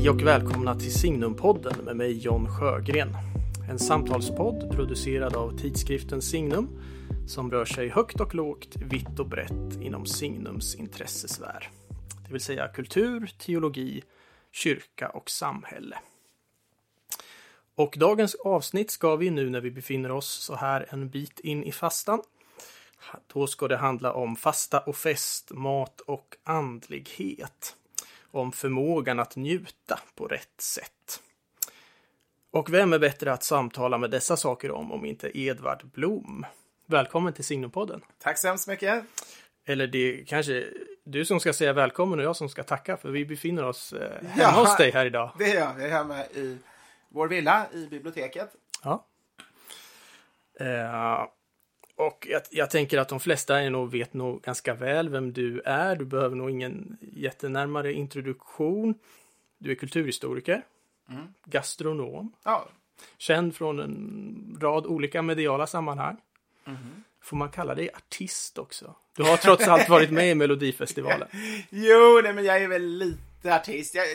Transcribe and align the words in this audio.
Hej 0.00 0.10
och 0.10 0.22
välkomna 0.22 0.74
till 0.74 0.94
Signumpodden 0.94 1.84
med 1.84 1.96
mig 1.96 2.18
John 2.18 2.48
Sjögren. 2.48 3.16
En 3.70 3.78
samtalspodd 3.78 4.70
producerad 4.70 5.36
av 5.36 5.58
tidskriften 5.58 6.22
Signum 6.22 6.68
som 7.28 7.50
rör 7.50 7.64
sig 7.64 7.88
högt 7.88 8.20
och 8.20 8.34
lågt, 8.34 8.76
vitt 8.76 9.18
och 9.18 9.28
brett 9.28 9.80
inom 9.80 10.06
Signums 10.06 10.74
intressesfär. 10.74 11.70
Det 12.26 12.32
vill 12.32 12.40
säga 12.40 12.68
kultur, 12.68 13.30
teologi, 13.38 14.02
kyrka 14.52 15.08
och 15.08 15.30
samhälle. 15.30 15.98
Och 17.74 17.94
dagens 17.98 18.34
avsnitt 18.34 18.90
ska 18.90 19.16
vi 19.16 19.30
nu 19.30 19.50
när 19.50 19.60
vi 19.60 19.70
befinner 19.70 20.10
oss 20.10 20.28
så 20.28 20.54
här 20.54 20.86
en 20.90 21.10
bit 21.10 21.40
in 21.40 21.64
i 21.64 21.72
fastan. 21.72 22.22
Då 23.32 23.46
ska 23.46 23.68
det 23.68 23.76
handla 23.76 24.12
om 24.12 24.36
fasta 24.36 24.80
och 24.80 24.96
fest, 24.96 25.50
mat 25.54 26.00
och 26.00 26.36
andlighet 26.44 27.76
om 28.30 28.52
förmågan 28.52 29.18
att 29.18 29.36
njuta 29.36 30.00
på 30.14 30.26
rätt 30.26 30.60
sätt. 30.60 31.22
Och 32.50 32.74
vem 32.74 32.92
är 32.92 32.98
bättre 32.98 33.32
att 33.32 33.42
samtala 33.42 33.98
med 33.98 34.10
dessa 34.10 34.36
saker 34.36 34.70
om, 34.70 34.92
om 34.92 35.04
inte 35.04 35.38
Edvard 35.38 35.86
Blom? 35.86 36.46
Välkommen 36.86 37.32
till 37.32 37.44
Signumpodden. 37.44 38.00
Tack 38.18 38.38
så 38.38 38.48
hemskt 38.48 38.68
mycket. 38.68 39.04
Eller 39.64 39.86
det 39.86 39.98
är 39.98 40.24
kanske 40.24 40.66
du 41.04 41.24
som 41.24 41.40
ska 41.40 41.52
säga 41.52 41.72
välkommen 41.72 42.18
och 42.18 42.24
jag 42.24 42.36
som 42.36 42.48
ska 42.48 42.62
tacka, 42.62 42.96
för 42.96 43.10
vi 43.10 43.24
befinner 43.24 43.64
oss 43.64 43.92
eh, 43.92 44.26
hemma 44.28 44.42
ja, 44.42 44.60
hos 44.60 44.76
dig 44.76 44.90
här 44.90 45.06
idag. 45.06 45.30
Det 45.38 45.50
är 45.50 45.60
jag. 45.60 45.74
Jag 45.80 45.82
är 45.82 45.90
hemma 45.90 46.24
i 46.24 46.58
vår 47.08 47.28
villa 47.28 47.66
i 47.72 47.86
biblioteket. 47.86 48.50
Ja. 48.82 49.06
Eh, 50.60 51.26
och 52.00 52.26
jag, 52.30 52.42
jag, 52.50 52.70
tänker 52.70 52.98
att 52.98 53.08
de 53.08 53.20
flesta 53.20 53.60
är 53.60 53.70
nog, 53.70 53.90
vet 53.90 54.14
nog 54.14 54.42
ganska 54.42 54.74
väl 54.74 55.08
vem 55.08 55.32
du 55.32 55.60
är. 55.60 55.96
Du 55.96 56.04
behöver 56.04 56.36
nog 56.36 56.50
ingen 56.50 56.96
jättenärmare 57.00 57.92
introduktion. 57.92 58.94
Du 59.58 59.70
är 59.70 59.74
kulturhistoriker, 59.74 60.62
mm. 61.10 61.26
gastronom, 61.44 62.32
ja. 62.44 62.68
känd 63.18 63.54
från 63.56 63.80
en 63.80 64.58
rad 64.60 64.86
olika 64.86 65.22
mediala 65.22 65.66
sammanhang. 65.66 66.16
Mm. 66.64 67.04
Får 67.22 67.36
man 67.36 67.48
kalla 67.48 67.74
dig 67.74 67.90
artist 67.94 68.58
också? 68.58 68.94
Du 69.16 69.22
har 69.22 69.36
trots 69.36 69.68
allt 69.68 69.88
varit 69.88 70.10
med 70.10 70.30
i 70.30 70.34
Melodifestivalen. 70.34 71.28
jo, 71.70 72.20
nej, 72.22 72.32
men 72.32 72.44
jag 72.44 72.62
är 72.62 72.68
väl 72.68 72.82
lite 72.82 73.54
artist. 73.54 73.94
Jag, 73.94 74.06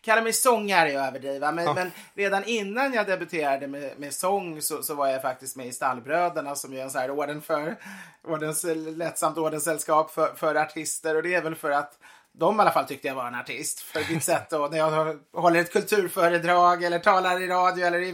kallar 0.00 0.22
mig 0.22 0.32
sångare 0.32 0.92
är 0.92 1.08
överdriva, 1.08 1.52
men, 1.52 1.64
ja. 1.64 1.74
men, 1.74 1.90
redan 2.14 2.44
innan 2.44 2.92
jag 2.92 3.06
debuterade 3.06 3.66
med, 3.66 3.98
med 3.98 4.14
sång 4.14 4.62
så, 4.62 4.82
så, 4.82 4.94
var 4.94 5.08
jag 5.08 5.22
faktiskt 5.22 5.56
med 5.56 5.66
i 5.66 5.72
Stallbröderna 5.72 6.54
som 6.54 6.72
är 6.72 6.82
en 6.82 6.90
så 6.90 6.98
här 6.98 7.10
orden 7.10 7.42
för, 7.42 7.76
ordens, 8.24 8.64
lättsamt 8.96 9.38
ordenssällskap 9.38 10.10
för, 10.10 10.34
för 10.34 10.54
artister 10.54 11.16
och 11.16 11.22
det 11.22 11.34
är 11.34 11.42
väl 11.42 11.54
för 11.54 11.70
att 11.70 11.98
de 12.32 12.56
i 12.56 12.60
alla 12.60 12.70
fall 12.70 12.84
tyckte 12.84 13.08
jag 13.08 13.14
var 13.14 13.26
en 13.26 13.34
artist. 13.34 13.80
För 13.80 14.12
mitt 14.14 14.24
sätt 14.24 14.50
då, 14.50 14.68
när 14.70 14.78
jag 14.78 15.18
håller 15.32 15.60
ett 15.60 15.72
kulturföredrag 15.72 16.84
eller 16.84 16.98
talar 16.98 17.42
i 17.42 17.46
radio 17.46 17.86
eller 17.86 18.00
i 18.00 18.12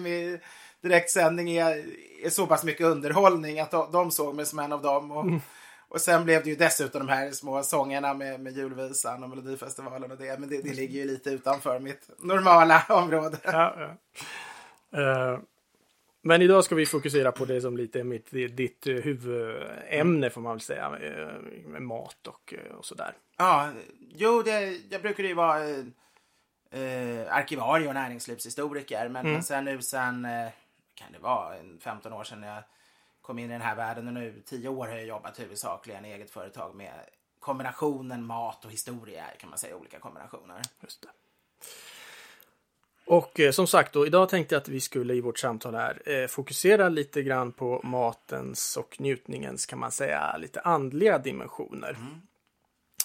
direktsändning 0.82 1.50
är, 1.50 1.84
är 2.24 2.30
så 2.30 2.46
pass 2.46 2.64
mycket 2.64 2.86
underhållning 2.86 3.60
att 3.60 3.70
de, 3.70 3.92
de 3.92 4.10
såg 4.10 4.34
mig 4.34 4.46
som 4.46 4.58
en 4.58 4.72
av 4.72 4.82
dem. 4.82 5.10
Och, 5.10 5.22
mm. 5.22 5.40
Och 5.88 6.00
sen 6.00 6.24
blev 6.24 6.44
det 6.44 6.50
ju 6.50 6.56
dessutom 6.56 7.06
de 7.06 7.12
här 7.12 7.30
små 7.30 7.62
sångerna 7.62 8.14
med, 8.14 8.40
med 8.40 8.56
julvisan 8.56 9.22
och 9.22 9.28
Melodifestivalen 9.28 10.10
och 10.10 10.18
det. 10.18 10.40
Men 10.40 10.48
det, 10.48 10.62
det 10.62 10.74
ligger 10.74 11.00
ju 11.00 11.06
lite 11.06 11.30
utanför 11.30 11.80
mitt 11.80 12.10
normala 12.18 12.82
område. 12.88 13.38
Ja, 13.44 13.76
ja. 14.90 15.00
Uh, 15.00 15.38
men 16.22 16.42
idag 16.42 16.64
ska 16.64 16.74
vi 16.74 16.86
fokusera 16.86 17.32
på 17.32 17.44
det 17.44 17.60
som 17.60 17.76
lite 17.76 18.00
är 18.00 18.04
mitt, 18.04 18.30
ditt 18.30 18.86
huvudämne 18.86 20.30
får 20.30 20.40
man 20.40 20.52
väl 20.52 20.60
säga. 20.60 20.90
Med, 20.90 21.36
med 21.66 21.82
mat 21.82 22.26
och, 22.26 22.54
och 22.78 22.84
sådär. 22.84 23.16
Ja, 23.38 23.70
jo, 24.14 24.42
det, 24.42 24.78
jag 24.90 25.02
brukade 25.02 25.28
ju 25.28 25.34
vara 25.34 25.68
eh, 26.70 27.36
arkivarie 27.36 27.88
och 27.88 27.94
näringslivshistoriker. 27.94 29.08
Men, 29.08 29.20
mm. 29.20 29.32
men 29.32 29.42
sen 29.42 29.64
nu 29.64 29.82
sen, 29.82 30.24
eh, 30.24 30.48
kan 30.94 31.12
det 31.12 31.18
vara, 31.18 31.54
15 31.80 32.12
år 32.12 32.24
sedan 32.24 32.42
jag 32.42 32.62
kom 33.22 33.38
in 33.38 33.50
i 33.50 33.52
den 33.52 33.62
här 33.62 33.76
världen 33.76 34.06
och 34.06 34.12
nu 34.12 34.42
tio 34.46 34.68
år 34.68 34.86
har 34.86 34.94
jag 34.94 35.06
jobbat 35.06 35.40
huvudsakligen 35.40 36.04
i 36.04 36.12
eget 36.12 36.30
företag 36.30 36.74
med 36.74 36.92
kombinationen 37.40 38.26
mat 38.26 38.64
och 38.64 38.70
historia 38.70 39.24
kan 39.38 39.50
man 39.50 39.58
säga, 39.58 39.76
olika 39.76 39.98
kombinationer. 39.98 40.62
Just 40.80 41.02
det. 41.02 41.08
Och 43.04 43.40
eh, 43.40 43.50
som 43.50 43.66
sagt 43.66 43.92
då, 43.92 44.06
idag 44.06 44.28
tänkte 44.28 44.54
jag 44.54 44.60
att 44.60 44.68
vi 44.68 44.80
skulle 44.80 45.14
i 45.14 45.20
vårt 45.20 45.38
samtal 45.38 45.74
här 45.74 46.02
eh, 46.06 46.26
fokusera 46.26 46.88
lite 46.88 47.22
grann 47.22 47.52
på 47.52 47.80
matens 47.84 48.76
och 48.76 49.00
njutningens, 49.00 49.66
kan 49.66 49.78
man 49.78 49.92
säga, 49.92 50.36
lite 50.36 50.60
andliga 50.60 51.18
dimensioner. 51.18 51.96
Mm. 52.00 52.20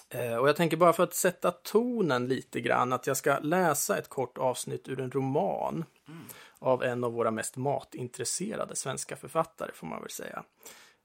Eh, 0.09 0.37
och 0.37 0.49
jag 0.49 0.55
tänker 0.55 0.77
bara 0.77 0.93
för 0.93 1.03
att 1.03 1.13
sätta 1.13 1.51
tonen 1.51 2.27
lite 2.27 2.61
grann 2.61 2.93
att 2.93 3.07
jag 3.07 3.17
ska 3.17 3.39
läsa 3.39 3.97
ett 3.97 4.09
kort 4.09 4.37
avsnitt 4.37 4.87
ur 4.87 4.99
en 4.99 5.11
roman. 5.11 5.85
Mm 6.07 6.25
av 6.59 6.83
en 6.83 7.03
av 7.03 7.13
våra 7.13 7.31
mest 7.31 7.57
matintresserade 7.57 8.75
svenska 8.75 9.15
författare 9.15 9.71
får 9.73 9.87
man 9.87 10.01
väl 10.01 10.09
säga. 10.09 10.43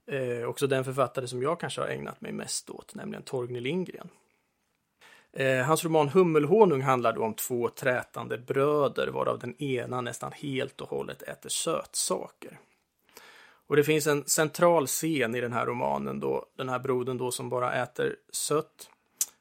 Eh, 0.07 0.49
också 0.49 0.67
den 0.67 0.83
författare 0.83 1.27
som 1.27 1.41
jag 1.41 1.59
kanske 1.59 1.81
har 1.81 1.87
ägnat 1.87 2.21
mig 2.21 2.31
mest 2.31 2.69
åt, 2.69 2.95
nämligen 2.95 3.23
Torgny 3.23 3.59
Lindgren. 3.59 4.09
Eh, 5.33 5.65
hans 5.65 5.83
roman 5.83 6.09
Hummelhonung 6.09 6.81
handlar 6.81 7.13
då 7.13 7.23
om 7.23 7.33
två 7.33 7.69
trätande 7.69 8.37
bröder 8.37 9.07
varav 9.07 9.39
den 9.39 9.63
ena 9.63 10.01
nästan 10.01 10.31
helt 10.31 10.81
och 10.81 10.89
hållet 10.89 11.21
äter 11.21 11.49
sötsaker. 11.49 12.59
Och 13.67 13.75
det 13.75 13.83
finns 13.83 14.07
en 14.07 14.25
central 14.25 14.87
scen 14.87 15.35
i 15.35 15.41
den 15.41 15.53
här 15.53 15.65
romanen 15.65 16.19
då 16.19 16.45
den 16.57 16.69
här 16.69 16.79
brodern 16.79 17.17
då 17.17 17.31
som 17.31 17.49
bara 17.49 17.73
äter 17.73 18.15
sött, 18.31 18.89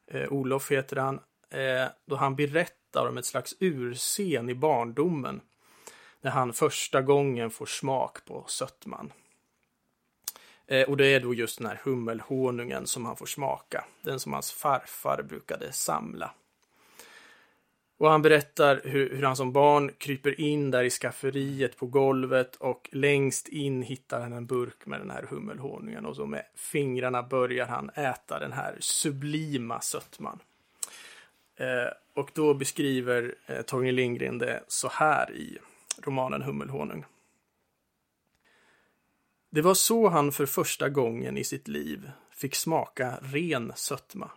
eh, 0.06 0.32
Olof 0.32 0.70
heter 0.70 0.96
han, 0.96 1.20
eh, 1.50 1.86
då 2.06 2.16
han 2.16 2.36
berättar 2.36 3.08
om 3.08 3.18
ett 3.18 3.26
slags 3.26 3.54
urscen 3.60 4.50
i 4.50 4.54
barndomen 4.54 5.40
när 6.22 6.30
han 6.30 6.52
första 6.52 7.02
gången 7.02 7.50
får 7.50 7.66
smak 7.66 8.24
på 8.24 8.44
sötman. 8.48 9.12
Eh, 10.66 10.88
och 10.88 10.96
det 10.96 11.06
är 11.06 11.20
då 11.20 11.34
just 11.34 11.58
den 11.58 11.66
här 11.66 11.80
hummelhonungen 11.84 12.86
som 12.86 13.06
han 13.06 13.16
får 13.16 13.26
smaka, 13.26 13.84
den 14.02 14.20
som 14.20 14.32
hans 14.32 14.52
farfar 14.52 15.22
brukade 15.22 15.72
samla. 15.72 16.34
Och 17.98 18.10
han 18.10 18.22
berättar 18.22 18.80
hur, 18.84 19.16
hur 19.16 19.22
han 19.22 19.36
som 19.36 19.52
barn 19.52 19.90
kryper 19.98 20.40
in 20.40 20.70
där 20.70 20.84
i 20.84 20.90
skafferiet 20.90 21.76
på 21.76 21.86
golvet 21.86 22.56
och 22.56 22.88
längst 22.92 23.48
in 23.48 23.82
hittar 23.82 24.20
han 24.20 24.32
en 24.32 24.46
burk 24.46 24.86
med 24.86 25.00
den 25.00 25.10
här 25.10 25.22
hummelhonungen 25.30 26.06
och 26.06 26.16
så 26.16 26.26
med 26.26 26.44
fingrarna 26.54 27.22
börjar 27.22 27.66
han 27.66 27.90
äta 27.90 28.38
den 28.38 28.52
här 28.52 28.76
sublima 28.80 29.80
sötman. 29.80 30.38
Eh, 31.56 31.92
och 32.14 32.30
då 32.34 32.54
beskriver 32.54 33.34
eh, 33.46 33.62
Torgny 33.62 33.92
Lindgren 33.92 34.38
det 34.38 34.62
så 34.68 34.88
här 34.88 35.32
i 35.32 35.58
romanen 35.98 36.42
Hummelhonung. 36.42 37.04
Det 39.50 39.62
var 39.62 39.74
så 39.74 40.08
han 40.08 40.32
för 40.32 40.46
första 40.46 40.88
gången 40.88 41.38
i 41.38 41.44
sitt 41.44 41.68
liv 41.68 42.10
fick 42.30 42.54
smaka 42.54 43.18
ren 43.22 43.72
sötma. 43.76 44.30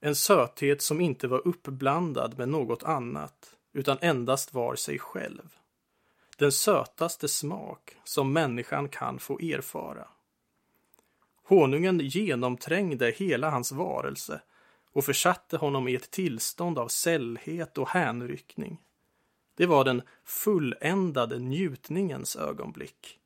En 0.00 0.14
söthet 0.14 0.82
som 0.82 1.00
inte 1.00 1.28
var 1.28 1.48
uppblandad 1.48 2.38
med 2.38 2.48
något 2.48 2.82
annat, 2.82 3.56
utan 3.72 3.98
endast 4.00 4.54
var 4.54 4.74
sig 4.76 4.98
själv. 4.98 5.54
Den 6.36 6.52
sötaste 6.52 7.28
smak 7.28 7.96
som 8.04 8.32
människan 8.32 8.88
kan 8.88 9.18
få 9.18 9.38
erfara. 9.38 10.08
Honungen 11.44 12.00
genomträngde 12.00 13.10
hela 13.10 13.50
hans 13.50 13.72
varelse 13.72 14.40
och 14.92 15.04
försatte 15.04 15.56
honom 15.56 15.88
i 15.88 15.94
ett 15.94 16.10
tillstånd 16.10 16.78
av 16.78 16.88
sällhet 16.88 17.78
och 17.78 17.88
hänryckning. 17.88 18.78
Det 19.58 19.66
var 19.66 19.84
den 19.84 20.02
fulländade 20.24 21.38
njutningens 21.38 22.36
ögonblick. 22.36 23.18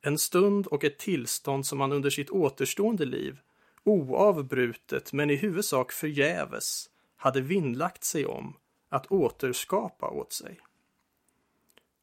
En 0.00 0.18
stund 0.18 0.66
och 0.66 0.84
ett 0.84 0.98
tillstånd 0.98 1.66
som 1.66 1.80
han 1.80 1.92
under 1.92 2.10
sitt 2.10 2.30
återstående 2.30 3.04
liv, 3.04 3.38
oavbrutet 3.84 5.12
men 5.12 5.30
i 5.30 5.36
huvudsak 5.36 5.92
förgäves, 5.92 6.90
hade 7.16 7.40
vinnlagt 7.40 8.04
sig 8.04 8.26
om 8.26 8.56
att 8.88 9.12
återskapa 9.12 10.10
åt 10.10 10.32
sig. 10.32 10.60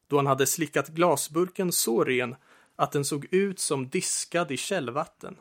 Då 0.06 0.16
han 0.16 0.26
hade 0.26 0.46
slickat 0.46 0.88
glasburken 0.88 1.72
så 1.72 2.04
ren 2.04 2.36
att 2.76 2.92
den 2.92 3.04
såg 3.04 3.26
ut 3.30 3.58
som 3.58 3.88
diskad 3.88 4.50
i 4.50 4.56
källvatten 4.56 5.36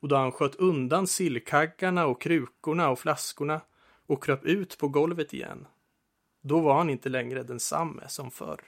och 0.00 0.08
då 0.08 0.16
han 0.16 0.32
sköt 0.32 0.54
undan 0.54 1.06
sillkaggarna 1.06 2.06
och 2.06 2.20
krukorna 2.20 2.90
och 2.90 2.98
flaskorna 2.98 3.60
och 4.06 4.24
kröp 4.24 4.44
ut 4.44 4.78
på 4.78 4.88
golvet 4.88 5.34
igen 5.34 5.66
då 6.40 6.60
var 6.60 6.74
han 6.78 6.90
inte 6.90 7.08
längre 7.08 7.42
densamme 7.42 8.08
som 8.08 8.30
förr. 8.30 8.60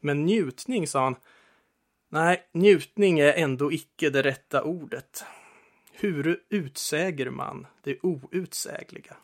Men 0.00 0.24
njutning, 0.24 0.86
sa 0.86 1.04
han. 1.04 1.16
Nej, 2.08 2.48
njutning 2.52 3.18
är 3.18 3.32
ändå 3.32 3.72
icke 3.72 4.10
det 4.10 4.22
rätta 4.22 4.62
ordet. 4.62 5.24
Hur 5.92 6.42
utsäger 6.48 7.30
man 7.30 7.66
det 7.82 7.98
outsägliga? 8.02 9.16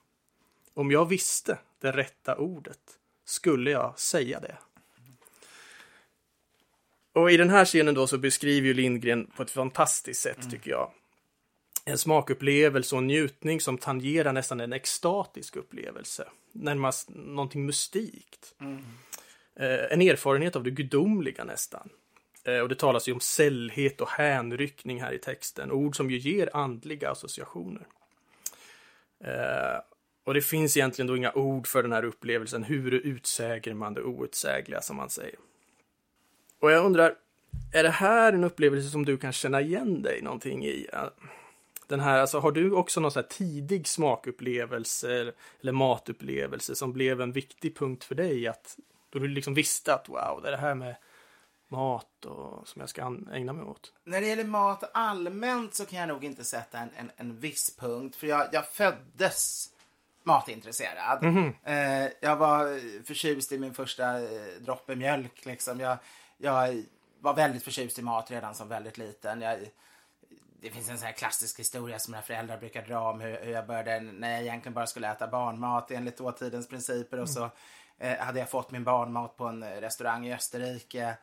Om 0.74 0.90
jag 0.90 1.06
visste 1.06 1.58
det 1.80 1.92
rätta 1.92 2.36
ordet 2.36 2.98
skulle 3.24 3.70
jag 3.70 3.98
säga 3.98 4.40
det. 4.40 4.58
Och 7.12 7.30
i 7.30 7.36
den 7.36 7.50
här 7.50 7.64
scenen 7.64 7.94
då 7.94 8.06
så 8.06 8.18
beskriver 8.18 8.66
ju 8.66 8.74
Lindgren 8.74 9.26
på 9.36 9.42
ett 9.42 9.50
fantastiskt 9.50 10.22
sätt 10.22 10.38
mm. 10.38 10.50
tycker 10.50 10.70
jag 10.70 10.92
en 11.88 11.98
smakupplevelse 11.98 12.96
och 12.96 13.02
njutning 13.02 13.60
som 13.60 13.78
tangerar 13.78 14.32
nästan 14.32 14.60
en 14.60 14.72
extatisk 14.72 15.56
upplevelse. 15.56 16.28
Närmast 16.52 17.08
någonting 17.10 17.66
mystikt. 17.66 18.54
Mm. 18.60 18.84
En 19.90 20.02
erfarenhet 20.02 20.56
av 20.56 20.62
det 20.62 20.70
gudomliga 20.70 21.44
nästan. 21.44 21.88
Eh, 22.44 22.60
och 22.60 22.68
det 22.68 22.74
talas 22.74 23.08
ju 23.08 23.12
om 23.12 23.20
sällhet 23.20 24.00
och 24.00 24.08
hänryckning 24.08 25.02
här 25.02 25.12
i 25.12 25.18
texten. 25.18 25.72
Ord 25.72 25.96
som 25.96 26.10
ju 26.10 26.18
ger 26.18 26.56
andliga 26.56 27.10
associationer. 27.10 27.86
Eh, 29.24 29.80
och 30.24 30.34
det 30.34 30.40
finns 30.42 30.76
egentligen 30.76 31.06
då 31.06 31.16
inga 31.16 31.32
ord 31.32 31.66
för 31.66 31.82
den 31.82 31.92
här 31.92 32.04
upplevelsen. 32.04 32.64
Hur 32.64 32.94
utsäger 32.94 33.74
man 33.74 33.94
det 33.94 34.02
outsägliga 34.02 34.80
som 34.80 34.96
man 34.96 35.10
säger? 35.10 35.38
Och 36.60 36.70
jag 36.70 36.84
undrar, 36.84 37.14
är 37.72 37.82
det 37.82 37.90
här 37.90 38.32
en 38.32 38.44
upplevelse 38.44 38.88
som 38.90 39.04
du 39.04 39.16
kan 39.16 39.32
känna 39.32 39.60
igen 39.60 40.02
dig 40.02 40.22
någonting 40.22 40.66
i? 40.66 40.86
Den 41.88 42.00
här, 42.00 42.18
alltså, 42.18 42.40
har 42.40 42.52
du 42.52 42.72
också 42.72 43.00
någon 43.00 43.24
tidig 43.30 43.88
smakupplevelse 43.88 45.32
eller 45.60 45.72
matupplevelse 45.72 46.74
som 46.74 46.92
blev 46.92 47.20
en 47.20 47.32
viktig 47.32 47.76
punkt 47.76 48.04
för 48.04 48.14
dig? 48.14 48.48
Att, 48.48 48.78
då 49.10 49.18
du 49.18 49.28
liksom 49.28 49.54
visste 49.54 49.94
att 49.94 50.08
wow, 50.08 50.40
det 50.42 50.48
är 50.48 50.52
det 50.52 50.58
här 50.58 50.74
med 50.74 50.96
mat 51.68 52.24
och, 52.24 52.68
som 52.68 52.80
jag 52.80 52.88
ska 52.88 53.16
ägna 53.32 53.52
mig 53.52 53.64
åt? 53.64 53.92
När 54.04 54.20
det 54.20 54.26
gäller 54.26 54.44
mat 54.44 54.90
allmänt 54.94 55.74
så 55.74 55.86
kan 55.86 55.98
jag 55.98 56.08
nog 56.08 56.24
inte 56.24 56.44
sätta 56.44 56.78
en, 56.78 56.90
en, 56.96 57.10
en 57.16 57.36
viss 57.36 57.76
punkt. 57.76 58.16
För 58.16 58.26
jag, 58.26 58.48
jag 58.52 58.68
föddes 58.68 59.68
matintresserad. 60.22 61.24
Mm 61.24 61.34
-hmm. 61.36 62.04
eh, 62.04 62.12
jag 62.20 62.36
var 62.36 62.80
förtjust 63.04 63.52
i 63.52 63.58
min 63.58 63.74
första 63.74 64.20
eh, 64.20 64.60
droppe 64.60 64.96
mjölk. 64.96 65.44
Liksom. 65.44 65.80
Jag, 65.80 65.96
jag 66.38 66.84
var 67.20 67.34
väldigt 67.34 67.62
förtjust 67.62 67.98
i 67.98 68.02
mat 68.02 68.30
redan 68.30 68.54
som 68.54 68.68
väldigt 68.68 68.98
liten. 68.98 69.40
Jag, 69.40 69.58
det 70.60 70.70
finns 70.70 70.88
en 70.88 70.98
sån 70.98 71.06
här 71.06 71.12
klassisk 71.12 71.58
historia 71.58 71.98
som 71.98 72.12
mina 72.12 72.22
föräldrar 72.22 72.58
brukar 72.58 72.82
dra 72.82 73.10
om 73.10 73.20
hur, 73.20 73.38
hur 73.42 73.52
jag 73.52 73.66
började 73.66 74.00
när 74.00 74.30
jag 74.30 74.42
egentligen 74.42 74.74
bara 74.74 74.86
skulle 74.86 75.10
äta 75.10 75.26
barnmat 75.26 75.90
enligt 75.90 76.16
dåtidens 76.16 76.68
principer. 76.68 77.16
Mm. 77.16 77.22
Och 77.22 77.30
så 77.30 77.50
eh, 77.98 78.18
hade 78.18 78.38
jag 78.38 78.50
fått 78.50 78.70
min 78.70 78.84
barnmat 78.84 79.36
på 79.36 79.44
en 79.44 79.64
restaurang 79.64 80.26
i 80.26 80.34
Österrike. 80.34 81.16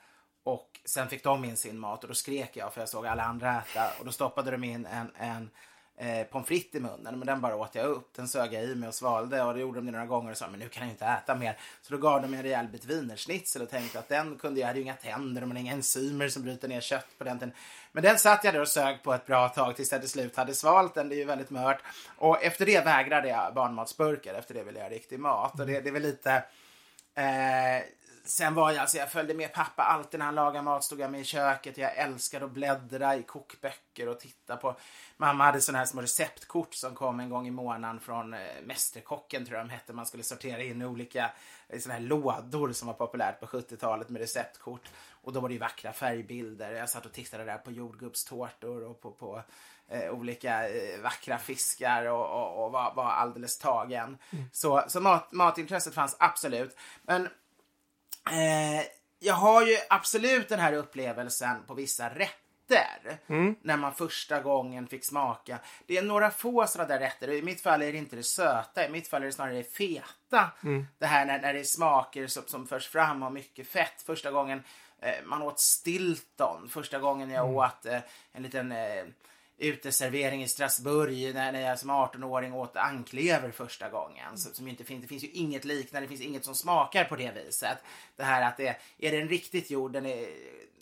Och 0.43 0.79
sen 0.85 1.09
fick 1.09 1.23
de 1.23 1.45
in 1.45 1.57
sin 1.57 1.79
mat 1.79 2.03
och 2.03 2.07
då 2.07 2.13
skrek 2.13 2.57
jag 2.57 2.73
för 2.73 2.81
jag 2.81 2.89
såg 2.89 3.07
alla 3.07 3.23
andra 3.23 3.61
äta. 3.61 3.91
Och 3.99 4.05
då 4.05 4.11
stoppade 4.11 4.51
de 4.51 4.63
in 4.63 4.85
en, 4.85 5.11
en 5.15 5.49
eh, 5.97 6.23
pommes 6.23 6.47
frites 6.47 6.75
i 6.75 6.79
munnen. 6.79 7.19
Men 7.19 7.25
den 7.25 7.41
bara 7.41 7.55
åt 7.55 7.75
jag 7.75 7.85
upp. 7.85 8.13
Den 8.15 8.27
sög 8.27 8.53
jag 8.53 8.63
i 8.63 8.75
mig 8.75 8.87
och 8.87 8.95
svalde. 8.95 9.43
Och 9.43 9.53
det 9.53 9.59
gjorde 9.59 9.79
de 9.79 9.85
det 9.85 9.91
några 9.91 10.05
gånger 10.05 10.31
och 10.31 10.37
sa 10.37 10.47
men 10.47 10.59
nu 10.59 10.69
kan 10.69 10.83
jag 10.83 10.93
inte 10.93 11.05
äta 11.05 11.35
mer. 11.35 11.57
Så 11.81 11.93
då 11.93 11.99
gav 11.99 12.21
de 12.21 12.27
mig 12.27 12.37
en 12.37 12.43
rejäl 12.43 12.67
bit 12.67 12.85
wienerschnitzel 12.85 13.61
och 13.61 13.69
tänkte 13.69 13.99
att 13.99 14.09
den 14.09 14.37
kunde 14.37 14.59
jag. 14.59 14.67
hade 14.67 14.79
ju 14.79 14.85
inga 14.85 14.95
tänder 14.95 15.41
och 15.41 15.47
man 15.47 15.57
inga 15.57 15.73
enzymer 15.73 16.27
som 16.27 16.43
bryter 16.43 16.67
ner 16.67 16.81
kött 16.81 17.07
på 17.17 17.23
den 17.23 17.39
tiden. 17.39 17.53
Men 17.91 18.03
den 18.03 18.19
satt 18.19 18.43
jag 18.43 18.53
där 18.53 18.61
och 18.61 18.67
sög 18.67 19.03
på 19.03 19.13
ett 19.13 19.25
bra 19.25 19.49
tag 19.49 19.75
tills 19.75 19.91
jag 19.91 20.01
till 20.01 20.09
slut 20.09 20.35
hade 20.35 20.53
svalt 20.53 20.93
den. 20.93 21.09
Det 21.09 21.15
är 21.15 21.17
ju 21.17 21.25
väldigt 21.25 21.49
mört. 21.49 21.81
Och 22.17 22.43
efter 22.43 22.65
det 22.65 22.85
vägrade 22.85 23.27
jag 23.27 23.53
barnmatsburkar. 23.53 24.33
Efter 24.33 24.53
det 24.53 24.63
ville 24.63 24.79
jag 24.79 24.91
riktig 24.91 25.19
mat. 25.19 25.59
Och 25.59 25.65
det, 25.65 25.81
det 25.81 25.89
är 25.89 25.93
väl 25.93 26.01
lite 26.01 26.43
Eh, 27.17 27.83
sen 28.25 28.53
var 28.53 28.71
jag, 28.71 28.81
alltså 28.81 28.97
jag 28.97 29.11
följde 29.11 29.33
med 29.33 29.53
pappa 29.53 29.83
alltid 29.83 30.19
när 30.19 30.25
han 30.25 30.35
lagade 30.35 30.61
mat, 30.61 30.83
stod 30.83 30.99
jag 30.99 31.11
med 31.11 31.21
i 31.21 31.23
köket. 31.23 31.77
Jag 31.77 31.97
älskade 31.97 32.45
att 32.45 32.51
bläddra 32.51 33.15
i 33.15 33.23
kokböcker 33.23 34.09
och 34.09 34.19
titta 34.19 34.57
på. 34.57 34.75
Mamma 35.17 35.43
hade 35.43 35.61
sådana 35.61 35.79
här 35.79 35.85
små 35.85 36.01
receptkort 36.01 36.73
som 36.73 36.95
kom 36.95 37.19
en 37.19 37.29
gång 37.29 37.47
i 37.47 37.51
månaden 37.51 37.99
från 37.99 38.33
eh, 38.33 38.39
Mästerkocken 38.63 39.45
tror 39.45 39.57
jag 39.57 39.67
de 39.67 39.71
hette. 39.71 39.93
Man 39.93 40.05
skulle 40.05 40.23
sortera 40.23 40.63
in 40.63 40.81
olika 40.81 41.31
eh, 41.67 41.79
sådana 41.79 41.99
här 41.99 42.07
lådor 42.07 42.71
som 42.71 42.87
var 42.87 42.95
populärt 42.95 43.39
på 43.39 43.45
70-talet 43.45 44.09
med 44.09 44.21
receptkort. 44.21 44.89
Och 45.11 45.33
då 45.33 45.39
var 45.39 45.49
det 45.49 45.53
ju 45.53 45.59
vackra 45.59 45.93
färgbilder. 45.93 46.71
Jag 46.71 46.89
satt 46.89 47.05
och 47.05 47.13
tittade 47.13 47.45
där 47.45 47.57
på 47.57 47.71
jordgubbstårtor 47.71 48.83
och 48.83 49.01
på, 49.01 49.11
på 49.11 49.43
eh, 49.87 50.09
olika 50.09 50.69
eh, 50.69 51.01
vackra 51.01 51.37
fiskar 51.37 52.05
och, 52.05 52.25
och, 52.25 52.65
och 52.65 52.71
var, 52.71 52.93
var, 52.95 53.11
alldeles 53.11 53.57
tagen. 53.57 54.17
Mm. 54.29 54.45
Så, 54.51 54.83
så 54.87 55.01
mat, 55.01 55.31
matintresset 55.31 55.93
fanns 55.93 56.15
absolut. 56.19 56.77
Men 57.01 57.29
Eh, 58.31 58.85
jag 59.19 59.33
har 59.33 59.65
ju 59.65 59.77
absolut 59.89 60.49
den 60.49 60.59
här 60.59 60.73
upplevelsen 60.73 61.63
på 61.67 61.73
vissa 61.73 62.09
rätter. 62.09 63.19
Mm. 63.27 63.55
När 63.61 63.77
man 63.77 63.93
första 63.93 64.41
gången 64.41 64.87
fick 64.87 65.05
smaka. 65.05 65.59
Det 65.85 65.97
är 65.97 66.01
några 66.01 66.31
få 66.31 66.67
sådana 66.67 66.87
där 66.87 66.99
rätter. 66.99 67.29
I 67.29 67.41
mitt 67.41 67.61
fall 67.61 67.81
är 67.81 67.91
det 67.91 67.97
inte 67.97 68.15
det 68.15 68.23
söta. 68.23 68.85
I 68.85 68.89
mitt 68.89 69.07
fall 69.07 69.21
är 69.21 69.25
det 69.25 69.31
snarare 69.31 69.57
det 69.57 69.75
feta. 69.75 70.51
Mm. 70.63 70.87
Det 70.97 71.05
här 71.05 71.25
när, 71.25 71.41
när 71.41 71.53
det 71.53 71.59
är 71.59 71.63
smaker 71.63 72.27
som, 72.27 72.43
som 72.45 72.67
förs 72.67 72.87
fram 72.87 73.23
och 73.23 73.31
mycket 73.31 73.67
fett. 73.67 74.01
Första 74.05 74.31
gången 74.31 74.63
eh, 75.01 75.25
man 75.25 75.41
åt 75.41 75.59
Stilton. 75.59 76.69
Första 76.69 76.99
gången 76.99 77.29
jag 77.29 77.45
mm. 77.45 77.57
åt 77.57 77.85
eh, 77.85 77.99
en 78.31 78.43
liten 78.43 78.71
eh, 78.71 79.03
uteservering 79.57 80.43
i 80.43 80.47
Strasbourg 80.47 81.33
när, 81.33 81.51
när 81.51 81.61
jag 81.61 81.79
som 81.79 81.91
18-åring 81.91 82.53
åt 82.53 82.77
anklever 82.77 83.51
första 83.51 83.89
gången. 83.89 84.37
Så, 84.37 84.53
som 84.53 84.67
inte 84.67 84.83
finns, 84.83 85.01
det 85.01 85.07
finns 85.07 85.23
ju 85.23 85.27
inget 85.27 85.65
liknande, 85.65 86.05
det 86.05 86.09
finns 86.09 86.21
inget 86.21 86.45
som 86.45 86.55
smakar 86.55 87.05
på 87.05 87.15
det 87.15 87.31
viset. 87.31 87.77
Det 88.15 88.23
här 88.23 88.47
att 88.47 88.57
det 88.57 88.77
är 88.97 89.11
den 89.11 89.29
riktigt 89.29 89.69
gjord, 89.69 89.91
den 89.91 90.05
är 90.05 90.27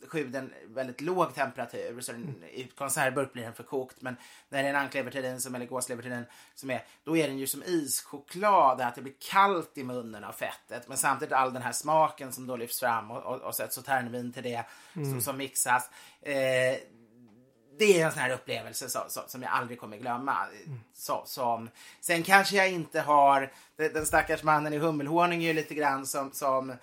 skjuten 0.08 0.54
väldigt 0.68 1.02
låg 1.02 1.36
temperatur 1.36 2.02
så 2.02 2.12
den, 2.12 2.44
i 2.44 2.64
konservburk 2.64 3.34
blir 3.34 3.44
den 3.44 3.54
förkokt. 3.54 4.02
Men 4.02 4.16
när 4.50 4.64
det 4.64 4.70
är 4.70 4.74
en 4.74 4.80
ankleverterrin 4.80 5.42
som, 5.42 5.56
eller 5.56 5.66
gåsleverterrin 5.66 6.26
som 6.56 6.70
är, 6.70 6.86
då 7.04 7.18
är 7.18 7.28
den 7.28 7.38
ju 7.38 7.48
som 7.48 7.64
ischoklad, 7.64 8.82
att 8.82 8.96
det 8.96 9.02
blir 9.02 9.14
kallt 9.32 9.78
i 9.78 9.84
munnen 9.84 10.24
av 10.24 10.32
fettet. 10.32 10.88
Men 10.88 10.98
samtidigt 10.98 11.34
all 11.34 11.54
den 11.54 11.62
här 11.62 11.72
smaken 11.72 12.34
som 12.34 12.48
då 12.48 12.56
lyfts 12.56 12.80
fram 12.80 13.12
och, 13.12 13.24
och, 13.24 13.42
och 13.42 13.56
så 13.56 13.64
ett 13.64 13.74
sauternvin 13.74 14.34
till 14.34 14.44
det 14.44 14.66
mm. 14.96 15.12
som, 15.12 15.22
som 15.22 15.38
mixas. 15.38 15.90
Eh, 16.22 16.78
det 17.80 18.02
är 18.02 18.06
en 18.06 18.12
sån 18.12 18.22
här 18.22 18.30
upplevelse 18.30 18.90
så, 18.90 19.00
så, 19.08 19.22
som 19.28 19.42
jag 19.42 19.52
aldrig 19.52 19.80
kommer 19.80 19.98
glömma. 19.98 20.38
Mm. 20.66 20.80
Så, 20.94 21.24
som, 21.26 21.70
sen 22.02 22.24
kanske 22.24 22.56
jag 22.56 22.72
inte 22.72 23.02
har, 23.02 23.52
den 23.76 24.06
stackars 24.06 24.44
mannen 24.44 24.74
i 24.74 24.78
Hummelhonung 24.78 25.44
är 25.44 25.48
ju 25.48 25.54
lite 25.54 25.74
grann 25.74 26.06
som, 26.06 26.32
som 26.32 26.70
eh, 26.70 26.78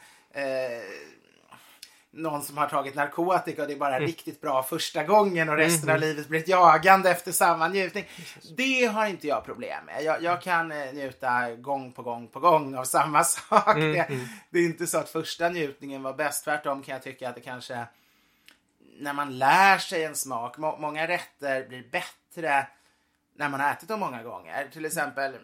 någon 2.13 2.43
som 2.43 2.59
har 2.59 2.67
tagit 2.67 2.95
narkotika 2.95 3.63
och 3.63 3.69
det 3.69 3.75
är 3.75 3.79
bara 3.79 3.97
mm. 3.97 4.07
riktigt 4.07 4.41
bra 4.41 4.63
första 4.63 5.05
gången 5.05 5.49
och 5.49 5.57
resten 5.57 5.89
mm. 5.89 5.95
av 5.95 6.01
livet 6.01 6.29
blir 6.29 6.41
ett 6.41 6.49
jagande 6.49 7.11
efter 7.11 7.33
samma 7.33 7.69
njutning. 7.69 8.05
Det 8.57 8.85
har 8.85 9.07
inte 9.07 9.29
jag 9.29 9.45
problem 9.45 9.85
med. 9.85 10.05
Jag, 10.05 10.23
jag 10.23 10.43
kan 10.43 10.73
eh, 10.73 10.93
njuta 10.93 11.55
gång 11.55 11.93
på 11.93 12.03
gång 12.03 12.29
på 12.29 12.41
gång 12.41 12.75
av 12.75 12.85
samma 12.85 13.25
sak. 13.25 13.77
Mm. 13.77 13.93
Det, 13.93 14.06
det, 14.51 14.59
är 14.59 14.65
inte 14.65 14.87
så 14.87 14.99
att 14.99 15.09
första 15.09 15.49
njutningen 15.49 16.03
var 16.03 16.13
bäst. 16.13 16.44
Tvärtom 16.44 16.82
kan 16.82 16.93
jag 16.93 17.03
tycka 17.03 17.29
att 17.29 17.35
det 17.35 17.41
kanske 17.41 17.87
när 18.99 19.13
man 19.13 19.39
lär 19.39 19.79
sig 19.79 20.05
en 20.05 20.17
smak. 20.17 20.59
Må 20.59 20.77
många 20.77 21.09
rätter 21.09 21.69
blir 21.69 21.91
bättre 21.91 22.67
när 23.37 23.49
man 23.49 23.61
har 23.61 23.73
ätit 23.73 23.89
dem 23.89 24.01
många 24.01 24.23
gånger. 24.23 24.69
Till 24.73 24.85
exempel 24.85 25.39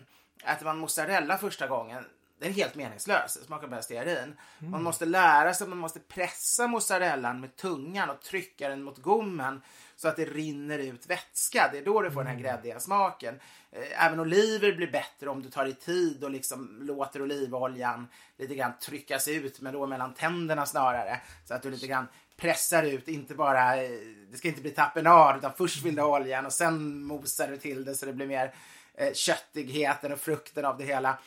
äter 0.47 0.65
man 0.65 0.79
mozzarella 0.79 1.39
första 1.39 1.67
gången. 1.67 2.05
Det 2.39 2.47
är 2.47 2.51
helt 2.51 2.75
meningslöst. 2.75 3.41
Det 3.41 3.47
smakar 3.47 3.69
bara 3.69 3.83
stearin. 3.83 4.19
Mm. 4.19 4.71
Man 4.71 4.83
måste 4.83 5.05
lära 5.05 5.55
sig, 5.55 5.69
man 5.69 5.79
måste 5.79 6.01
pressa 6.01 6.67
mozzarellan 6.67 7.41
med 7.41 7.57
tungan 7.57 8.11
och 8.11 8.23
trycka 8.23 8.69
den 8.69 8.83
mot 8.83 8.99
gommen 8.99 9.63
så 9.97 10.09
att 10.09 10.17
det 10.17 10.25
rinner 10.25 10.79
ut 10.79 11.07
vätska. 11.07 11.69
Det 11.73 11.79
är 11.79 11.85
då 11.85 12.03
du 12.03 12.11
får 12.11 12.21
mm. 12.21 12.37
den 12.37 12.45
här 12.45 12.51
mm. 12.51 12.63
gräddiga 12.63 12.81
smaken. 12.81 13.41
Eh, 13.73 14.07
även 14.07 14.21
oliver 14.21 14.73
blir 14.73 14.93
bättre 14.93 15.31
om 15.31 15.43
du 15.43 15.51
tar 15.51 15.65
dig 15.65 15.75
tid 15.75 16.25
och 16.25 16.31
liksom 16.31 16.79
låter 16.83 17.23
olivoljan 17.23 18.09
lite 18.37 18.55
grann 18.55 18.73
tryckas 18.81 19.29
ut, 19.29 19.61
men 19.61 19.73
då 19.73 19.87
mellan 19.87 20.15
tänderna 20.15 20.67
snarare. 20.67 21.21
Så 21.45 21.55
att 21.55 21.63
du 21.63 21.71
lite 21.71 21.87
grann 21.87 22.07
pressar 22.37 22.83
ut, 22.83 23.09
inte 23.09 23.35
bara, 23.35 23.83
eh, 23.83 23.91
det 24.31 24.37
ska 24.37 24.49
inte 24.49 24.61
bli 24.61 24.71
tapenad 24.71 25.37
utan 25.39 25.53
först 25.57 25.83
vill 25.83 25.95
du 25.95 26.03
ha 26.03 26.21
oljan 26.21 26.47
och 26.47 26.53
sen 26.53 27.03
mosar 27.03 27.49
du 27.49 27.57
till 27.57 27.85
det 27.85 27.95
så 27.95 28.07
det 28.07 28.13
blir 28.13 28.27
mer 28.27 28.55
eh, 28.95 29.13
köttigheten 29.13 30.13
och 30.13 30.21
frukten 30.21 30.65
av 30.65 30.79
det 30.79 30.85
hela. 30.85 31.19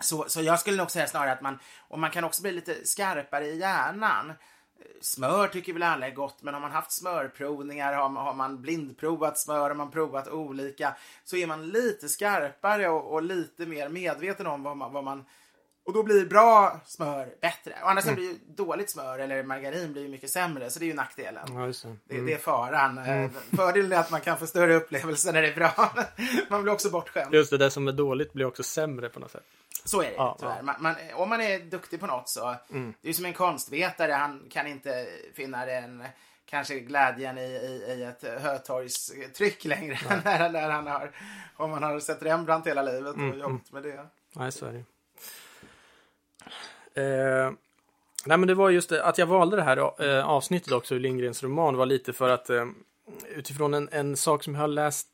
Så, 0.00 0.24
så 0.28 0.42
jag 0.42 0.60
skulle 0.60 0.76
nog 0.76 0.90
säga 0.90 1.06
snarare 1.06 1.32
att 1.32 1.40
man, 1.40 1.58
och 1.88 1.98
man 1.98 2.10
kan 2.10 2.24
också 2.24 2.42
bli 2.42 2.52
lite 2.52 2.86
skarpare 2.86 3.46
i 3.46 3.58
hjärnan. 3.58 4.32
Smör 5.00 5.48
tycker 5.48 5.72
väl 5.72 5.82
alla 5.82 6.06
är 6.06 6.14
gott, 6.14 6.42
men 6.42 6.54
har 6.54 6.60
man 6.60 6.72
haft 6.72 6.92
smörprovningar, 6.92 7.92
har 7.92 8.08
man, 8.08 8.26
har 8.26 8.34
man 8.34 8.62
blindprovat 8.62 9.38
smör, 9.38 9.68
har 9.68 9.74
man 9.74 9.90
provat 9.90 10.28
olika, 10.28 10.96
så 11.24 11.36
är 11.36 11.46
man 11.46 11.68
lite 11.68 12.08
skarpare 12.08 12.88
och, 12.88 13.12
och 13.12 13.22
lite 13.22 13.66
mer 13.66 13.88
medveten 13.88 14.46
om 14.46 14.62
vad 14.62 14.76
man, 14.76 14.92
vad 14.92 15.04
man 15.04 15.24
och 15.84 15.92
då 15.92 16.02
blir 16.02 16.26
bra 16.26 16.80
smör 16.86 17.34
bättre. 17.40 17.74
Och 17.82 17.90
annars 17.90 18.04
mm. 18.04 18.14
blir 18.14 18.24
ju 18.24 18.38
dåligt 18.46 18.90
smör 18.90 19.18
eller 19.18 19.42
margarin 19.42 19.92
blir 19.92 20.02
ju 20.02 20.08
mycket 20.08 20.30
sämre. 20.30 20.70
Så 20.70 20.78
det 20.78 20.84
är 20.84 20.88
ju 20.88 20.94
nackdelen. 20.94 21.48
Ja, 21.48 21.60
det. 21.60 21.84
Mm. 21.84 21.98
Det, 22.04 22.20
det. 22.20 22.32
är 22.32 22.38
faran. 22.38 22.98
Mm. 22.98 23.30
Fördelen 23.56 23.92
är 23.92 23.96
att 23.96 24.10
man 24.10 24.20
kan 24.20 24.38
få 24.38 24.46
större 24.46 24.74
upplevelser 24.74 25.32
när 25.32 25.42
det 25.42 25.48
är 25.48 25.54
bra. 25.54 25.92
man 26.48 26.62
blir 26.62 26.72
också 26.72 26.90
bortskämd. 26.90 27.34
Just 27.34 27.50
det, 27.50 27.58
det 27.58 27.70
som 27.70 27.88
är 27.88 27.92
dåligt 27.92 28.32
blir 28.32 28.46
också 28.46 28.62
sämre 28.62 29.08
på 29.08 29.20
något 29.20 29.30
sätt. 29.30 29.44
Så 29.84 30.02
är 30.02 30.06
det 30.06 30.14
ja, 30.16 30.36
tyvärr. 30.40 30.56
Ja. 30.56 30.62
Man, 30.62 30.74
man, 30.78 30.94
om 31.14 31.28
man 31.28 31.40
är 31.40 31.58
duktig 31.58 32.00
på 32.00 32.06
något 32.06 32.28
så. 32.28 32.54
Mm. 32.70 32.94
Det 33.00 33.06
är 33.06 33.10
ju 33.10 33.14
som 33.14 33.24
en 33.24 33.32
konstvetare. 33.32 34.12
Han 34.12 34.46
kan 34.50 34.66
inte 34.66 35.06
finna 35.34 35.66
den 35.66 36.04
kanske 36.46 36.80
glädjen 36.80 37.38
i, 37.38 37.42
i, 37.42 37.92
i 37.92 38.02
ett 38.02 38.42
hötorgstryck 38.42 39.64
längre. 39.64 39.98
när, 40.24 40.50
när 40.50 40.70
han 40.70 40.86
har, 40.86 41.10
om 41.56 41.70
man 41.70 41.82
har 41.82 42.00
sett 42.00 42.22
Rembrandt 42.22 42.66
hela 42.66 42.82
livet 42.82 43.14
och 43.14 43.20
mm. 43.20 43.38
jobbat 43.38 43.72
med 43.72 43.82
det. 43.82 44.06
Nej, 44.32 44.52
så 44.52 44.66
är 44.66 44.72
det. 44.72 44.84
Eh, 46.94 47.52
nej, 48.26 48.38
men 48.38 48.46
det 48.46 48.54
var 48.54 48.70
just 48.70 48.88
det, 48.88 49.04
att 49.04 49.18
jag 49.18 49.26
valde 49.26 49.56
det 49.56 49.62
här 49.62 50.02
eh, 50.02 50.28
avsnittet 50.28 50.72
också 50.72 50.94
ur 50.94 51.00
Lindgrens 51.00 51.42
roman 51.42 51.76
var 51.76 51.86
lite 51.86 52.12
för 52.12 52.28
att 52.28 52.50
eh, 52.50 52.66
utifrån 53.36 53.74
en, 53.74 53.88
en 53.92 54.16
sak 54.16 54.44
som 54.44 54.54
jag 54.54 54.60
har 54.60 54.68
läst 54.68 55.08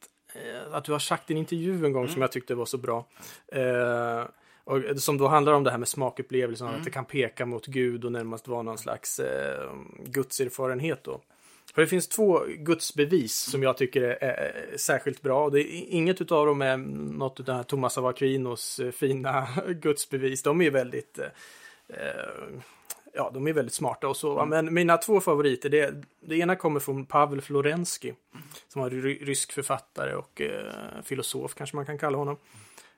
att 0.73 0.85
du 0.85 0.93
har 0.93 0.99
sagt 0.99 1.31
i 1.31 1.35
en 1.35 1.39
intervju 1.39 1.87
en 1.87 1.93
gång 1.93 2.03
mm. 2.03 2.13
som 2.13 2.23
jag 2.23 2.33
tyckte 2.33 2.55
var 2.55 2.65
så 2.65 2.79
bra. 2.79 3.07
Eh, 3.47 4.25
och 4.65 4.83
som 4.97 5.19
då 5.19 5.29
handlar 5.29 5.53
om 5.53 5.65
det 5.65 5.71
här 5.71 5.79
med 5.79 5.89
smakupplevelsen, 5.89 6.67
mm. 6.67 6.79
att 6.79 6.85
det 6.85 6.91
kan 6.91 7.05
peka 7.05 7.47
mot 7.47 7.67
Gud 7.67 8.05
och 8.05 8.13
närmast 8.13 8.49
vara 8.49 8.63
någon 8.63 8.79
slags 8.79 9.21
eh, 9.21 9.71
gudserfarenhet 10.05 11.05
då. 11.05 11.21
För 11.75 11.83
det 11.83 11.89
finns 11.89 12.09
två 12.09 12.43
gudsbevis 12.59 13.37
som 13.37 13.63
jag 13.63 13.77
tycker 13.77 14.03
är, 14.03 14.23
är, 14.23 14.77
särskilt 14.77 15.23
bra. 15.23 15.51
Det 15.51 15.61
är, 15.61 15.85
inget 15.89 16.33
av 16.33 16.47
dem 16.47 16.63
är 16.63 16.77
något 16.77 17.49
av 17.49 17.63
Thomas 17.63 17.99
av 17.99 18.07
Aquinos 18.07 18.81
eh, 18.81 18.91
fina 18.91 19.49
gudsbevis. 19.69 20.43
De 20.43 20.61
är 20.61 20.71
väldigt 20.71 21.19
eh, 21.19 21.25
eh, 21.25 21.31
ja, 23.13 23.31
de 23.35 23.47
är 23.47 23.53
väldigt 23.53 23.75
smarta 23.75 24.09
och 24.09 24.17
så. 24.17 24.41
Mm. 24.41 24.49
Men 24.49 24.75
mina 24.75 24.97
två 24.97 25.21
favoriter, 25.21 25.69
det, 25.69 25.95
det 26.21 26.37
ena 26.37 26.57
kommer 26.57 26.81
från 26.81 27.07
Pavel 27.07 27.41
Florensky, 27.41 28.09
mm. 28.09 28.47
som 28.69 28.83
var 28.83 28.91
rysk 29.25 29.53
författare 29.53 30.15
och 30.15 30.41
eh, 30.41 31.03
filosof 31.05 31.55
kanske 31.55 31.77
man 31.77 31.87
kan 31.87 31.99
kalla 31.99 32.19
honom. 32.19 32.37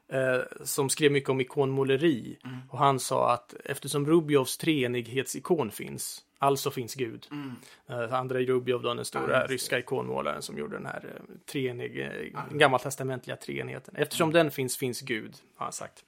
Eh, 0.08 0.40
som 0.64 0.90
skrev 0.90 1.12
mycket 1.12 1.30
om 1.30 1.40
ikonmåleri. 1.40 2.38
Mm. 2.44 2.56
Och 2.68 2.78
han 2.78 3.00
sa 3.00 3.32
att 3.32 3.54
eftersom 3.64 4.06
Rubjovs 4.06 4.56
treenighetsikon 4.56 5.70
finns, 5.70 6.22
alltså 6.38 6.70
finns 6.70 6.94
Gud. 6.94 7.26
Mm. 7.30 7.52
Eh, 7.88 8.14
Andrei 8.14 8.46
Rubjov, 8.46 8.82
då, 8.82 8.94
den 8.94 9.04
stora 9.04 9.36
mm. 9.36 9.48
ryska 9.48 9.78
ikonmålaren 9.78 10.42
som 10.42 10.58
gjorde 10.58 10.76
den 10.76 10.86
här 10.86 11.04
eh, 11.04 11.36
treenig, 11.52 12.00
eh, 12.00 12.42
gammaltestamentliga 12.50 13.36
treenigheten. 13.36 13.94
Eftersom 13.96 14.30
mm. 14.30 14.32
den 14.32 14.50
finns, 14.50 14.76
finns 14.76 15.00
Gud, 15.00 15.34
har 15.56 15.66
han 15.66 15.72
sagt. 15.72 16.04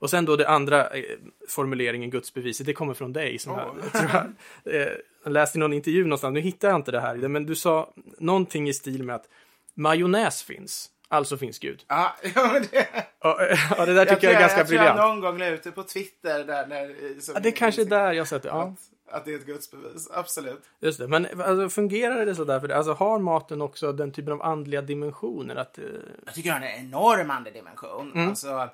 Och 0.00 0.10
sen 0.10 0.24
då 0.24 0.36
det 0.36 0.48
andra 0.48 0.88
eh, 0.88 1.04
formuleringen, 1.48 2.10
gudsbeviset, 2.10 2.66
det 2.66 2.72
kommer 2.72 2.94
från 2.94 3.12
dig. 3.12 3.38
Som 3.38 3.52
oh. 3.52 3.74
tror 3.92 4.10
jag, 4.12 4.74
eh, 4.74 4.88
jag 5.24 5.32
läste 5.32 5.58
i 5.58 5.60
någon 5.60 5.72
intervju 5.72 6.04
någonstans, 6.04 6.34
nu 6.34 6.40
hittar 6.40 6.68
jag 6.68 6.76
inte 6.76 6.90
det 6.90 7.00
här, 7.00 7.16
men 7.16 7.46
du 7.46 7.54
sa 7.54 7.92
någonting 8.18 8.68
i 8.68 8.74
stil 8.74 9.02
med 9.02 9.16
att 9.16 9.28
majonnäs 9.74 10.42
finns. 10.42 10.90
Alltså 11.12 11.36
finns 11.36 11.58
Gud. 11.58 11.84
Ja, 11.88 12.16
ja, 12.34 12.60
det... 12.70 12.86
Och, 13.18 13.36
ja, 13.78 13.86
det 13.86 13.94
där 13.94 14.04
tycker 14.04 14.26
jag, 14.26 14.34
jag 14.34 14.34
är 14.34 14.40
ganska 14.40 14.58
jag 14.58 14.66
briljant. 14.66 14.98
Jag 14.98 15.08
någon 15.08 15.20
gång 15.20 15.38
la 15.38 15.46
ute 15.46 15.70
på 15.70 15.82
Twitter. 15.82 16.44
Där, 16.44 16.66
där, 16.66 17.20
som, 17.20 17.34
ja, 17.34 17.40
det 17.40 17.48
är 17.48 17.52
kanske 17.52 17.82
är 17.82 17.86
där 17.86 18.12
jag 18.12 18.28
sett 18.28 18.42
det. 18.42 18.48
Ja. 18.48 18.62
Att, 18.62 19.14
att, 19.14 19.24
det 19.24 19.32
är 19.32 19.36
ett 19.36 19.46
gudsbevis, 19.46 20.10
absolut. 20.10 20.62
Just 20.80 20.98
det, 20.98 21.08
men 21.08 21.26
alltså, 21.40 21.68
fungerar 21.68 22.26
det 22.26 22.34
så 22.34 22.44
där 22.44 22.60
för 22.60 22.68
det? 22.68 22.76
Alltså 22.76 22.92
har 22.92 23.18
maten 23.18 23.62
också 23.62 23.92
den 23.92 24.12
typen 24.12 24.32
av 24.32 24.42
andliga 24.42 24.82
dimensioner? 24.82 25.56
Att, 25.56 25.78
uh... 25.78 25.84
Jag 26.24 26.34
tycker 26.34 26.52
den 26.52 26.62
har 26.62 26.68
en 26.68 26.86
enorm 26.86 27.30
andlig 27.30 27.54
dimension. 27.54 28.12
Mm. 28.14 28.28
Alltså, 28.28 28.68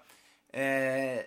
eh, 0.57 1.21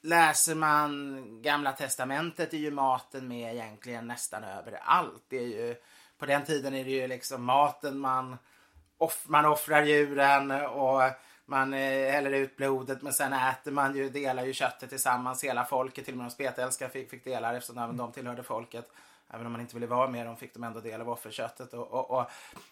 läser 0.00 0.54
man 0.54 1.22
Gamla 1.42 1.72
Testamentet 1.72 2.54
är 2.54 2.58
ju 2.58 2.70
maten 2.70 3.28
med 3.28 3.54
egentligen 3.54 4.06
nästan 4.06 4.44
överallt. 4.44 5.24
Det 5.28 5.38
är 5.38 5.46
ju, 5.46 5.76
på 6.18 6.26
den 6.26 6.44
tiden 6.44 6.74
är 6.74 6.84
det 6.84 6.90
ju 6.90 7.06
liksom 7.06 7.44
maten 7.44 7.98
man, 7.98 8.38
off, 8.98 9.24
man 9.28 9.44
offrar 9.44 9.82
djuren 9.82 10.50
och 10.50 11.02
man 11.46 11.74
eh, 11.74 12.12
häller 12.12 12.30
ut 12.30 12.56
blodet 12.56 13.02
men 13.02 13.12
sen 13.12 13.32
äter 13.32 13.70
man 13.70 13.96
ju, 13.96 14.10
delar 14.10 14.44
ju 14.44 14.52
köttet 14.52 14.90
tillsammans. 14.90 15.44
Hela 15.44 15.64
folket, 15.64 16.04
till 16.04 16.14
och 16.14 16.18
med 16.18 16.26
de 16.26 16.30
spetälska 16.30 16.88
fick, 16.88 17.10
fick 17.10 17.24
delar 17.24 17.54
eftersom 17.54 17.78
även 17.78 17.96
de 17.96 18.12
tillhörde 18.12 18.42
folket. 18.42 18.90
Även 19.34 19.46
om 19.46 19.52
man 19.52 19.60
inte 19.60 19.74
ville 19.74 19.86
vara 19.86 20.08
med 20.08 20.26
dem 20.26 20.36
fick 20.36 20.54
de 20.54 20.64
ändå 20.64 20.80
del 20.80 21.00
av 21.00 21.10
offerköttet. 21.10 21.74
Och, 21.74 22.10
och, 22.10 22.26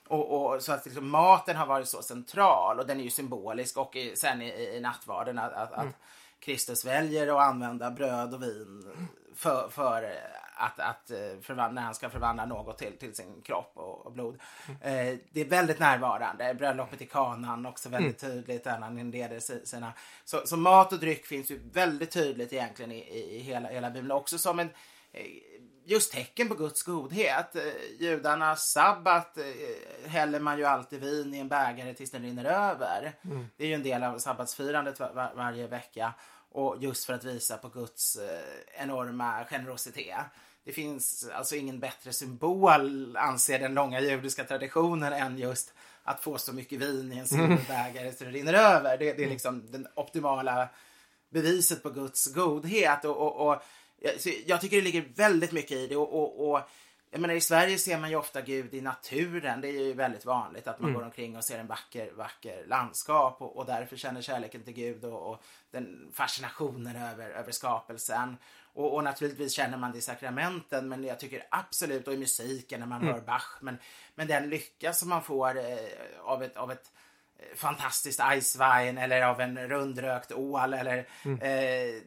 och, 0.08 0.52
och, 0.54 0.62
så 0.62 0.72
att 0.72 0.84
liksom, 0.84 1.08
maten 1.08 1.56
har 1.56 1.66
varit 1.66 1.88
så 1.88 2.02
central 2.02 2.78
och 2.78 2.86
den 2.86 3.00
är 3.00 3.04
ju 3.04 3.10
symbolisk 3.10 3.76
och 3.76 3.96
i, 3.96 4.16
sen 4.16 4.42
i, 4.42 4.76
i 4.76 4.80
nattvarden 4.80 5.38
att, 5.38 5.52
att, 5.52 5.72
mm. 5.72 5.88
att 5.88 5.94
Kristus 6.40 6.84
väljer 6.84 7.28
att 7.28 7.48
använda 7.48 7.90
bröd 7.90 8.34
och 8.34 8.42
vin 8.42 8.92
för, 9.34 9.68
för 9.68 10.12
att, 10.54 10.80
att 10.80 11.10
eh, 11.10 11.40
förvandla, 11.42 11.80
när 11.80 11.82
han 11.82 11.94
ska 11.94 12.10
förvandla 12.10 12.46
något 12.46 12.78
till, 12.78 12.98
till 12.98 13.14
sin 13.14 13.42
kropp 13.42 13.72
och, 13.74 14.06
och 14.06 14.12
blod. 14.12 14.38
Mm. 14.68 14.80
Eh, 14.80 15.18
det 15.32 15.40
är 15.40 15.44
väldigt 15.44 15.78
närvarande. 15.78 16.54
Bröllopet 16.54 17.02
i 17.02 17.06
kanan 17.06 17.66
också 17.66 17.88
väldigt 17.88 18.22
mm. 18.22 18.34
tydligt 18.34 18.64
när 18.64 18.78
han 18.78 18.98
inleder 18.98 19.64
sina... 19.66 19.92
Så, 20.24 20.46
så, 20.46 20.56
mat 20.56 20.92
och 20.92 20.98
dryck 20.98 21.26
finns 21.26 21.50
ju 21.50 21.60
väldigt 21.72 22.10
tydligt 22.10 22.52
egentligen 22.52 22.92
i, 22.92 22.98
i, 22.98 23.36
i 23.36 23.38
hela, 23.38 23.68
hela 23.68 23.90
Bibeln. 23.90 24.12
Också 24.12 24.38
som 24.38 24.58
en 24.58 24.70
eh, 25.12 25.22
just 25.84 26.12
tecken 26.12 26.48
på 26.48 26.54
Guds 26.54 26.82
godhet. 26.82 27.56
Eh, 27.56 27.62
judarnas 27.98 28.70
sabbat 28.70 29.38
eh, 29.38 29.44
häller 30.10 30.40
man 30.40 30.58
ju 30.58 30.64
alltid 30.64 31.00
vin 31.00 31.34
i 31.34 31.38
en 31.38 31.48
bägare 31.48 31.94
tills 31.94 32.10
den 32.10 32.22
rinner 32.22 32.44
över. 32.44 33.12
Mm. 33.24 33.46
Det 33.56 33.64
är 33.64 33.68
ju 33.68 33.74
en 33.74 33.82
del 33.82 34.02
av 34.02 34.18
sabbatsfirandet 34.18 35.00
var, 35.00 35.12
var, 35.12 35.32
varje 35.36 35.66
vecka. 35.66 36.14
Och 36.50 36.76
just 36.80 37.04
för 37.04 37.12
att 37.12 37.24
visa 37.24 37.56
på 37.56 37.68
Guds 37.68 38.16
eh, 38.16 38.82
enorma 38.82 39.44
generositet. 39.44 40.24
Det 40.64 40.72
finns 40.72 41.28
alltså 41.34 41.56
ingen 41.56 41.80
bättre 41.80 42.12
symbol, 42.12 43.16
anser 43.16 43.58
den 43.58 43.74
långa 43.74 44.00
judiska 44.00 44.44
traditionen, 44.44 45.12
än 45.12 45.38
just 45.38 45.74
att 46.02 46.20
få 46.20 46.38
så 46.38 46.52
mycket 46.52 46.78
vin 46.78 47.12
i 47.12 47.18
en 47.18 47.26
silverbägare 47.28 48.02
mm. 48.02 48.14
så 48.14 48.24
det 48.24 48.30
rinner 48.30 48.54
över. 48.54 48.98
Det, 48.98 49.12
det 49.12 49.24
är 49.24 49.28
liksom 49.28 49.72
den 49.72 49.86
optimala 49.94 50.68
beviset 51.30 51.82
på 51.82 51.90
Guds 51.90 52.34
godhet. 52.34 53.04
Och, 53.04 53.16
och, 53.16 53.48
och 53.48 53.62
jag 54.46 54.60
tycker 54.60 54.76
det 54.76 54.82
ligger 54.82 55.04
väldigt 55.14 55.52
mycket 55.52 55.76
i 55.76 55.86
det. 55.86 55.96
Och, 55.96 56.22
och, 56.22 56.50
och, 56.50 56.60
jag 57.10 57.20
menar, 57.20 57.34
I 57.34 57.40
Sverige 57.40 57.78
ser 57.78 57.98
man 57.98 58.10
ju 58.10 58.16
ofta 58.16 58.40
Gud 58.40 58.74
i 58.74 58.80
naturen. 58.80 59.60
Det 59.60 59.68
är 59.68 59.72
ju 59.72 59.92
väldigt 59.92 60.24
vanligt 60.24 60.66
att 60.66 60.80
man 60.80 60.90
mm. 60.90 61.00
går 61.00 61.06
omkring 61.06 61.36
och 61.36 61.44
ser 61.44 61.58
en 61.58 61.66
vacker, 61.66 62.12
vacker 62.12 62.64
landskap 62.66 63.42
och, 63.42 63.56
och 63.56 63.66
därför 63.66 63.96
känner 63.96 64.22
kärleken 64.22 64.62
till 64.62 64.74
Gud 64.74 65.04
och, 65.04 65.30
och 65.30 65.42
den 65.70 66.10
fascinationen 66.12 66.96
över, 66.96 67.30
över 67.30 67.52
skapelsen. 67.52 68.36
Och, 68.74 68.94
och, 68.94 69.04
naturligtvis 69.04 69.52
känner 69.52 69.78
man 69.78 69.92
det 69.92 69.98
i 69.98 70.00
sakramenten, 70.00 70.88
men 70.88 71.04
jag 71.04 71.20
tycker 71.20 71.46
absolut, 71.50 72.08
och 72.08 72.14
i 72.14 72.16
musiken 72.16 72.80
när 72.80 72.86
man 72.86 73.02
mm. 73.02 73.14
hör 73.14 73.20
Bach, 73.20 73.58
men, 73.60 73.78
men 74.14 74.26
den 74.26 74.50
lycka 74.50 74.92
som 74.92 75.08
man 75.08 75.22
får 75.22 75.58
eh, 75.58 75.76
av 76.20 76.42
ett, 76.42 76.56
av 76.56 76.72
ett 76.72 76.92
eh, 77.38 77.56
fantastiskt 77.56 78.20
Eiswein 78.20 78.98
eller 78.98 79.22
av 79.22 79.40
en 79.40 79.68
rundrökt 79.68 80.32
ål 80.32 80.74
eller 80.74 81.08
mm. 81.24 81.40
eh, 81.40 82.02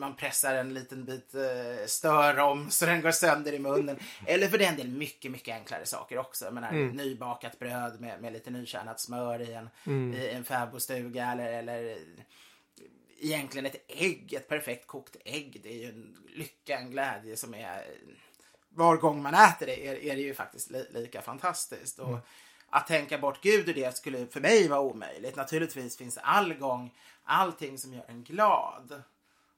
man 0.00 0.16
pressar 0.16 0.54
en 0.54 0.74
liten 0.74 1.04
bit 1.04 1.34
eh, 1.34 1.86
störom 1.86 2.70
så 2.70 2.86
den 2.86 3.00
går 3.00 3.10
sönder 3.10 3.52
i 3.52 3.58
munnen. 3.58 3.98
Eller 4.26 4.48
för 4.48 4.58
den 4.58 4.76
del 4.76 4.88
mycket, 4.88 5.30
mycket 5.30 5.54
enklare 5.54 5.86
saker 5.86 6.18
också. 6.18 6.44
Jag 6.44 6.54
menar, 6.54 6.70
mm. 6.70 6.96
nybakat 6.96 7.58
bröd 7.58 8.00
med, 8.00 8.22
med 8.22 8.32
lite 8.32 8.50
nykärnat 8.50 9.00
smör 9.00 9.40
i 9.40 9.52
en, 9.52 9.70
mm. 9.86 10.14
i 10.14 10.28
en 10.28 10.44
fäbodstuga 10.44 11.32
eller, 11.32 11.52
eller 11.52 11.98
egentligen 13.20 13.66
ett 13.66 13.84
ägg, 13.88 14.34
ett 14.34 14.48
perfekt 14.48 14.86
kokt 14.86 15.16
ägg. 15.24 15.60
Det 15.62 15.68
är 15.68 15.78
ju 15.78 15.88
en 15.88 16.16
lycka, 16.36 16.78
en 16.78 16.90
glädje 16.90 17.36
som 17.36 17.54
är 17.54 17.84
var 18.68 18.96
gång 18.96 19.22
man 19.22 19.34
äter 19.34 19.66
det 19.66 19.86
är, 19.86 19.94
är 19.94 20.16
det 20.16 20.22
ju 20.22 20.34
faktiskt 20.34 20.70
li, 20.70 20.86
lika 20.90 21.22
fantastiskt. 21.22 21.98
Och 21.98 22.08
mm. 22.08 22.20
Att 22.72 22.86
tänka 22.86 23.18
bort 23.18 23.42
Gud 23.42 23.68
ur 23.68 23.74
det 23.74 23.96
skulle 23.96 24.26
för 24.26 24.40
mig 24.40 24.68
vara 24.68 24.80
omöjligt. 24.80 25.36
Naturligtvis 25.36 25.96
finns 25.96 26.18
all 26.22 26.54
gång 26.54 26.94
allting 27.24 27.78
som 27.78 27.94
gör 27.94 28.04
en 28.08 28.24
glad 28.24 29.02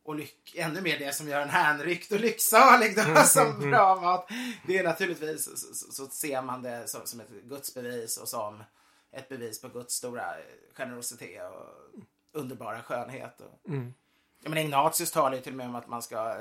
och 0.05 0.15
lyck, 0.15 0.55
ännu 0.57 0.81
mer 0.81 0.99
det 0.99 1.15
som 1.15 1.29
gör 1.29 1.41
en 1.41 1.51
hänryckt 1.51 2.13
och 2.13 2.21
lycksalig 2.21 2.97
då, 2.97 3.03
mm, 3.03 3.25
som 3.25 3.47
mm, 3.47 3.71
bra 3.71 4.01
mat. 4.01 4.29
Det 4.67 4.79
är 4.79 4.85
naturligtvis 4.85 5.45
så, 5.45 5.57
så, 5.57 5.93
så 5.93 6.07
ser 6.07 6.43
man 6.43 6.63
det 6.63 6.89
som, 6.89 7.01
som, 7.05 7.21
ett 7.21 7.31
gudsbevis 7.45 8.17
och 8.17 8.29
som 8.29 8.65
ett 9.13 9.29
bevis 9.29 9.61
på 9.61 9.69
Guds 9.69 9.95
stora 9.95 10.25
generositet 10.75 11.43
och 11.53 12.41
underbara 12.41 12.83
skönhet. 12.83 13.41
Och, 13.41 13.69
mm. 13.69 13.95
Jag 14.43 14.51
menar, 14.51 14.63
Ignatius 14.63 15.11
talar 15.11 15.37
ju 15.37 15.43
till 15.43 15.53
och 15.53 15.57
med 15.57 15.67
om 15.67 15.75
att 15.75 15.89
man 15.89 16.03
ska 16.03 16.37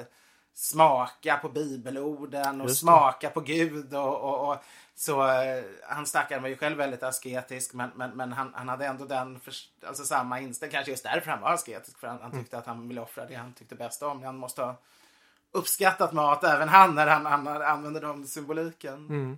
smaka 0.54 1.38
på 1.38 1.50
bibelorden 1.50 2.62
och 2.62 2.72
smaka 2.72 3.30
på 3.30 3.42
Gud 3.42 3.94
och, 3.94 4.22
och, 4.22 4.52
och 4.52 4.58
så 5.02 5.28
eh, 5.28 5.64
han 5.84 6.06
stackaren 6.06 6.42
var 6.42 6.50
ju 6.50 6.58
själv 6.58 6.78
väldigt 6.78 7.04
asketisk 7.04 7.74
men, 7.74 7.90
men, 7.96 8.12
men 8.12 8.34
han, 8.34 8.54
han 8.54 8.70
hade 8.70 8.86
ändå 8.86 9.06
den, 9.06 9.40
för, 9.40 9.54
alltså 9.86 10.04
samma 10.04 10.40
inställning, 10.40 10.72
kanske 10.72 10.92
just 10.92 11.04
därför 11.04 11.32
han 11.32 11.42
var 11.42 11.54
asketisk. 11.54 12.00
För 12.00 12.08
han, 12.08 12.22
han 12.22 12.32
tyckte 12.32 12.58
att 12.58 12.66
han 12.66 12.88
ville 12.88 13.02
offra 13.02 13.26
det 13.26 13.36
han 13.36 13.54
tyckte 13.54 13.76
bäst 13.76 14.04
om. 14.04 14.24
Han 14.24 14.38
måste 14.38 14.62
ha 14.62 14.78
uppskattat 15.52 16.14
mat, 16.14 16.44
även 16.44 16.70
han, 16.70 16.96
när 16.96 17.08
han, 17.08 17.26
han 17.26 17.48
använder 17.48 18.02
de 18.02 18.26
symboliken. 18.26 18.94
Mm. 18.94 19.38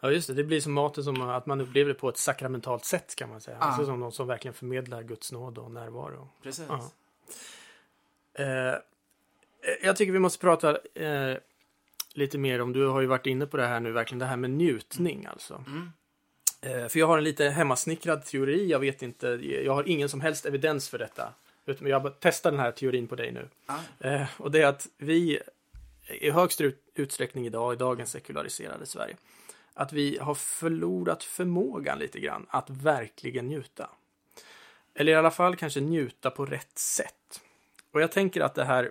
Ja 0.00 0.10
just 0.10 0.28
det, 0.28 0.34
det 0.34 0.44
blir 0.44 0.60
som 0.60 0.72
maten 0.72 1.04
som 1.04 1.22
att 1.22 1.46
man 1.46 1.60
upplever 1.60 1.88
det 1.88 1.94
på 1.94 2.08
ett 2.08 2.18
sakramentalt 2.18 2.84
sätt 2.84 3.16
kan 3.16 3.30
man 3.30 3.40
säga. 3.40 3.56
Ah. 3.60 3.64
Alltså 3.64 3.84
som 3.84 4.00
någon 4.00 4.12
som 4.12 4.26
verkligen 4.26 4.54
förmedlar 4.54 5.02
Guds 5.02 5.32
nåd 5.32 5.58
och 5.58 5.70
närvaro. 5.70 6.28
Precis. 6.42 6.66
Ja. 6.68 6.90
Eh, 8.44 8.74
jag 9.82 9.96
tycker 9.96 10.12
vi 10.12 10.18
måste 10.18 10.38
prata 10.38 10.78
eh, 10.94 11.36
lite 12.14 12.38
mer 12.38 12.60
om, 12.60 12.72
du 12.72 12.86
har 12.86 13.00
ju 13.00 13.06
varit 13.06 13.26
inne 13.26 13.46
på 13.46 13.56
det 13.56 13.66
här 13.66 13.80
nu, 13.80 13.92
verkligen 13.92 14.18
det 14.18 14.26
här 14.26 14.36
med 14.36 14.50
njutning 14.50 15.26
alltså. 15.26 15.64
Mm. 15.66 15.92
Eh, 16.60 16.88
för 16.88 16.98
jag 16.98 17.06
har 17.06 17.18
en 17.18 17.24
lite 17.24 17.48
hemmasnickrad 17.48 18.24
teori, 18.24 18.70
jag 18.70 18.78
vet 18.78 19.02
inte, 19.02 19.28
jag 19.64 19.74
har 19.74 19.88
ingen 19.88 20.08
som 20.08 20.20
helst 20.20 20.46
evidens 20.46 20.88
för 20.88 20.98
detta. 20.98 21.32
Utan 21.66 21.88
jag 21.88 22.12
testar 22.20 22.50
den 22.50 22.60
här 22.60 22.72
teorin 22.72 23.08
på 23.08 23.16
dig 23.16 23.32
nu. 23.32 23.48
Mm. 23.68 24.20
Eh, 24.20 24.28
och 24.36 24.50
det 24.50 24.62
är 24.62 24.66
att 24.66 24.88
vi 24.96 25.40
i 26.08 26.30
högst 26.30 26.60
utsträckning 26.94 27.46
idag, 27.46 27.74
i 27.74 27.76
dagens 27.76 28.10
sekulariserade 28.10 28.86
Sverige, 28.86 29.16
att 29.74 29.92
vi 29.92 30.18
har 30.18 30.34
förlorat 30.34 31.24
förmågan 31.24 31.98
lite 31.98 32.20
grann 32.20 32.46
att 32.48 32.70
verkligen 32.70 33.46
njuta. 33.46 33.90
Eller 34.94 35.12
i 35.12 35.14
alla 35.14 35.30
fall 35.30 35.56
kanske 35.56 35.80
njuta 35.80 36.30
på 36.30 36.46
rätt 36.46 36.78
sätt. 36.78 37.40
Och 37.92 38.02
jag 38.02 38.12
tänker 38.12 38.40
att 38.40 38.54
det 38.54 38.64
här 38.64 38.90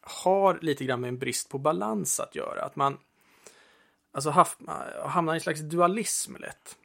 har 0.00 0.58
lite 0.62 0.84
grann 0.84 1.00
med 1.00 1.08
en 1.08 1.18
brist 1.18 1.48
på 1.48 1.58
balans 1.58 2.20
att 2.20 2.34
göra. 2.34 2.62
Att 2.62 2.76
man 2.76 2.98
alltså 4.12 4.30
hamnar 5.04 5.34
i 5.34 5.36
en 5.36 5.40
slags 5.40 5.60
dualism 5.60 6.36
lätt. 6.36 6.76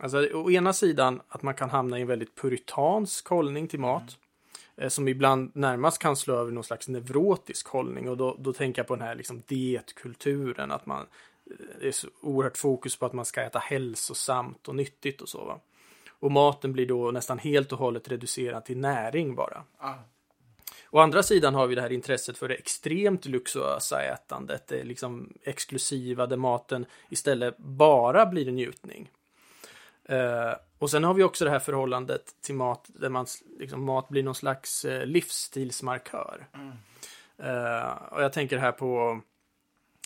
Alltså, 0.00 0.18
å 0.18 0.50
ena 0.50 0.72
sidan 0.72 1.20
att 1.28 1.42
man 1.42 1.54
kan 1.54 1.70
hamna 1.70 1.98
i 1.98 2.02
en 2.02 2.08
väldigt 2.08 2.34
puritansk 2.34 3.28
hållning 3.28 3.68
till 3.68 3.80
mat. 3.80 4.02
Mm. 4.76 4.90
Som 4.90 5.08
ibland 5.08 5.50
närmast 5.54 5.98
kan 5.98 6.16
slå 6.16 6.34
över 6.34 6.52
någon 6.52 6.64
slags 6.64 6.88
neurotisk 6.88 7.68
hållning. 7.68 8.08
Och 8.08 8.16
då, 8.16 8.36
då 8.38 8.52
tänker 8.52 8.80
jag 8.80 8.86
på 8.86 8.96
den 8.96 9.06
här 9.06 9.14
liksom 9.14 9.42
dietkulturen. 9.46 10.70
Att 10.70 10.86
man 10.86 11.06
eh, 11.50 11.56
det 11.80 11.88
är 11.88 11.92
så 11.92 12.08
oerhört 12.20 12.58
fokus 12.58 12.96
på 12.96 13.06
att 13.06 13.12
man 13.12 13.24
ska 13.24 13.42
äta 13.42 13.58
hälsosamt 13.58 14.68
och 14.68 14.76
nyttigt 14.76 15.20
och 15.20 15.28
så. 15.28 15.44
Va? 15.44 15.60
Och 16.10 16.32
maten 16.32 16.72
blir 16.72 16.86
då 16.86 17.10
nästan 17.10 17.38
helt 17.38 17.72
och 17.72 17.78
hållet 17.78 18.08
reducerad 18.08 18.64
till 18.64 18.78
näring 18.78 19.34
bara. 19.34 19.64
Ah. 19.78 19.94
Å 20.94 20.98
andra 20.98 21.22
sidan 21.22 21.54
har 21.54 21.66
vi 21.66 21.74
det 21.74 21.82
här 21.82 21.92
intresset 21.92 22.38
för 22.38 22.48
det 22.48 22.54
extremt 22.54 23.24
luxuösa 23.24 24.02
ätandet, 24.02 24.68
det 24.68 24.84
liksom 24.84 25.32
exklusiva 25.42 26.26
där 26.26 26.36
maten 26.36 26.86
istället 27.10 27.58
bara 27.58 28.26
blir 28.26 28.48
en 28.48 28.54
njutning. 28.54 29.10
Uh, 30.10 30.54
och 30.78 30.90
sen 30.90 31.04
har 31.04 31.14
vi 31.14 31.22
också 31.22 31.44
det 31.44 31.50
här 31.50 31.58
förhållandet 31.58 32.24
till 32.40 32.54
mat 32.54 32.84
där 32.88 33.08
man, 33.08 33.26
liksom, 33.58 33.84
mat 33.84 34.08
blir 34.08 34.22
någon 34.22 34.34
slags 34.34 34.84
uh, 34.84 35.06
livsstilsmarkör. 35.06 36.46
Mm. 36.54 36.72
Uh, 37.54 37.92
och 38.10 38.22
jag 38.22 38.32
tänker 38.32 38.58
här 38.58 38.72
på 38.72 39.20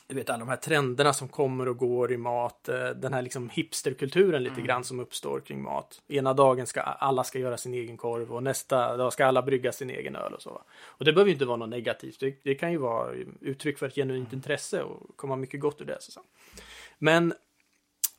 du 0.09 0.15
vet 0.15 0.31
alla 0.31 0.39
de 0.39 0.49
här 0.49 0.57
trenderna 0.57 1.13
som 1.13 1.29
kommer 1.29 1.69
och 1.69 1.77
går 1.77 2.13
i 2.13 2.17
mat, 2.17 2.69
eh, 2.69 2.89
den 2.89 3.15
här 3.15 3.23
liksom 3.23 3.51
hipsterkulturen 3.51 4.43
lite 4.43 4.55
mm. 4.55 4.67
grann 4.67 4.85
som 4.85 5.01
uppstår 5.01 5.41
kring 5.41 5.63
mat. 5.63 6.03
Ena 6.09 6.35
dagen 6.35 6.67
ska 6.67 6.81
alla 6.81 7.25
ska 7.25 7.39
göra 7.39 7.57
sin 7.57 7.75
egen 7.75 7.97
korv 7.97 8.33
och 8.33 8.43
nästa 8.43 8.97
dag 8.97 9.13
ska 9.13 9.27
alla 9.27 9.43
brygga 9.43 9.73
sin 9.73 9.91
egen 9.91 10.17
öl 10.17 10.35
och 10.35 10.43
så. 10.43 10.63
Och 10.85 11.05
det 11.05 11.13
behöver 11.13 11.29
ju 11.29 11.35
inte 11.35 11.45
vara 11.45 11.57
något 11.57 11.69
negativt. 11.69 12.21
Det, 12.21 12.41
det 12.43 12.55
kan 12.55 12.73
ju 12.73 12.79
vara 12.79 13.13
uttryck 13.41 13.79
för 13.79 13.87
ett 13.87 13.95
genuint 13.95 14.29
mm. 14.29 14.39
intresse 14.39 14.83
och 14.83 15.17
komma 15.17 15.37
mycket 15.37 15.61
gott 15.61 15.81
ur 15.81 15.85
det. 15.85 15.97
Så. 16.01 16.21
Men 16.99 17.35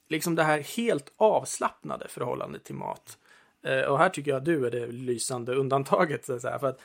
liksom 0.07 0.35
det 0.35 0.43
här 0.43 0.59
helt 0.59 1.13
avslappnade 1.17 2.07
förhållandet 2.07 2.63
till 2.63 2.75
mat. 2.75 3.17
Eh, 3.63 3.81
och 3.81 3.97
här 3.97 4.09
tycker 4.09 4.31
jag 4.31 4.37
att 4.37 4.45
du 4.45 4.65
är 4.65 4.71
det 4.71 4.87
lysande 4.87 5.55
undantaget. 5.55 6.25
Så 6.25 6.39
för 6.39 6.67
att 6.67 6.81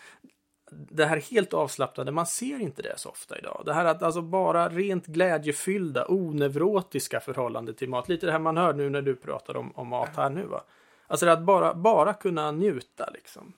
det 0.73 1.07
här 1.07 1.17
helt 1.17 1.55
avslappnade, 1.55 2.13
man 2.13 2.27
ser 2.27 2.61
inte 2.61 2.83
det 2.83 2.99
så 2.99 3.09
ofta 3.09 3.39
idag. 3.39 3.63
Det 3.65 3.75
här 3.75 3.85
att 3.85 4.03
alltså 4.03 4.23
bara 4.23 4.69
rent 4.69 5.07
glädjefyllda, 5.07 6.07
onevrotiska 6.09 7.21
förhållande 7.21 7.75
till 7.75 7.89
mat. 7.89 8.09
Lite 8.09 8.27
det 8.27 8.33
här 8.33 8.39
man 8.39 8.57
hör 8.57 8.73
nu 8.73 8.91
när 8.91 9.03
du 9.03 9.17
pratar 9.17 9.57
om, 9.57 9.73
om 9.75 9.89
mat 9.89 10.17
här 10.17 10.31
nu 10.31 10.47
va. 10.47 10.65
Alltså 11.07 11.27
det 11.27 11.33
att 11.33 11.43
bara, 11.43 11.75
bara 11.75 12.15
kunna 12.15 12.51
njuta 12.51 13.11
liksom. 13.15 13.53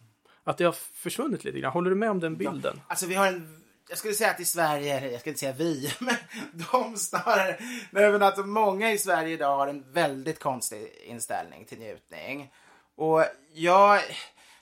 Att 0.45 0.59
det 0.59 0.65
har 0.65 0.73
försvunnit 0.73 1.45
lite 1.45 1.61
grann. 1.61 1.73
Håller 1.73 1.91
du 1.91 1.97
med 1.97 2.11
om 2.11 2.21
den 2.21 2.37
bilden? 2.37 2.75
Ja, 2.77 2.83
alltså 2.89 3.07
vi 3.07 3.15
har 3.15 3.27
en 3.27 3.61
jag 3.89 3.99
skulle 3.99 4.15
säga 4.15 4.31
att 4.31 4.41
i 4.41 4.45
Sverige, 4.45 5.11
jag 5.11 5.21
ska 5.21 5.31
inte 5.31 5.41
säga 5.41 5.53
vi, 5.53 5.93
men 5.99 6.17
de 6.53 6.97
snarare, 6.97 7.59
nej 7.91 8.13
men 8.13 8.23
att 8.23 8.47
många 8.47 8.93
i 8.93 8.99
Sverige 8.99 9.35
idag 9.35 9.57
har 9.57 9.67
en 9.67 9.93
väldigt 9.93 10.39
konstig 10.39 10.93
inställning 11.05 11.65
till 11.65 11.79
njutning. 11.79 12.53
Och 12.97 13.25
jag, 13.53 14.01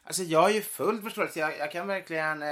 Alltså 0.04 0.22
jag 0.22 0.50
är 0.50 0.54
ju 0.54 0.62
fullt 0.62 1.02
förståelse. 1.02 1.40
Jag, 1.40 1.58
jag 1.58 1.72
kan 1.72 1.86
verkligen 1.86 2.42
eh, 2.42 2.48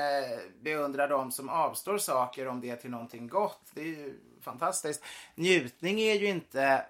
beundra 0.62 1.07
de 1.07 1.33
som 1.33 1.49
avstår 1.49 1.99
saker 1.99 2.49
om 2.49 2.61
det 2.61 2.76
till 2.76 2.90
någonting 2.90 3.28
gott. 3.28 3.71
Det 3.75 3.80
är 3.80 3.87
ju 3.87 4.21
fantastiskt. 4.40 5.04
Njutning 5.35 6.00
är 6.00 6.14
ju 6.14 6.26
inte 6.26 6.85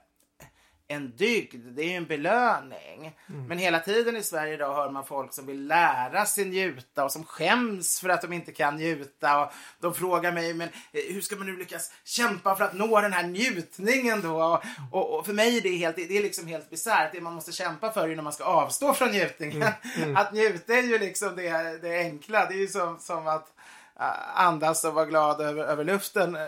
en 0.90 1.16
dygd, 1.16 1.66
det 1.76 1.82
är 1.82 1.86
ju 1.86 1.94
en 1.94 2.06
belöning. 2.06 3.16
Mm. 3.28 3.46
Men 3.46 3.58
hela 3.58 3.80
tiden 3.80 4.16
i 4.16 4.22
Sverige 4.22 4.54
idag 4.54 4.74
hör 4.74 4.90
man 4.90 5.06
folk 5.06 5.34
som 5.34 5.46
vill 5.46 5.66
lära 5.66 6.26
sig 6.26 6.44
njuta 6.44 7.04
och 7.04 7.12
som 7.12 7.24
skäms 7.24 8.00
för 8.00 8.08
att 8.08 8.22
de 8.22 8.32
inte 8.32 8.52
kan 8.52 8.76
njuta. 8.76 9.40
Och 9.44 9.52
de 9.80 9.94
frågar 9.94 10.32
mig, 10.32 10.54
men 10.54 10.68
eh, 10.92 11.14
hur 11.14 11.20
ska 11.20 11.36
man 11.36 11.46
nu 11.46 11.56
lyckas 11.56 11.92
kämpa 12.04 12.56
för 12.56 12.64
att 12.64 12.74
nå 12.74 13.00
den 13.00 13.12
här 13.12 13.22
njutningen 13.22 14.20
då? 14.20 14.42
Och, 14.42 14.62
och, 14.92 15.18
och 15.18 15.26
för 15.26 15.32
mig 15.32 15.56
är 15.56 15.60
det, 15.60 15.76
helt, 15.76 15.96
det 15.96 16.18
är 16.18 16.22
liksom 16.22 16.46
helt 16.46 16.70
bisarrt. 16.70 17.12
Det 17.12 17.20
man 17.20 17.34
måste 17.34 17.52
kämpa 17.52 17.92
för 17.92 18.08
är 18.08 18.16
när 18.16 18.22
man 18.22 18.32
ska 18.32 18.44
avstå 18.44 18.94
från 18.94 19.10
njutningen. 19.10 19.62
Mm. 19.62 20.02
Mm. 20.02 20.16
Att 20.16 20.32
njuta 20.32 20.74
är 20.74 20.82
ju 20.82 20.98
liksom 20.98 21.36
det, 21.36 21.82
det 21.82 21.98
enkla. 21.98 22.46
Det 22.46 22.54
är 22.54 22.58
ju 22.58 22.68
som, 22.68 22.98
som 22.98 23.26
att 23.26 23.52
uh, 24.00 24.40
andas 24.40 24.84
och 24.84 24.94
vara 24.94 25.06
glad 25.06 25.40
över, 25.40 25.64
över 25.64 25.84
luften. 25.84 26.36
Uh, 26.36 26.42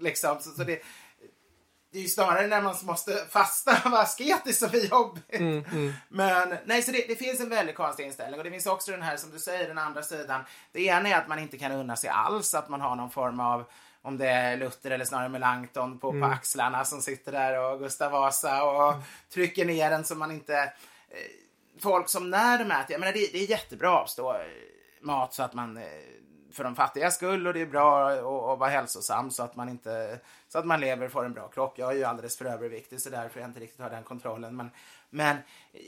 liksom. 0.00 0.40
Så, 0.40 0.50
så 0.50 0.64
det, 0.64 0.82
det 1.94 2.00
är 2.00 2.02
ju 2.02 2.08
snarare 2.08 2.46
när 2.46 2.62
man 2.62 2.74
måste 2.82 3.26
fasta 3.30 3.80
och 3.84 3.90
vara 3.90 4.02
asketisk 4.02 4.58
som 4.58 4.68
är 4.68 4.90
jobbigt. 4.90 5.24
Mm, 5.40 5.64
mm. 5.72 5.92
Men 6.08 6.56
nej, 6.64 6.82
så 6.82 6.92
det, 6.92 7.04
det, 7.08 7.16
finns 7.16 7.40
en 7.40 7.48
väldigt 7.48 7.76
konstig 7.76 8.06
inställning 8.06 8.40
och 8.40 8.44
det 8.44 8.50
finns 8.50 8.66
också 8.66 8.90
den 8.90 9.02
här 9.02 9.16
som 9.16 9.30
du 9.30 9.38
säger, 9.38 9.68
den 9.68 9.78
andra 9.78 10.02
sidan. 10.02 10.40
Det 10.72 10.84
ena 10.84 11.08
är 11.08 11.14
att 11.16 11.28
man 11.28 11.38
inte 11.38 11.58
kan 11.58 11.72
unna 11.72 11.96
sig 11.96 12.10
alls, 12.10 12.54
att 12.54 12.68
man 12.68 12.80
har 12.80 12.96
någon 12.96 13.10
form 13.10 13.40
av 13.40 13.64
om 14.02 14.18
det 14.18 14.28
är 14.28 14.56
Luther 14.56 14.90
eller 14.90 15.04
snarare 15.04 15.28
Melanchthon 15.28 15.98
på, 15.98 16.10
mm. 16.10 16.22
på 16.22 16.26
axlarna 16.26 16.84
som 16.84 17.02
sitter 17.02 17.32
där 17.32 17.58
och 17.58 17.78
Gustav 17.78 18.12
Vasa 18.12 18.64
och 18.64 18.92
mm. 18.92 19.02
trycker 19.32 19.64
ner 19.64 19.90
den 19.90 20.04
så 20.04 20.14
man 20.14 20.30
inte... 20.30 20.54
Eh, 21.08 21.18
folk 21.82 22.08
som 22.08 22.30
när 22.30 22.58
de 22.58 22.70
äter, 22.70 22.92
jag 22.92 23.00
menar 23.00 23.12
det, 23.12 23.32
det 23.32 23.38
är 23.38 23.50
jättebra 23.50 23.94
att 23.94 24.02
avstå 24.02 24.32
eh, 24.32 24.40
mat 25.00 25.34
så 25.34 25.42
att 25.42 25.54
man 25.54 25.76
eh, 25.76 25.82
för 26.54 26.64
de 26.64 26.76
fattiga 26.76 27.10
skull 27.10 27.46
och 27.46 27.54
det 27.54 27.60
är 27.60 27.66
bra 27.66 28.10
att 28.10 28.58
vara 28.58 28.70
hälsosam 28.70 29.30
så 29.30 29.42
att 29.42 29.56
man 29.56 29.68
inte 29.68 30.20
så 30.48 30.58
att 30.58 30.66
man 30.66 30.80
lever 30.80 31.06
och 31.06 31.12
får 31.12 31.24
en 31.24 31.32
bra 31.32 31.48
kropp. 31.48 31.78
Jag 31.78 31.92
är 31.92 31.96
ju 31.96 32.04
alldeles 32.04 32.36
för 32.36 32.44
överviktig 32.44 33.00
så 33.00 33.10
därför 33.10 33.40
jag 33.40 33.48
inte 33.48 33.60
riktigt 33.60 33.80
har 33.80 33.90
den 33.90 34.02
kontrollen. 34.02 34.56
Men, 34.56 34.70
men 35.10 35.36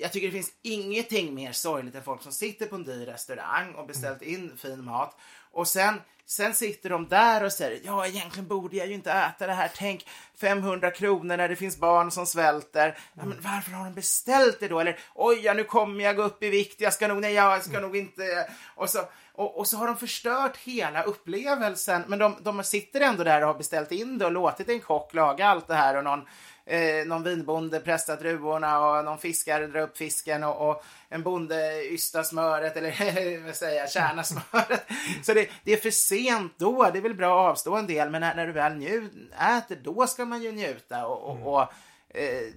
jag 0.00 0.12
tycker 0.12 0.26
det 0.26 0.32
finns 0.32 0.52
ingenting 0.62 1.34
mer 1.34 1.52
sorgligt 1.52 1.94
än 1.94 2.02
folk 2.02 2.22
som 2.22 2.32
sitter 2.32 2.66
på 2.66 2.74
en 2.74 2.84
dyr 2.84 3.06
restaurang 3.06 3.74
och 3.74 3.86
beställt 3.86 4.22
in 4.22 4.56
fin 4.56 4.84
mat 4.84 5.16
och 5.50 5.68
sen 5.68 6.00
Sen 6.28 6.54
sitter 6.54 6.90
de 6.90 7.08
där 7.08 7.44
och 7.44 7.52
säger, 7.52 7.80
ja 7.84 8.06
egentligen 8.06 8.48
borde 8.48 8.76
jag 8.76 8.86
ju 8.86 8.94
inte 8.94 9.12
äta 9.12 9.46
det 9.46 9.52
här. 9.52 9.70
Tänk 9.76 10.06
500 10.40 10.90
kronor 10.90 11.36
när 11.36 11.48
det 11.48 11.56
finns 11.56 11.76
barn 11.76 12.10
som 12.10 12.26
svälter. 12.26 12.98
Ja, 13.14 13.24
men 13.24 13.38
varför 13.40 13.70
har 13.70 13.84
de 13.84 13.94
beställt 13.94 14.60
det 14.60 14.68
då? 14.68 14.80
Eller 14.80 14.98
oj, 15.14 15.40
ja, 15.42 15.54
nu 15.54 15.64
kommer 15.64 16.04
jag 16.04 16.16
gå 16.16 16.22
upp 16.22 16.42
i 16.42 16.50
vikt. 16.50 16.80
Jag 16.80 16.92
ska 16.92 17.08
nog, 17.08 17.20
nej, 17.20 17.32
jag 17.34 17.64
ska 17.64 17.80
nog 17.80 17.96
inte. 17.96 18.50
Och 18.74 18.90
så, 18.90 18.98
och, 19.32 19.58
och, 19.58 19.68
så 19.68 19.76
har 19.76 19.86
de 19.86 19.96
förstört 19.96 20.56
hela 20.56 21.02
upplevelsen. 21.02 22.04
Men 22.06 22.18
de, 22.18 22.36
de 22.40 22.64
sitter 22.64 23.00
ändå 23.00 23.24
där 23.24 23.40
och 23.40 23.46
har 23.46 23.54
beställt 23.54 23.92
in 23.92 24.18
det 24.18 24.24
och 24.24 24.32
låtit 24.32 24.68
en 24.68 24.80
kock 24.80 25.14
laga 25.14 25.46
allt 25.46 25.68
det 25.68 25.74
här 25.74 25.96
och 25.96 26.04
någon 26.04 26.24
eh, 26.66 27.06
någon 27.06 27.22
vinbonde 27.22 27.80
pressar 27.80 28.16
druvorna 28.16 28.80
och 28.80 29.04
någon 29.04 29.18
fiskare 29.18 29.66
drar 29.66 29.80
upp 29.80 29.96
fisken 29.96 30.44
och, 30.44 30.70
och 30.70 30.84
en 31.08 31.22
bonde 31.22 31.84
ystar 31.92 32.22
smöret 32.22 32.76
eller 32.76 33.44
vad 33.46 33.54
säger 33.54 33.80
jag, 33.80 33.90
kärnar 33.90 34.22
smöret. 34.22 34.86
Så 35.22 35.34
det, 35.34 35.48
det, 35.64 35.72
är 35.72 35.76
för 35.76 35.90
sent 35.90 36.15
då. 36.56 36.90
Det 36.90 36.98
är 36.98 37.02
väl 37.02 37.14
bra 37.14 37.46
att 37.46 37.50
avstå 37.50 37.76
en 37.76 37.86
del 37.86 38.10
men 38.10 38.20
när, 38.20 38.34
när 38.34 38.46
du 38.46 38.52
väl 38.52 38.76
njut, 38.76 39.12
äter 39.58 39.78
då 39.82 40.06
ska 40.06 40.24
man 40.24 40.42
ju 40.42 40.52
njuta 40.52 41.06
och, 41.06 41.30
och, 41.30 41.36
mm. 41.36 41.46
och 41.46 41.62
eh, 42.08 42.52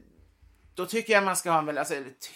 då 0.75 0.85
tycker 0.85 1.13
jag 1.13 1.23
man 1.23 1.35
ska 1.35 1.51
ha, 1.51 1.79
alltså, 1.79 1.93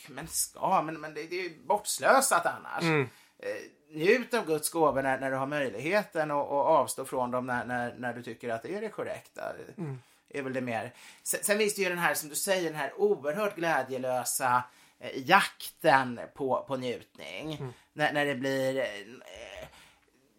men 0.08 0.28
ska, 0.28 0.82
men, 0.82 1.02
men 1.02 1.14
det, 1.14 1.24
det 1.24 1.40
är 1.40 1.44
ju 1.44 1.66
bortslösat 1.66 2.46
annars. 2.46 2.84
Mm. 2.84 3.10
Eh, 3.40 3.96
njut 3.96 4.34
av 4.34 4.46
Guds 4.46 4.70
gåvor 4.70 5.02
när, 5.02 5.20
när 5.20 5.32
du 5.32 5.38
har 5.38 5.48
möjligheten 5.48 6.32
och, 6.32 6.48
och 6.48 6.66
avstå 6.66 7.06
från 7.06 7.32
dem 7.32 7.46
när, 7.46 7.66
när, 7.66 7.96
när 7.98 8.14
du 8.14 8.24
tycker 8.24 8.50
att 8.50 8.64
det 8.64 8.76
är 8.76 8.82
det 8.82 8.90
korrekta. 8.90 9.42
Mm 9.78 10.00
är 10.34 10.42
väl 10.42 10.54
det 10.54 10.62
mer. 10.62 10.94
Sen, 11.24 11.40
sen 11.44 11.58
finns 11.58 11.76
det 11.76 11.82
ju 11.82 11.90
den 11.90 11.98
här, 11.98 12.14
som 12.14 12.30
du 12.30 12.36
säger, 12.36 12.70
den 12.70 12.80
här 12.80 12.94
oerhört 12.98 13.56
glädjelösa 13.56 14.64
eh, 15.00 15.30
jakten 15.30 16.20
på, 16.34 16.66
på 16.68 16.76
njutning. 16.76 17.56
Mm. 17.56 17.74
När, 17.94 18.14
när 18.14 18.26
det 18.26 18.36
blir... 18.36 18.80
Eh, 18.80 19.68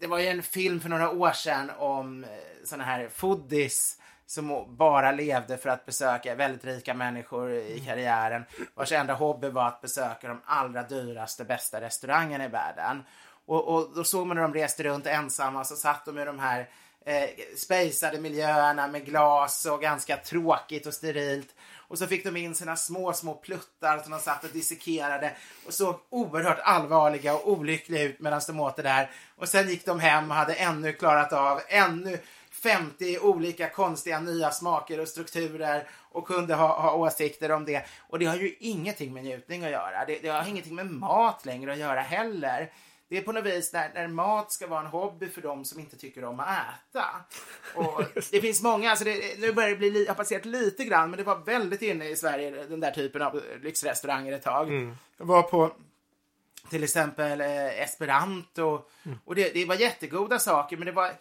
det 0.04 0.08
var 0.08 0.18
ju 0.18 0.28
en 0.28 0.42
film 0.42 0.80
för 0.80 0.88
några 0.88 1.10
år 1.10 1.32
sedan 1.32 1.70
om 1.78 2.24
eh, 2.24 2.30
såna 2.64 2.84
här 2.84 3.08
foodies 3.08 3.98
som 4.26 4.76
bara 4.76 5.12
levde 5.12 5.58
för 5.58 5.68
att 5.68 5.86
besöka 5.86 6.34
väldigt 6.34 6.64
rika 6.64 6.94
människor 6.94 7.52
i 7.52 7.72
mm. 7.72 7.84
karriären 7.84 8.44
vars 8.74 8.92
enda 8.92 9.14
hobby 9.14 9.48
var 9.48 9.68
att 9.68 9.80
besöka 9.80 10.28
de 10.28 10.40
allra 10.44 10.82
dyraste, 10.82 11.44
bästa 11.44 11.80
restaurangerna 11.80 12.44
i 12.44 12.48
världen. 12.48 13.02
Och, 13.46 13.68
och 13.68 13.92
då 13.94 14.04
såg 14.04 14.26
man 14.26 14.36
när 14.36 14.42
de 14.42 14.54
reste 14.54 14.82
runt 14.82 15.06
ensamma 15.06 15.64
så 15.64 15.76
satt 15.76 16.04
de 16.04 16.18
i 16.18 16.24
de 16.24 16.38
här 16.38 16.68
eh, 17.06 17.30
spejsade 17.56 18.20
miljöerna 18.20 18.86
med 18.86 19.04
glas 19.04 19.66
och 19.66 19.80
ganska 19.80 20.16
tråkigt 20.16 20.86
och 20.86 20.94
sterilt. 20.94 21.54
Och 21.94 21.98
så 21.98 22.06
fick 22.06 22.24
de 22.24 22.36
in 22.36 22.54
sina 22.54 22.76
små, 22.76 23.12
små 23.12 23.34
pluttar 23.34 23.98
som 23.98 24.10
de 24.10 24.20
satt 24.20 24.44
och 24.44 24.50
dissekerade 24.50 25.32
och 25.66 25.74
såg 25.74 26.00
oerhört 26.10 26.58
allvarliga 26.62 27.34
och 27.34 27.52
olyckliga 27.52 28.02
ut 28.02 28.20
medan 28.20 28.40
de 28.46 28.60
åt 28.60 28.76
det 28.76 28.82
där. 28.82 29.10
Och 29.36 29.48
sen 29.48 29.68
gick 29.68 29.86
de 29.86 30.00
hem 30.00 30.30
och 30.30 30.36
hade 30.36 30.54
ännu 30.54 30.92
klarat 30.92 31.32
av 31.32 31.60
ännu 31.68 32.18
50 32.50 33.18
olika 33.18 33.68
konstiga 33.68 34.20
nya 34.20 34.50
smaker 34.50 35.00
och 35.00 35.08
strukturer 35.08 35.88
och 35.92 36.26
kunde 36.26 36.54
ha, 36.54 36.80
ha 36.80 36.94
åsikter 36.94 37.50
om 37.52 37.64
det. 37.64 37.86
Och 38.08 38.18
det 38.18 38.26
har 38.26 38.36
ju 38.36 38.54
ingenting 38.60 39.12
med 39.12 39.24
njutning 39.24 39.64
att 39.64 39.70
göra. 39.70 40.04
Det, 40.04 40.18
det 40.22 40.28
har 40.28 40.48
ingenting 40.48 40.74
med 40.74 40.90
mat 40.90 41.46
längre 41.46 41.72
att 41.72 41.78
göra 41.78 42.00
heller. 42.00 42.70
Det 43.08 43.16
är 43.16 43.22
på 43.22 43.32
något 43.32 43.44
vis 43.44 43.72
när, 43.72 43.94
när 43.94 44.08
mat 44.08 44.52
ska 44.52 44.66
vara 44.66 44.80
en 44.80 44.86
hobby 44.86 45.28
för 45.28 45.42
dem 45.42 45.64
som 45.64 45.80
inte 45.80 45.96
tycker 45.96 46.24
om 46.24 46.40
att 46.40 46.48
äta. 46.48 47.04
Och 47.74 48.02
det 48.30 48.40
finns 48.40 48.62
många, 48.62 48.90
alltså 48.90 49.04
det, 49.04 49.40
nu 49.40 49.52
börjar 49.52 49.70
det 49.70 49.76
bli, 49.76 50.06
har 50.06 50.14
passerat 50.14 50.44
lite 50.44 50.84
grann, 50.84 51.10
men 51.10 51.16
det 51.16 51.24
var 51.24 51.36
väldigt 51.36 51.82
inne 51.82 52.08
i 52.08 52.16
Sverige, 52.16 52.66
den 52.66 52.80
där 52.80 52.90
typen 52.90 53.22
av 53.22 53.42
lyxrestauranger 53.62 54.32
ett 54.32 54.42
tag. 54.42 54.68
Mm. 54.68 54.96
Jag 55.16 55.26
var 55.26 55.42
på 55.42 55.72
till 56.70 56.84
exempel 56.84 57.40
eh, 57.40 57.80
Esperanto 57.82 58.82
mm. 59.02 59.18
och 59.24 59.34
det, 59.34 59.54
det 59.54 59.64
var 59.64 59.74
jättegoda 59.74 60.38
saker, 60.38 60.76
men 60.76 60.86
det 60.86 60.92
var 60.92 61.12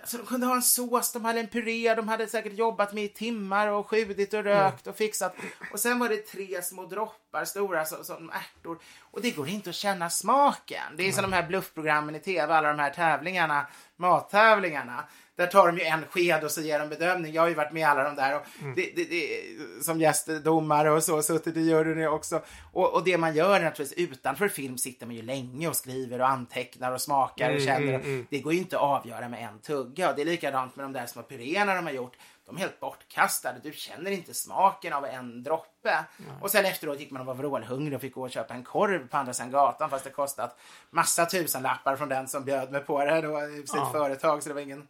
Alltså, 0.00 0.16
de 0.16 0.26
kunde 0.26 0.46
ha 0.46 0.54
en 0.54 0.62
sås, 0.62 1.12
de 1.12 1.24
hade 1.24 1.40
en 1.40 1.48
puré, 1.48 1.94
de 1.94 2.08
hade 2.08 2.26
säkert 2.26 2.52
jobbat 2.52 2.92
med 2.92 3.04
i 3.04 3.08
timmar 3.08 3.68
och 3.68 3.90
skjudit 3.90 4.34
och 4.34 4.44
rökt 4.44 4.86
och 4.86 4.96
fixat. 4.96 5.36
Och 5.72 5.80
sen 5.80 5.98
var 5.98 6.08
det 6.08 6.16
tre 6.16 6.62
små 6.62 6.86
droppar 6.86 7.44
stora 7.44 7.84
som, 7.84 8.04
som 8.04 8.30
ärtor. 8.30 8.78
Och 9.00 9.22
det 9.22 9.30
går 9.30 9.48
inte 9.48 9.70
att 9.70 9.76
känna 9.76 10.10
smaken. 10.10 10.96
Det 10.96 11.08
är 11.08 11.12
som 11.12 11.22
de 11.22 11.32
här 11.32 11.46
bluffprogrammen 11.46 12.14
i 12.14 12.20
tv, 12.20 12.54
alla 12.54 12.68
de 12.68 12.78
här 12.78 12.90
tävlingarna, 12.90 13.66
mattävlingarna. 13.96 15.04
Där 15.36 15.46
tar 15.46 15.66
de 15.66 15.78
ju 15.78 15.84
en 15.84 16.04
sked 16.10 16.44
och 16.44 16.50
så 16.50 16.60
ger 16.60 16.78
de 16.78 16.88
bedömning. 16.88 17.32
Jag 17.34 17.42
har 17.42 17.48
ju 17.48 17.54
varit 17.54 17.72
med 17.72 17.80
i 17.80 17.84
alla 17.84 18.04
de 18.04 18.14
där 18.16 18.36
och 18.36 18.42
Mm. 18.62 18.74
det, 18.74 18.92
det, 18.96 19.04
det, 19.04 19.84
som 19.84 20.00
gästdomare 20.00 20.90
och 20.90 21.02
så, 21.02 21.22
suttit 21.22 21.56
i 21.56 21.60
juryn 21.60 22.08
också. 22.08 22.40
Och, 22.72 22.94
och 22.94 23.04
det 23.04 23.18
man 23.18 23.34
gör 23.34 23.60
naturligtvis 23.60 23.92
utanför 24.10 24.48
film 24.48 24.78
sitter 24.78 25.06
man 25.06 25.14
ju 25.16 25.22
länge 25.22 25.68
och 25.68 25.76
skriver 25.76 26.20
och 26.20 26.28
antecknar 26.28 26.92
och 26.92 27.00
smakar 27.00 27.44
Mm, 27.46 27.56
och 27.56 27.62
känner. 27.62 28.24
Det 28.30 28.38
går 28.40 28.52
ju 28.52 28.58
inte 28.58 28.76
att 28.76 28.82
avgöra 28.82 29.28
med 29.28 29.44
en 29.44 29.58
tugga. 29.58 30.10
Och 30.10 30.16
det 30.16 30.22
är 30.22 30.26
likadant 30.26 30.76
med 30.76 30.84
de 30.84 30.92
där 30.92 31.06
små 31.06 31.22
puréerna 31.22 31.74
de 31.74 31.86
har 31.86 31.92
gjort. 31.92 32.16
De 32.46 32.56
är 32.56 32.60
helt 32.60 32.80
bortkastade. 32.80 33.60
Du 33.62 33.72
känner 33.72 34.10
inte 34.10 34.34
smaken 34.34 34.92
av 34.92 35.04
en 35.04 35.42
droppe. 35.42 36.04
Och 36.40 36.50
sen 36.50 36.64
efteråt 36.64 37.00
gick 37.00 37.10
man 37.10 37.20
och 37.20 37.26
var 37.26 37.34
vrålhungrig 37.34 37.94
och 37.94 38.00
fick 38.00 38.14
gå 38.14 38.22
och 38.22 38.30
köpa 38.30 38.54
en 38.54 38.62
korv 38.62 39.08
på 39.08 39.16
andra 39.16 39.32
sidan 39.32 39.50
gatan 39.50 39.90
fast 39.90 40.04
det 40.04 40.10
kostat 40.10 40.58
massa 40.90 41.26
tusenlappar 41.26 41.96
från 41.96 42.08
den 42.08 42.28
som 42.28 42.44
bjöd 42.44 42.70
mig 42.72 42.80
på 42.80 43.04
det 43.04 43.20
då 43.20 43.40
i 43.42 43.56
sitt 43.56 43.70
Ja. 43.74 43.88
företag. 43.92 44.42
Så 44.42 44.48
det 44.48 44.54
var 44.54 44.60
ingen, 44.62 44.88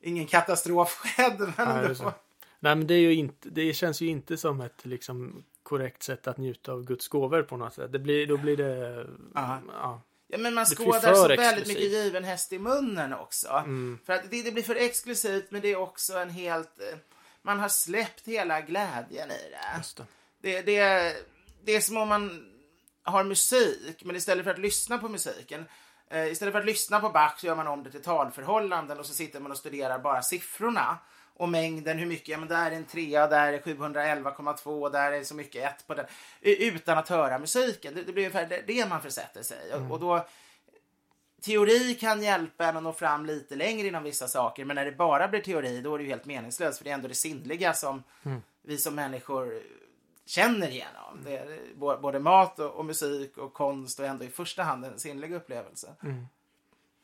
ingen 0.00 0.26
katastrof 0.26 0.88
skedde. 0.90 1.52
Men 1.56 1.68
Nej, 1.68 1.86
ändå. 1.86 2.12
Nej, 2.62 2.76
men 2.76 2.86
det, 2.86 2.94
är 2.94 2.98
ju 2.98 3.14
inte, 3.14 3.48
det 3.48 3.74
känns 3.74 4.00
ju 4.00 4.06
inte 4.06 4.36
som 4.36 4.60
ett 4.60 4.86
liksom, 4.86 5.44
korrekt 5.62 6.02
sätt 6.02 6.26
att 6.26 6.36
njuta 6.38 6.72
av 6.72 6.84
Guds 6.84 7.08
gåvor 7.08 7.42
på 7.42 7.56
något 7.56 7.74
sätt. 7.74 7.92
Det 7.92 7.98
blir, 7.98 8.26
då 8.26 8.36
blir 8.36 8.56
det... 8.56 9.06
Ja. 9.34 9.60
Ja. 9.72 10.02
Men 10.38 10.54
man 10.54 10.66
skådar 10.66 11.14
så 11.14 11.28
väldigt 11.28 11.40
exklusivt. 11.40 11.68
mycket 11.68 11.92
given 11.92 12.24
häst 12.24 12.52
i 12.52 12.58
munnen 12.58 13.14
också. 13.14 13.48
Mm. 13.48 13.98
För 14.04 14.12
att 14.12 14.30
det, 14.30 14.42
det 14.42 14.52
blir 14.52 14.62
för 14.62 14.74
exklusivt 14.74 15.50
men 15.50 15.60
det 15.60 15.68
är 15.68 15.76
också 15.76 16.18
en 16.18 16.30
helt... 16.30 16.80
eh, 16.80 16.98
Man 17.42 17.60
har 17.60 17.68
släppt 17.68 18.26
hela 18.26 18.60
glädjen 18.60 19.30
i 19.30 19.50
det. 19.50 19.82
Det. 19.96 20.06
Det, 20.40 20.62
det, 20.62 21.16
det 21.64 21.76
är 21.76 21.80
som 21.80 21.96
om 21.96 22.08
man 22.08 22.46
har 23.02 23.24
musik, 23.24 24.04
men 24.04 24.16
istället 24.16 24.44
för 24.44 24.50
att 24.50 24.58
lyssna 24.58 24.98
på 24.98 25.08
musiken 25.08 25.64
Istället 26.12 26.52
för 26.52 26.60
att 26.60 26.66
lyssna 26.66 27.00
på 27.00 27.08
Bach 27.08 27.38
så 27.38 27.46
gör 27.46 27.56
man 27.56 27.66
om 27.66 27.82
det 27.82 27.90
till 27.90 28.02
talförhållanden 28.02 28.98
och 28.98 29.06
så 29.06 29.14
sitter 29.14 29.40
man 29.40 29.50
och 29.50 29.58
studerar 29.58 29.98
bara 29.98 30.22
siffrorna 30.22 30.98
och 31.34 31.48
mängden, 31.48 31.98
hur 31.98 32.06
mycket, 32.06 32.28
ja 32.28 32.38
men 32.38 32.48
där 32.48 32.70
är 32.70 32.76
en 32.76 32.84
trea, 32.84 33.26
där 33.26 33.52
är 33.52 33.58
711,2, 33.58 34.90
där 34.90 35.12
är 35.12 35.24
så 35.24 35.34
mycket 35.34 35.64
ett 35.64 35.86
på 35.86 35.94
den. 35.94 36.06
Utan 36.40 36.98
att 36.98 37.08
höra 37.08 37.38
musiken. 37.38 37.94
Det, 37.94 38.02
det 38.02 38.12
blir 38.12 38.26
ungefär 38.26 38.62
det, 38.66 38.88
man 38.88 39.02
försätter 39.02 39.42
sig 39.42 39.58
i. 39.68 39.72
Och, 39.90 40.00
då, 40.00 40.26
teori 41.42 41.94
kan 41.94 42.22
hjälpa 42.22 42.64
en 42.64 42.76
att 42.76 42.82
nå 42.82 42.92
fram 42.92 43.26
lite 43.26 43.56
längre 43.56 43.86
inom 43.86 44.02
vissa 44.02 44.28
saker, 44.28 44.64
men 44.64 44.74
när 44.76 44.84
det 44.84 44.92
bara 44.92 45.28
blir 45.28 45.40
teori 45.40 45.80
då 45.80 45.94
är 45.94 45.98
det 45.98 46.04
ju 46.04 46.10
helt 46.10 46.24
meningslöst, 46.24 46.78
för 46.78 46.84
det 46.84 46.90
är 46.90 46.94
ändå 46.94 47.08
det 47.08 47.14
sinnliga 47.14 47.72
som 47.72 48.02
vi 48.62 48.78
som 48.78 48.94
människor 48.94 49.62
känner 50.30 50.70
igenom. 50.70 51.24
Det 51.24 51.36
är 51.36 51.58
både 52.00 52.18
mat 52.18 52.58
och, 52.58 52.70
och 52.70 52.84
musik 52.84 53.38
och 53.38 53.52
konst 53.52 54.00
och 54.00 54.06
ändå 54.06 54.24
i 54.24 54.28
första 54.28 54.62
hand 54.62 54.84
en 54.84 54.98
sinnlig 54.98 55.34
upplevelse. 55.34 55.94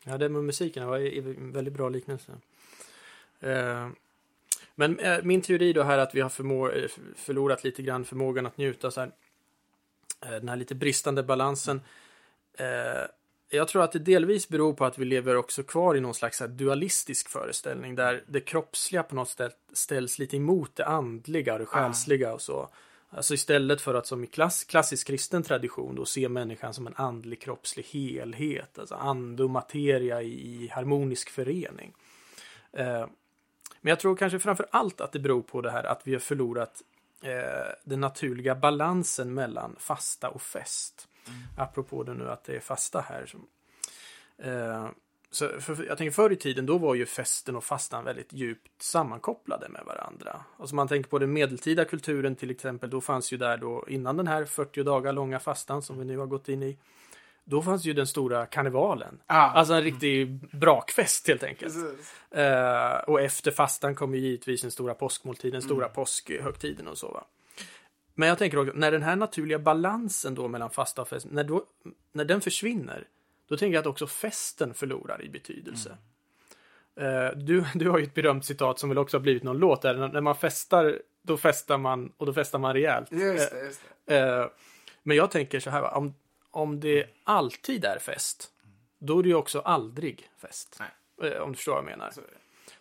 Ja, 0.05 0.19
det 0.19 0.29
med 0.29 0.45
musiken 0.45 0.87
var 0.87 0.99
en 0.99 1.53
väldigt 1.53 1.75
bra 1.75 1.89
liknelse. 1.89 2.33
Eh, 3.41 3.89
men 4.75 4.99
eh, 4.99 5.19
min 5.23 5.43
teori 5.43 5.73
då 5.73 5.83
här 5.83 5.99
är 5.99 6.03
att 6.03 6.15
vi 6.15 6.21
har 6.21 6.29
förmå- 6.29 6.83
eh, 6.83 6.91
förlorat 7.17 7.65
lite 7.65 7.83
grann 7.83 8.05
förmågan 8.05 8.47
att 8.47 8.59
njuta. 8.59 8.91
Så 8.91 9.01
här, 9.01 9.11
eh, 10.21 10.31
den 10.31 10.49
här 10.49 10.57
lite 10.57 10.75
bristande 10.75 11.23
balansen. 11.23 11.81
Eh, 12.59 13.07
jag 13.49 13.69
tror 13.69 13.83
att 13.83 13.93
det 13.93 13.99
delvis 13.99 14.49
beror 14.49 14.73
på 14.73 14.85
att 14.85 14.99
vi 14.99 15.05
lever 15.05 15.37
också 15.37 15.62
kvar 15.62 15.97
i 15.97 16.01
någon 16.01 16.15
slags 16.15 16.41
här 16.41 16.49
dualistisk 16.49 17.29
föreställning 17.29 17.95
där 17.95 18.25
det 18.27 18.41
kroppsliga 18.41 19.03
på 19.03 19.15
något 19.15 19.29
sätt 19.29 19.59
ställs 19.73 20.19
lite 20.19 20.37
emot 20.37 20.77
det 20.77 20.87
andliga 20.87 21.53
och 21.53 21.59
det 21.59 21.67
själsliga 21.67 22.35
och 22.35 22.43
så. 22.43 22.69
Alltså 23.11 23.35
istället 23.35 23.81
för 23.81 23.95
att 23.95 24.07
som 24.07 24.25
i 24.25 24.27
klass, 24.27 24.64
klassisk 24.64 25.07
kristen 25.07 25.42
tradition 25.42 25.95
då 25.95 26.05
se 26.05 26.29
människan 26.29 26.75
som 26.75 26.87
en 26.87 26.95
andlig 26.97 27.40
kroppslig 27.40 27.85
helhet, 27.85 28.79
alltså 28.79 28.95
ande 28.95 29.45
och 29.45 29.51
materia 29.51 30.23
i, 30.23 30.69
harmonisk 30.73 31.31
förening. 31.31 31.92
Eh, 32.73 33.07
men 33.81 33.90
jag 33.90 34.01
tror 34.01 34.16
kanske 34.16 34.38
framför 34.38 34.66
allt 34.71 35.01
att 35.01 35.12
det 35.12 35.19
beror 35.19 35.42
på 35.42 35.61
det 35.61 35.71
här 35.71 35.85
att 35.85 36.01
vi 36.05 36.12
har 36.12 36.21
förlorat 36.21 36.83
eh, 37.23 37.73
den 37.85 38.01
naturliga 38.01 38.55
balansen 38.55 39.35
mellan 39.35 39.77
fasta 39.79 40.29
och 40.29 40.42
fest. 40.42 41.09
Apropå 41.57 42.03
det 42.03 42.14
nu 42.14 42.31
att 42.31 42.45
det 42.45 42.57
är 42.57 42.61
fasta 42.61 43.01
här. 43.01 43.27
Som, 43.27 43.47
eh, 44.38 44.88
så 45.37 45.49
för, 45.61 45.87
jag 45.88 45.99
tänker 45.99 46.12
förr 46.12 46.33
i 46.33 46.37
tiden, 46.37 46.66
då 46.66 46.79
var 46.79 46.94
ju 46.94 47.07
festen 47.07 47.57
och 47.57 47.64
fastan 47.64 48.05
väldigt 48.05 48.33
djupt 48.33 48.83
sammankopplade 48.83 49.68
med 49.68 49.83
varandra. 49.87 50.40
Och 50.57 50.68
som 50.68 50.77
man 50.77 50.88
tänker 50.88 51.11
på 51.11 51.18
den 51.18 51.33
medeltida 51.33 51.85
kulturen 51.85 52.37
till 52.37 52.51
exempel, 52.51 52.90
då 52.90 53.01
fanns 53.01 53.33
ju 53.33 53.37
där 53.37 53.57
då 53.57 53.85
innan 53.88 54.16
den 54.16 54.27
här 54.27 54.44
40 54.44 54.83
dagar 54.83 55.12
långa 55.12 55.38
fastan 55.38 55.83
som 55.83 55.99
vi 55.99 56.05
nu 56.05 56.18
har 56.18 56.27
gått 56.27 56.49
in 56.49 56.62
i. 56.62 56.79
Då 57.44 57.62
fanns 57.62 57.85
ju 57.85 57.92
den 57.92 58.07
stora 58.07 58.46
karnevalen. 58.46 59.20
Ja. 59.27 59.35
Alltså 59.35 59.75
en 59.75 59.83
riktig 59.83 60.29
brakfest 60.57 61.29
helt 61.29 61.42
enkelt. 61.42 61.75
Eh, 62.31 62.92
och 63.07 63.20
efter 63.20 63.51
fastan 63.51 63.94
kommer 63.94 64.18
ju 64.18 64.25
givetvis 64.25 64.62
den 64.62 64.70
stora 64.70 64.94
påskmåltiden, 64.94 65.53
den 65.53 65.62
stora 65.62 65.88
påskhögtiden 65.88 66.88
och 66.88 66.99
så 66.99 67.09
va. 67.09 67.25
Men 68.14 68.29
jag 68.29 68.38
tänker 68.38 68.59
också, 68.59 68.72
när 68.77 68.92
den 68.92 69.03
här 69.03 69.16
naturliga 69.16 69.59
balansen 69.59 70.35
då 70.35 70.49
mellan 70.49 70.70
fasta 70.70 71.03
och 71.03 71.09
fest, 71.09 71.27
när, 71.31 71.44
då, 71.44 71.64
när 72.12 72.25
den 72.25 72.40
försvinner, 72.40 73.07
då 73.49 73.57
tänker 73.57 73.75
jag 73.75 73.81
att 73.81 73.87
också 73.87 74.07
festen 74.07 74.75
förlorar 74.75 75.23
i 75.23 75.29
betydelse. 75.29 75.97
Eh, 77.01 77.29
du, 77.37 77.65
du 77.75 77.91
har 77.91 77.99
ju 77.99 78.05
ett 78.05 78.15
berömt 78.15 78.45
citat 78.45 78.79
som 78.79 78.89
väl 78.89 78.99
också 78.99 79.17
har 79.17 79.23
blivit 79.23 79.43
någon 79.43 79.59
låt 79.59 79.83
där, 79.83 79.95
när, 80.09 80.21
man 80.21 80.37
festar, 80.37 81.03
då 81.23 81.37
festar 81.37 81.79
man 81.79 82.13
och 82.17 82.27
då 82.27 82.33
festar 82.33 82.59
man 82.59 82.73
rejält. 82.73 83.13
Just 83.13 83.51
det, 83.51 83.65
just 83.65 83.81
det. 84.05 84.19
Eh, 84.19 84.47
men 85.03 85.17
jag 85.17 85.31
tänker 85.31 85.61
så 85.61 85.71
här, 85.71 85.95
om, 85.95 86.15
om 86.51 86.81
det 86.81 87.07
alltid 87.25 87.85
är 87.85 87.99
fest, 87.99 88.51
då 88.99 89.19
är 89.19 89.23
det 89.23 89.29
ju 89.29 89.35
också 89.35 89.61
aldrig 89.61 90.31
fest. 90.39 90.81
Nej. 91.21 91.33
Eh, 91.33 91.41
om 91.41 91.51
du 91.53 91.57
förstår 91.57 91.73
vad 91.73 91.83
jag 91.83 91.91
menar. 91.99 92.11
Så. 92.11 92.21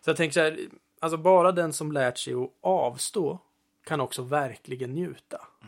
Så 0.01 0.09
jag 0.09 0.17
tänker 0.17 0.33
så 0.33 0.39
här, 0.39 0.59
alltså 0.99 1.17
bara 1.17 1.51
den 1.51 1.73
som 1.73 1.91
lärt 1.91 2.17
sig 2.17 2.33
att 2.33 2.49
avstå 2.61 3.39
kan 3.85 4.01
också 4.01 4.21
verkligen 4.21 4.91
njuta. 4.93 5.47
Det- 5.61 5.67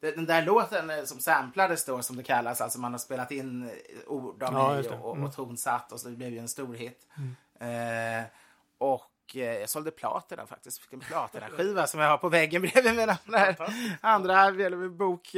Den 0.00 0.26
där 0.26 0.42
låten 0.42 0.90
eh, 0.90 1.04
som 1.04 1.20
samplades 1.20 1.84
då, 1.84 2.02
som 2.02 2.16
det 2.16 2.22
kallas, 2.22 2.60
alltså 2.60 2.78
man 2.80 2.92
har 2.92 2.98
spelat 2.98 3.30
in 3.30 3.62
eh, 3.62 3.70
ord 4.06 4.42
av 4.42 4.52
Ja. 4.52 4.74
Mm. 4.74 4.92
och, 4.92 5.10
och, 5.10 5.24
och 5.24 5.34
tonsatt 5.34 5.92
och 5.92 6.00
så 6.00 6.08
det 6.08 6.16
blev 6.16 6.32
ju 6.32 6.38
en 6.38 6.48
stor 6.48 6.74
hit. 6.74 7.06
Eh, 7.60 8.24
och 8.78 9.10
eh, 9.34 9.40
jag 9.40 9.68
sålde 9.68 9.90
platina 9.90 10.46
faktiskt. 10.46 10.78
Fick 10.78 10.92
en 10.92 11.00
platinaskiva 11.00 11.86
som 11.86 12.00
jag 12.00 12.08
har 12.08 12.18
på 12.18 12.28
väggen 12.28 12.62
bredvid 12.62 12.94
mina 12.94 13.18
andra 14.00 14.52
bok... 14.88 15.34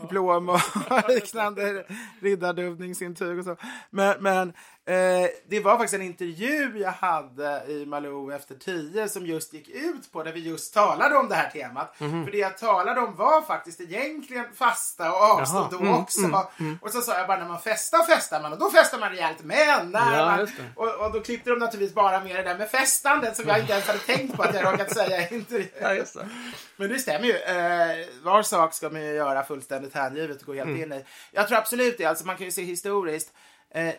Diplom 0.00 0.48
och 0.48 0.60
liknande 1.08 1.84
riddarduvningsintyg 2.20 3.38
och 3.38 3.44
så. 3.44 3.56
Men, 3.90 4.22
men 4.22 4.52
eh, 4.86 5.28
det 5.48 5.60
var 5.60 5.72
faktiskt 5.76 5.94
en 5.94 6.02
intervju 6.02 6.78
jag 6.78 6.90
hade 6.92 7.64
i 7.68 7.86
Malou 7.86 8.32
efter 8.32 8.54
tio 8.54 9.08
som 9.08 9.26
just 9.26 9.52
gick 9.52 9.68
ut 9.68 10.12
på 10.12 10.22
där 10.22 10.32
vi 10.32 10.40
just 10.40 10.74
talade 10.74 11.16
om 11.16 11.28
det 11.28 11.34
här 11.34 11.50
temat. 11.50 12.00
Mhm. 12.00 12.24
För 12.24 12.32
det 12.32 12.38
jag 12.38 12.58
talade 12.58 13.00
om 13.00 13.16
var 13.16 13.42
faktiskt 13.42 13.80
egentligen 13.80 14.44
fasta 14.54 15.10
och 15.12 15.16
avstå 15.22 15.56
Jaha. 15.58 15.68
då 15.70 15.76
Mm, 15.78 15.94
också. 15.94 16.20
mm, 16.60 16.78
Och 16.82 16.90
så 16.90 17.00
sa 17.00 17.18
jag 17.18 17.26
bara 17.26 17.38
när 17.38 17.48
man 17.48 17.60
festar 17.60 18.02
festar 18.02 18.42
man 18.42 18.52
och 18.52 18.58
då 18.58 18.70
festar 18.70 18.98
man 18.98 19.10
rejält. 19.10 19.38
Men 19.42 19.90
när 19.90 20.18
Ja, 20.18 20.26
man, 20.26 20.48
och, 20.76 21.06
och 21.06 21.12
då 21.12 21.20
klippte 21.20 21.50
de 21.50 21.58
naturligtvis 21.58 21.94
bara 21.94 22.20
med 22.24 22.36
det 22.36 22.42
där 22.42 22.58
med 22.58 22.70
festandet 22.70 23.36
som 23.36 23.48
jag 23.48 23.58
inte 23.60 23.72
ens 23.72 23.86
hade 23.86 23.98
tänkt 23.98 24.36
på 24.36 24.42
att 24.42 24.54
jag 24.54 24.72
råkat 24.72 24.94
säga 24.94 25.28
i 25.30 25.34
intervjun. 25.34 26.04
Men 26.76 26.88
det 26.88 26.98
stämmer 26.98 27.26
ju. 27.26 27.36
Eh, 27.36 28.06
var 28.22 28.42
sak 28.42 28.74
ska 28.74 28.88
man 28.90 29.02
ju 29.02 29.12
göra 29.12 29.44
fullständigt 29.44 29.94
hängivet 29.94 30.40
och 30.40 30.46
gå 30.46 30.54
helt 30.54 30.70
in 30.78 30.92
i. 30.92 31.04
Jag 31.32 31.48
tror 31.48 31.58
absolut 31.58 31.98
det. 31.98 32.04
Alltså 32.04 32.26
man 32.26 32.36
kan 32.36 32.44
ju 32.46 32.52
se 32.52 32.62
historiskt. 32.62 33.32
Eh, 33.74 33.94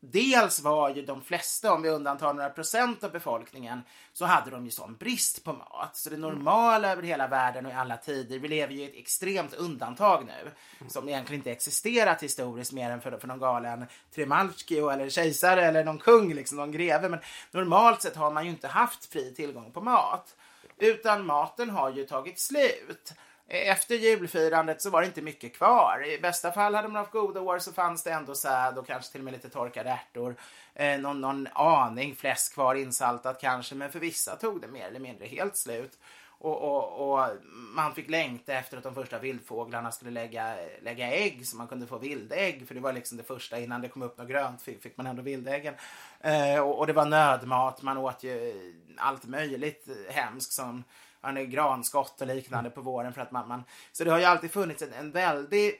dels 0.00 0.60
var 0.60 0.90
ju 0.90 1.02
de 1.02 1.22
flesta, 1.22 1.72
om 1.72 1.82
vi 1.82 1.88
undantar 1.88 2.34
några 2.34 2.50
procent 2.50 3.04
av 3.04 3.12
befolkningen, 3.12 3.82
så 4.12 4.24
hade 4.24 4.50
de 4.50 4.64
ju 4.64 4.70
sån 4.70 4.96
brist 4.96 5.44
på 5.44 5.52
mat. 5.52 5.96
Så 5.96 6.10
det 6.10 6.16
normala 6.16 6.92
över 6.92 7.02
hela 7.02 7.28
världen 7.28 7.66
och 7.66 7.72
i 7.72 7.74
alla 7.74 7.96
tider, 7.96 8.38
vi 8.38 8.48
lever 8.48 8.74
ju 8.74 8.80
i 8.80 8.84
ett 8.84 8.96
extremt 8.96 9.54
undantag 9.54 10.26
nu, 10.26 10.50
som 10.88 11.08
egentligen 11.08 11.40
inte 11.40 11.52
existerat 11.52 12.22
historiskt 12.22 12.72
mer 12.72 12.90
än 12.90 13.00
för, 13.00 13.18
för 13.18 13.28
någon 13.28 13.38
galen 13.38 13.86
Trimalchio 14.14 14.90
eller 14.90 15.08
kejsare 15.08 15.64
eller 15.64 15.84
någon 15.84 15.98
kung, 15.98 16.34
liksom 16.34 16.56
någon 16.56 16.72
greve. 16.72 17.08
Men 17.08 17.20
normalt 17.50 18.02
sett 18.02 18.16
har 18.16 18.30
man 18.30 18.44
ju 18.44 18.50
inte 18.50 18.68
haft 18.68 19.12
fri 19.12 19.34
tillgång 19.34 19.72
på 19.72 19.80
mat. 19.80 20.36
Utan 20.78 21.26
maten 21.26 21.70
har 21.70 21.90
ju 21.90 22.04
tagit 22.06 22.40
slut. 22.40 23.12
Efter 23.52 23.94
julfirandet 23.94 24.82
så 24.82 24.90
var 24.90 25.00
det 25.00 25.06
inte 25.06 25.22
mycket 25.22 25.56
kvar. 25.56 26.06
I 26.06 26.18
bästa 26.18 26.52
fall 26.52 26.74
hade 26.74 26.88
man 26.88 26.96
haft 26.96 27.12
goda 27.12 27.40
år 27.40 27.58
så 27.58 27.72
fanns 27.72 28.02
det 28.02 28.10
ändå 28.10 28.34
säd 28.34 28.78
och 28.78 28.86
kanske 28.86 29.12
till 29.12 29.20
och 29.20 29.24
med 29.24 29.32
lite 29.32 29.48
torkade 29.48 29.90
ärtor. 29.90 30.36
Eh, 30.74 31.00
någon, 31.00 31.20
någon 31.20 31.48
aning 31.52 32.14
fläsk 32.14 32.54
kvar 32.54 32.74
insaltat 32.74 33.40
kanske, 33.40 33.74
men 33.74 33.92
för 33.92 33.98
vissa 33.98 34.36
tog 34.36 34.60
det 34.60 34.68
mer 34.68 34.86
eller 34.86 35.00
mindre 35.00 35.26
helt 35.26 35.56
slut. 35.56 35.98
Och, 36.42 36.62
och, 36.62 37.12
och, 37.12 37.28
man 37.74 37.94
fick 37.94 38.10
längta 38.10 38.52
efter 38.52 38.76
att 38.76 38.82
de 38.82 38.94
första 38.94 39.18
vildfåglarna 39.18 39.92
skulle 39.92 40.10
lägga, 40.10 40.54
lägga 40.82 41.10
ägg 41.10 41.46
så 41.46 41.56
man 41.56 41.68
kunde 41.68 41.86
få 41.86 41.98
vildägg. 41.98 42.68
För 42.68 42.74
det 42.74 42.80
var 42.80 42.92
liksom 42.92 43.18
det 43.18 43.24
första 43.24 43.58
innan 43.58 43.80
det 43.80 43.88
kom 43.88 44.02
upp 44.02 44.18
något 44.18 44.28
grönt 44.28 44.62
fick, 44.62 44.82
fick 44.82 44.96
man 44.96 45.06
ändå 45.06 45.22
vildäggen. 45.22 45.74
Eh, 46.20 46.60
och, 46.60 46.78
och, 46.78 46.86
det 46.86 46.92
var 46.92 47.04
nödmat. 47.04 47.82
Man 47.82 47.98
åt 47.98 48.22
ju 48.22 48.54
allt 48.96 49.24
möjligt 49.24 49.88
hemskt 50.08 50.52
som 50.52 50.84
granskott 51.22 52.20
och 52.20 52.26
liknande 52.26 52.70
på 52.70 52.80
våren. 52.80 53.12
För 53.12 53.20
att 53.20 53.30
man, 53.30 53.48
man, 53.48 53.64
så 53.92 54.04
det 54.04 54.10
har 54.10 54.18
ju 54.18 54.24
alltid 54.24 54.50
funnits 54.50 54.82
en, 54.82 54.92
en 54.92 55.10
väldig 55.10 55.74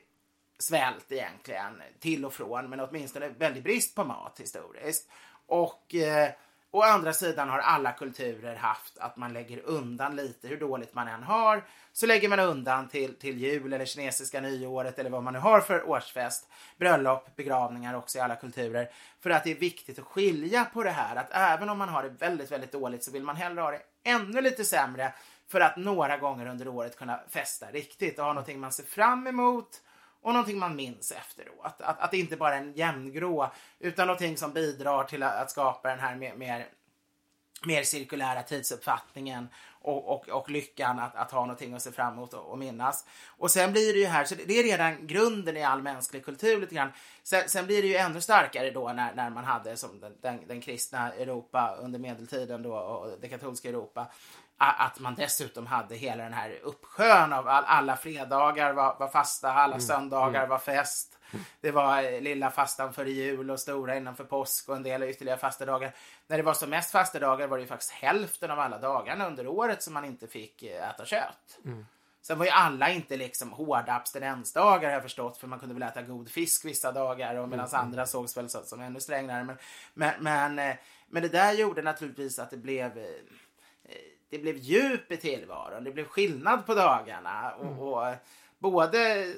svält 0.59 1.13
egentligen 1.13 1.83
till 1.99 2.25
och 2.25 2.33
från. 2.33 2.71
Men 2.71 2.81
åtminstone 2.81 3.29
väldigt 3.29 3.65
brist 3.65 3.95
på 3.95 4.05
mat 4.05 4.41
historiskt. 4.41 5.11
Och 5.47 5.95
eh, 5.95 6.31
Å 6.73 6.83
andra 6.83 7.13
sidan 7.13 7.49
har 7.49 7.59
alla 7.59 7.93
kulturer 7.93 8.57
haft 8.57 8.99
att 8.99 9.17
man 9.17 9.33
lägger 9.33 9.61
undan 9.65 10.17
lite, 10.17 10.49
hur 10.49 10.61
dåligt 10.61 10.95
man 10.95 11.09
än 11.09 11.23
har, 11.23 11.65
så 11.93 12.07
lägger 12.07 12.29
man 12.29 12.41
undan 12.41 12.89
till, 12.89 13.15
till 13.15 13.39
jul 13.39 13.73
eller 13.73 13.85
kinesiska 13.85 14.41
nyåret 14.41 14.99
eller 14.99 15.11
vad 15.11 15.23
man 15.23 15.33
nu 15.33 15.39
har 15.39 15.61
för 15.61 15.89
årsfest, 15.89 16.49
bröllop, 16.79 17.37
begravningar 17.37 17.95
också 17.95 18.19
i 18.19 18.21
alla 18.21 18.37
kulturer. 18.37 18.91
För 19.21 19.31
att 19.31 19.45
det 19.45 19.51
är 19.51 19.55
viktigt 19.55 19.99
att 19.99 20.05
skilja 20.05 20.65
på 20.65 20.83
det 20.83 20.91
här, 20.91 21.17
att 21.17 21.31
även 21.31 21.69
om 21.69 21.79
man 21.79 21.89
har 21.89 22.03
det 22.03 22.09
väldigt, 22.09 22.53
väldigt 22.53 22.73
dåligt 22.73 23.05
så 23.05 23.11
vill 23.11 23.25
man 23.25 23.37
hellre 23.37 23.61
ha 23.61 23.71
det 23.71 23.83
ännu 24.05 24.41
lite 24.41 24.65
sämre 24.65 25.13
för 25.49 25.61
att 25.61 25.77
några 25.77 26.17
gånger 26.17 26.47
under 26.47 26.69
året 26.69 26.97
kunna 26.97 27.21
festa 27.29 27.67
riktigt 27.67 28.19
och 28.19 28.25
ha 28.25 28.33
någonting 28.33 28.61
man 28.61 28.73
ser 28.73 28.85
fram 28.85 29.27
emot 29.27 29.83
och 30.23 30.33
någonting 30.33 30.59
man 30.59 30.77
minns 30.77 31.13
efteråt. 31.13 31.81
Att, 31.81 32.01
att, 32.01 32.11
det 32.11 32.19
inte 32.19 32.37
bara 32.37 32.55
är 32.55 32.61
en 32.61 32.73
jämngrå 32.73 33.53
utan 33.79 34.07
någonting 34.07 34.37
som 34.37 34.53
bidrar 34.53 35.05
till 35.05 35.23
att, 35.23 35.35
att 35.35 35.51
skapa 35.51 35.89
den 35.89 35.99
här 35.99 36.17
mer, 36.17 36.35
mer, 36.35 36.69
mer 37.67 37.83
cirkulära 37.83 38.43
tidsuppfattningen 38.43 39.49
och, 39.83 40.09
och, 40.09 40.29
och 40.29 40.51
lyckan 40.51 40.99
att, 40.99 41.17
att 41.17 41.31
ha 41.31 41.41
någonting 41.41 41.75
att 41.75 41.83
se 41.83 41.93
fram 41.93 42.13
emot 42.13 42.35
och, 42.35 42.51
och, 42.51 42.59
minnas. 42.59 43.05
Och 43.27 43.51
sen 43.51 43.73
blir 43.73 43.93
det 43.93 43.99
ju 43.99 44.07
här, 44.07 44.25
så 44.25 44.35
det, 44.35 44.59
är 44.59 44.63
redan 44.63 45.07
grunden 45.07 45.57
i 45.57 45.65
all 45.65 45.83
mänsklig 45.83 46.25
kultur 46.25 46.61
lite 46.61 46.75
grann. 46.75 46.93
Sen, 47.23 47.49
sen, 47.49 47.67
blir 47.67 47.83
det 47.83 47.89
ju 47.89 47.97
ännu 47.97 48.21
starkare 48.21 48.71
då 48.71 48.93
när, 48.93 49.15
när 49.15 49.31
man 49.31 49.45
hade 49.45 49.77
som 49.77 50.01
den, 50.01 50.13
den, 50.21 50.41
den 50.47 50.61
kristna 50.61 51.13
Europa 51.13 51.77
under 51.81 51.99
medeltiden 51.99 52.63
då 52.63 52.75
och 52.75 53.19
det 53.21 53.29
katolska 53.29 53.69
Europa 53.69 54.07
att 54.63 54.99
man 54.99 55.15
dessutom 55.15 55.67
hade 55.67 55.95
hela 55.95 56.23
den 56.23 56.33
här 56.33 56.59
uppsjön 56.63 57.33
av 57.33 57.49
all, 57.49 57.65
alla 57.65 57.97
fredagar 57.97 58.73
var, 58.73 58.97
var 58.99 59.09
fasta, 59.09 59.53
alla 59.53 59.75
mm. 59.75 59.81
söndagar 59.81 60.41
mm. 60.41 60.49
var 60.49 60.59
fest. 60.59 61.20
Det 61.61 61.71
var 61.71 62.03
eh, 62.03 62.21
lilla 62.21 62.51
fastan 62.51 62.93
före 62.93 63.11
jul 63.11 63.51
och 63.51 63.61
stora 63.61 63.97
innanför 63.97 64.25
påsk 64.25 64.69
och 64.69 64.77
en 64.77 64.83
del 64.83 65.03
ytterligare 65.03 65.39
fasta 65.39 65.65
dagar. 65.65 65.95
När 66.27 66.37
det 66.37 66.43
var 66.43 66.55
som 66.55 66.71
mest 66.71 66.91
fasta 66.91 67.19
dagar 67.19 67.47
var 67.47 67.57
det 67.57 67.63
ju 67.63 67.69
faktiskt 67.69 67.91
hälften 67.91 68.51
av 68.51 68.59
alla 68.61 68.79
dagarna 68.79 69.27
under 69.27 69.47
året 69.47 69.83
som 69.83 69.95
man 69.95 70.05
inte 70.05 70.27
fick 70.27 70.63
eh, 70.63 70.91
äta 70.91 71.05
kött. 71.05 71.59
Mm. 71.65 71.87
Sen 72.23 72.39
var 72.39 72.45
ju 72.45 72.51
alla 72.51 72.91
inte 72.91 73.17
liksom 73.17 73.53
hårda 73.53 73.93
abstinensdagar 73.93 74.89
har 74.89 74.95
jag 74.95 75.03
förstått 75.03 75.37
för 75.37 75.47
man 75.47 75.59
kunde 75.59 75.75
väl 75.75 75.83
äta 75.83 76.03
god 76.03 76.31
fisk 76.31 76.65
vissa 76.65 76.93
dagar 76.93 77.35
och 77.35 77.49
medan 77.49 77.67
mm. 77.67 77.81
andra 77.81 78.07
sågs 78.07 78.37
väl 78.37 78.49
som 78.49 78.81
ännu 78.81 79.01
strängare. 79.01 79.45
Men, 79.45 79.57
men, 79.95 80.13
men, 80.21 80.59
eh, 80.59 80.77
men 81.09 81.23
det 81.23 81.29
där 81.29 81.53
gjorde 81.53 81.83
naturligtvis 81.83 82.39
att 82.39 82.51
det 82.51 82.57
blev 82.57 82.93
det 84.31 84.39
blev 84.39 84.57
djup 84.57 85.13
i 85.13 85.17
tillvaron. 85.17 85.85
Det 85.85 85.91
blev 85.91 86.05
skillnad 86.05 86.67
på 86.67 86.75
dagarna. 86.75 87.53
Och, 87.53 87.67
mm. 87.67 87.79
och 87.79 88.15
både 88.59 89.33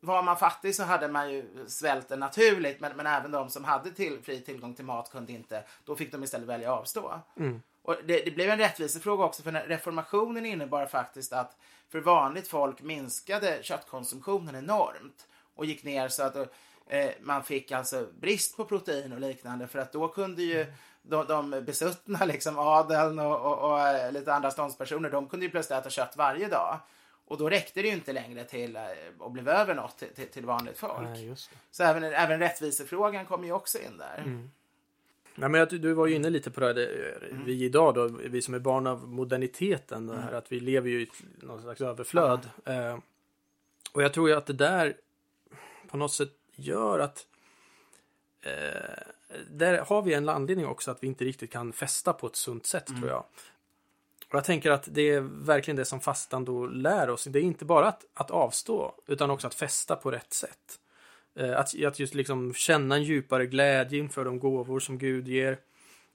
var 0.00 0.22
man 0.22 0.36
fattig 0.36 0.74
så 0.74 0.82
hade 0.82 1.08
man 1.08 1.32
ju 1.32 1.66
svälten 1.66 2.20
naturligt 2.20 2.80
men, 2.80 2.96
men 2.96 3.06
även 3.06 3.30
de 3.30 3.50
som 3.50 3.64
hade 3.64 3.90
till, 3.90 4.18
fri 4.22 4.40
tillgång 4.40 4.74
till 4.74 4.84
mat 4.84 5.10
kunde 5.10 5.32
inte. 5.32 5.64
Då 5.84 5.96
fick 5.96 6.12
de 6.12 6.24
istället 6.24 6.48
välja 6.48 6.72
att 6.72 6.80
avstå. 6.80 7.20
Mm. 7.36 7.62
Och 7.82 7.96
det, 8.04 8.24
det, 8.24 8.30
blev 8.30 8.50
en 8.50 8.58
rättvisefråga 8.58 9.24
också 9.24 9.42
för 9.42 9.52
reformationen 9.52 10.46
innebar 10.46 10.86
faktiskt 10.86 11.32
att 11.32 11.56
för 11.88 12.00
vanligt 12.00 12.48
folk 12.48 12.82
minskade 12.82 13.58
köttkonsumtionen 13.62 14.54
enormt 14.54 15.26
och 15.54 15.66
gick 15.66 15.84
ner 15.84 16.08
så 16.08 16.22
att 16.22 16.36
eh, 16.86 17.10
man 17.20 17.44
fick 17.44 17.72
alltså 17.72 18.06
brist 18.20 18.56
på 18.56 18.64
protein 18.64 19.12
och 19.12 19.20
liknande 19.20 19.66
för 19.66 19.78
att 19.78 19.92
då 19.92 20.08
kunde 20.08 20.42
ju 20.42 20.66
de, 21.02 21.26
de 21.26 21.50
besuttna, 21.50 22.24
liksom 22.24 22.58
adeln 22.58 23.18
och, 23.18 23.40
och, 23.40 23.70
och, 23.70 23.80
eh, 23.80 24.12
lite 24.12 24.34
andra 24.34 24.50
ståndspersoner, 24.50 25.10
de 25.10 25.28
kunde 25.28 25.46
ju 25.46 25.50
plötsligt 25.50 25.78
äta 25.78 25.90
kött 25.90 26.16
varje 26.16 26.48
dag. 26.48 26.80
Och 27.26 27.38
då 27.38 27.50
räckte 27.50 27.82
det 27.82 27.88
ju 27.88 27.94
inte 27.94 28.12
längre 28.12 28.44
till 28.44 28.76
att 28.76 29.32
bli 29.32 29.42
över 29.42 29.74
något 29.74 29.98
till, 29.98 30.08
till, 30.14 30.26
till 30.26 30.46
vanligt 30.46 30.78
folk. 30.78 31.08
Nej, 31.08 31.34
Så 31.70 31.82
även, 31.82 32.04
även 32.04 32.38
rättvisefrågan 32.38 33.26
kommer 33.26 33.46
ju 33.46 33.52
också 33.52 33.78
in 33.78 33.98
där. 33.98 34.18
Mm. 34.18 34.50
Nej, 35.34 35.48
men 35.48 35.68
du 35.70 35.92
var 35.92 36.06
ju 36.06 36.14
inne 36.14 36.30
lite 36.30 36.50
på 36.50 36.60
det 36.60 36.66
här, 36.66 37.28
mm. 37.30 37.44
vi 37.44 37.64
idag 37.64 37.94
då, 37.94 38.08
vi 38.08 38.42
som 38.42 38.54
är 38.54 38.58
barn 38.58 38.86
av 38.86 39.08
moderniteten, 39.08 40.10
mm. 40.10 40.22
här 40.22 40.32
att 40.32 40.52
vi 40.52 40.60
lever 40.60 40.90
ju 40.90 41.02
i 41.02 41.10
någon 41.42 41.62
slags 41.62 41.80
överflöd. 41.80 42.48
Eh, 42.64 42.98
och 43.92 44.02
jag 44.02 44.12
tror 44.12 44.28
ju 44.28 44.34
att 44.34 44.46
det 44.46 44.52
där 44.52 44.96
på 45.88 45.96
något 45.96 46.12
sätt 46.12 46.32
gör 46.54 46.98
att 46.98 47.26
eh, 48.42 49.06
där 49.50 49.78
har 49.78 50.02
vi 50.02 50.14
en 50.14 50.28
anledning 50.28 50.66
också 50.66 50.90
att 50.90 51.02
vi 51.02 51.06
inte 51.06 51.24
riktigt 51.24 51.52
kan 51.52 51.72
festa 51.72 52.12
på 52.12 52.26
ett 52.26 52.36
sunt 52.36 52.66
sätt 52.66 52.88
mm. 52.88 53.00
tror 53.00 53.12
jag. 53.12 53.24
Och 54.36 54.38
jag 54.38 54.44
tänker 54.44 54.70
att 54.70 54.88
det 54.90 55.10
är 55.10 55.20
verkligen 55.20 55.76
det 55.76 55.84
som 55.84 56.00
fastan 56.00 56.44
då 56.44 56.66
lär 56.66 57.10
oss. 57.10 57.24
Det 57.24 57.38
är 57.38 57.42
inte 57.42 57.64
bara 57.64 57.88
att, 57.88 58.04
att 58.14 58.30
avstå 58.30 58.94
utan 59.06 59.30
också 59.30 59.46
att 59.46 59.54
festa 59.54 59.96
på 59.96 60.10
rätt 60.10 60.32
sätt. 60.32 60.78
Eh, 61.38 61.58
att, 61.58 61.84
att 61.84 61.98
just 61.98 62.14
liksom 62.14 62.54
känna 62.54 62.94
en 62.94 63.02
djupare 63.02 63.46
glädje 63.46 63.98
inför 63.98 64.24
de 64.24 64.38
gåvor 64.38 64.80
som 64.80 64.98
Gud 64.98 65.28
ger. 65.28 65.58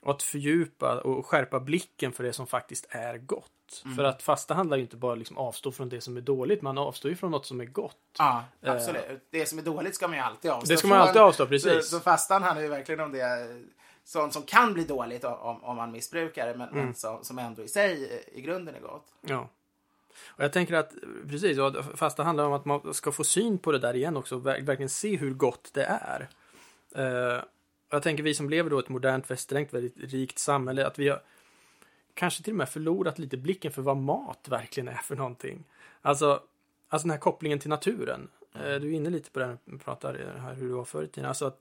Och 0.01 0.11
att 0.11 0.23
fördjupa 0.23 1.01
och 1.01 1.25
skärpa 1.25 1.59
blicken 1.59 2.11
för 2.11 2.23
det 2.23 2.33
som 2.33 2.47
faktiskt 2.47 2.87
är 2.89 3.17
gott. 3.17 3.81
Mm. 3.85 3.97
För 3.97 4.03
att 4.03 4.23
fasta 4.23 4.53
handlar 4.53 4.77
ju 4.77 4.83
inte 4.83 4.97
bara 4.97 5.15
liksom 5.15 5.37
avstå 5.37 5.71
från 5.71 5.89
det 5.89 6.01
som 6.01 6.17
är 6.17 6.21
dåligt, 6.21 6.61
man 6.61 6.77
avstår 6.77 7.11
ju 7.11 7.17
från 7.17 7.31
något 7.31 7.45
som 7.45 7.61
är 7.61 7.65
gott. 7.65 7.97
Ja, 8.17 8.43
absolut. 8.61 9.11
Uh, 9.11 9.17
det 9.31 9.45
som 9.45 9.59
är 9.59 9.63
dåligt 9.63 9.95
ska 9.95 10.07
man 10.07 10.17
ju 10.17 10.23
alltid 10.23 10.51
avstå 10.51 10.73
Det 10.73 10.77
ska 10.77 10.87
man 10.87 11.01
alltid 11.01 11.21
avstå, 11.21 11.47
precis. 11.47 11.89
Så, 11.89 11.97
så 11.97 11.99
fastan 11.99 12.43
handlar 12.43 12.63
ju 12.63 12.69
verkligen 12.69 12.99
om 13.01 13.11
det 13.11 13.47
sånt 14.03 14.33
som 14.33 14.43
kan 14.43 14.73
bli 14.73 14.83
dåligt 14.83 15.23
om, 15.23 15.63
om 15.63 15.75
man 15.75 15.91
missbrukar 15.91 16.47
det, 16.47 16.57
men, 16.57 16.69
mm. 16.69 16.85
men 16.85 16.93
som, 16.93 17.23
som 17.23 17.39
ändå 17.39 17.63
i 17.63 17.67
sig 17.67 18.23
i 18.33 18.41
grunden 18.41 18.75
är 18.75 18.79
gott. 18.79 19.13
Ja. 19.21 19.49
Och 20.27 20.43
jag 20.43 20.53
tänker 20.53 20.73
att 20.73 20.93
precis, 21.29 21.57
fasta 21.95 22.23
handlar 22.23 22.45
om 22.45 22.53
att 22.53 22.65
man 22.65 22.93
ska 22.93 23.11
få 23.11 23.23
syn 23.23 23.57
på 23.57 23.71
det 23.71 23.79
där 23.79 23.95
igen 23.95 24.17
också, 24.17 24.37
verkligen 24.37 24.89
se 24.89 25.17
hur 25.17 25.33
gott 25.33 25.69
det 25.73 25.83
är. 25.83 26.29
Uh, 26.97 27.43
jag 27.89 28.03
tänker 28.03 28.23
vi 28.23 28.33
som 28.33 28.49
lever 28.49 28.69
då 28.69 28.79
ett 28.79 28.89
modernt, 28.89 29.31
västerlängt, 29.31 29.73
väldigt 29.73 29.97
rikt 29.97 30.39
samhälle, 30.39 30.87
att 30.87 30.99
vi 30.99 31.09
har 31.09 31.21
kanske 32.13 32.43
till 32.43 32.53
och 32.53 32.57
med 32.57 32.69
förlorat 32.69 33.19
lite 33.19 33.37
blicken 33.37 33.71
för 33.71 33.81
vad 33.81 33.97
mat 33.97 34.47
verkligen 34.49 34.87
är 34.87 34.95
för 34.95 35.15
någonting. 35.15 35.63
Alltså, 36.01 36.43
alltså 36.89 37.07
den 37.07 37.11
här 37.11 37.19
kopplingen 37.19 37.59
till 37.59 37.69
naturen. 37.69 38.29
Mm. 38.53 38.81
Du 38.81 38.87
är 38.87 38.95
inne 38.95 39.09
lite 39.09 39.31
på 39.31 39.39
det 39.39 39.57
när 39.65 39.77
pratar 39.77 40.13
här 40.39 40.53
hur 40.53 40.67
det 40.67 40.73
var 40.73 40.85
förr 40.85 41.03
i 41.03 41.07
tiden. 41.07 41.27
Alltså 41.27 41.45
att, 41.45 41.59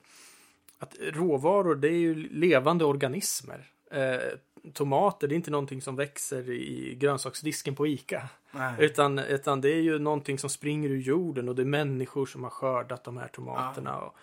att 0.81 0.95
råvaror, 0.99 1.75
det 1.75 1.87
är 1.87 1.99
ju 1.99 2.29
levande 2.29 2.85
organismer. 2.85 3.71
Eh, 3.91 4.19
tomater, 4.73 5.27
det 5.27 5.33
är 5.33 5.35
inte 5.35 5.51
någonting 5.51 5.81
som 5.81 5.95
växer 5.95 6.49
i 6.49 6.95
grönsaksdisken 6.95 7.75
på 7.75 7.87
ICA. 7.87 8.29
Utan, 8.79 9.19
utan 9.19 9.61
det 9.61 9.69
är 9.69 9.81
ju 9.81 9.99
någonting 9.99 10.39
som 10.39 10.49
springer 10.49 10.89
ur 10.89 11.01
jorden 11.01 11.49
och 11.49 11.55
det 11.55 11.61
är 11.61 11.65
människor 11.65 12.25
som 12.25 12.43
har 12.43 12.49
skördat 12.49 13.03
de 13.03 13.17
här 13.17 13.27
tomaterna. 13.27 13.89
Ja. 13.89 14.13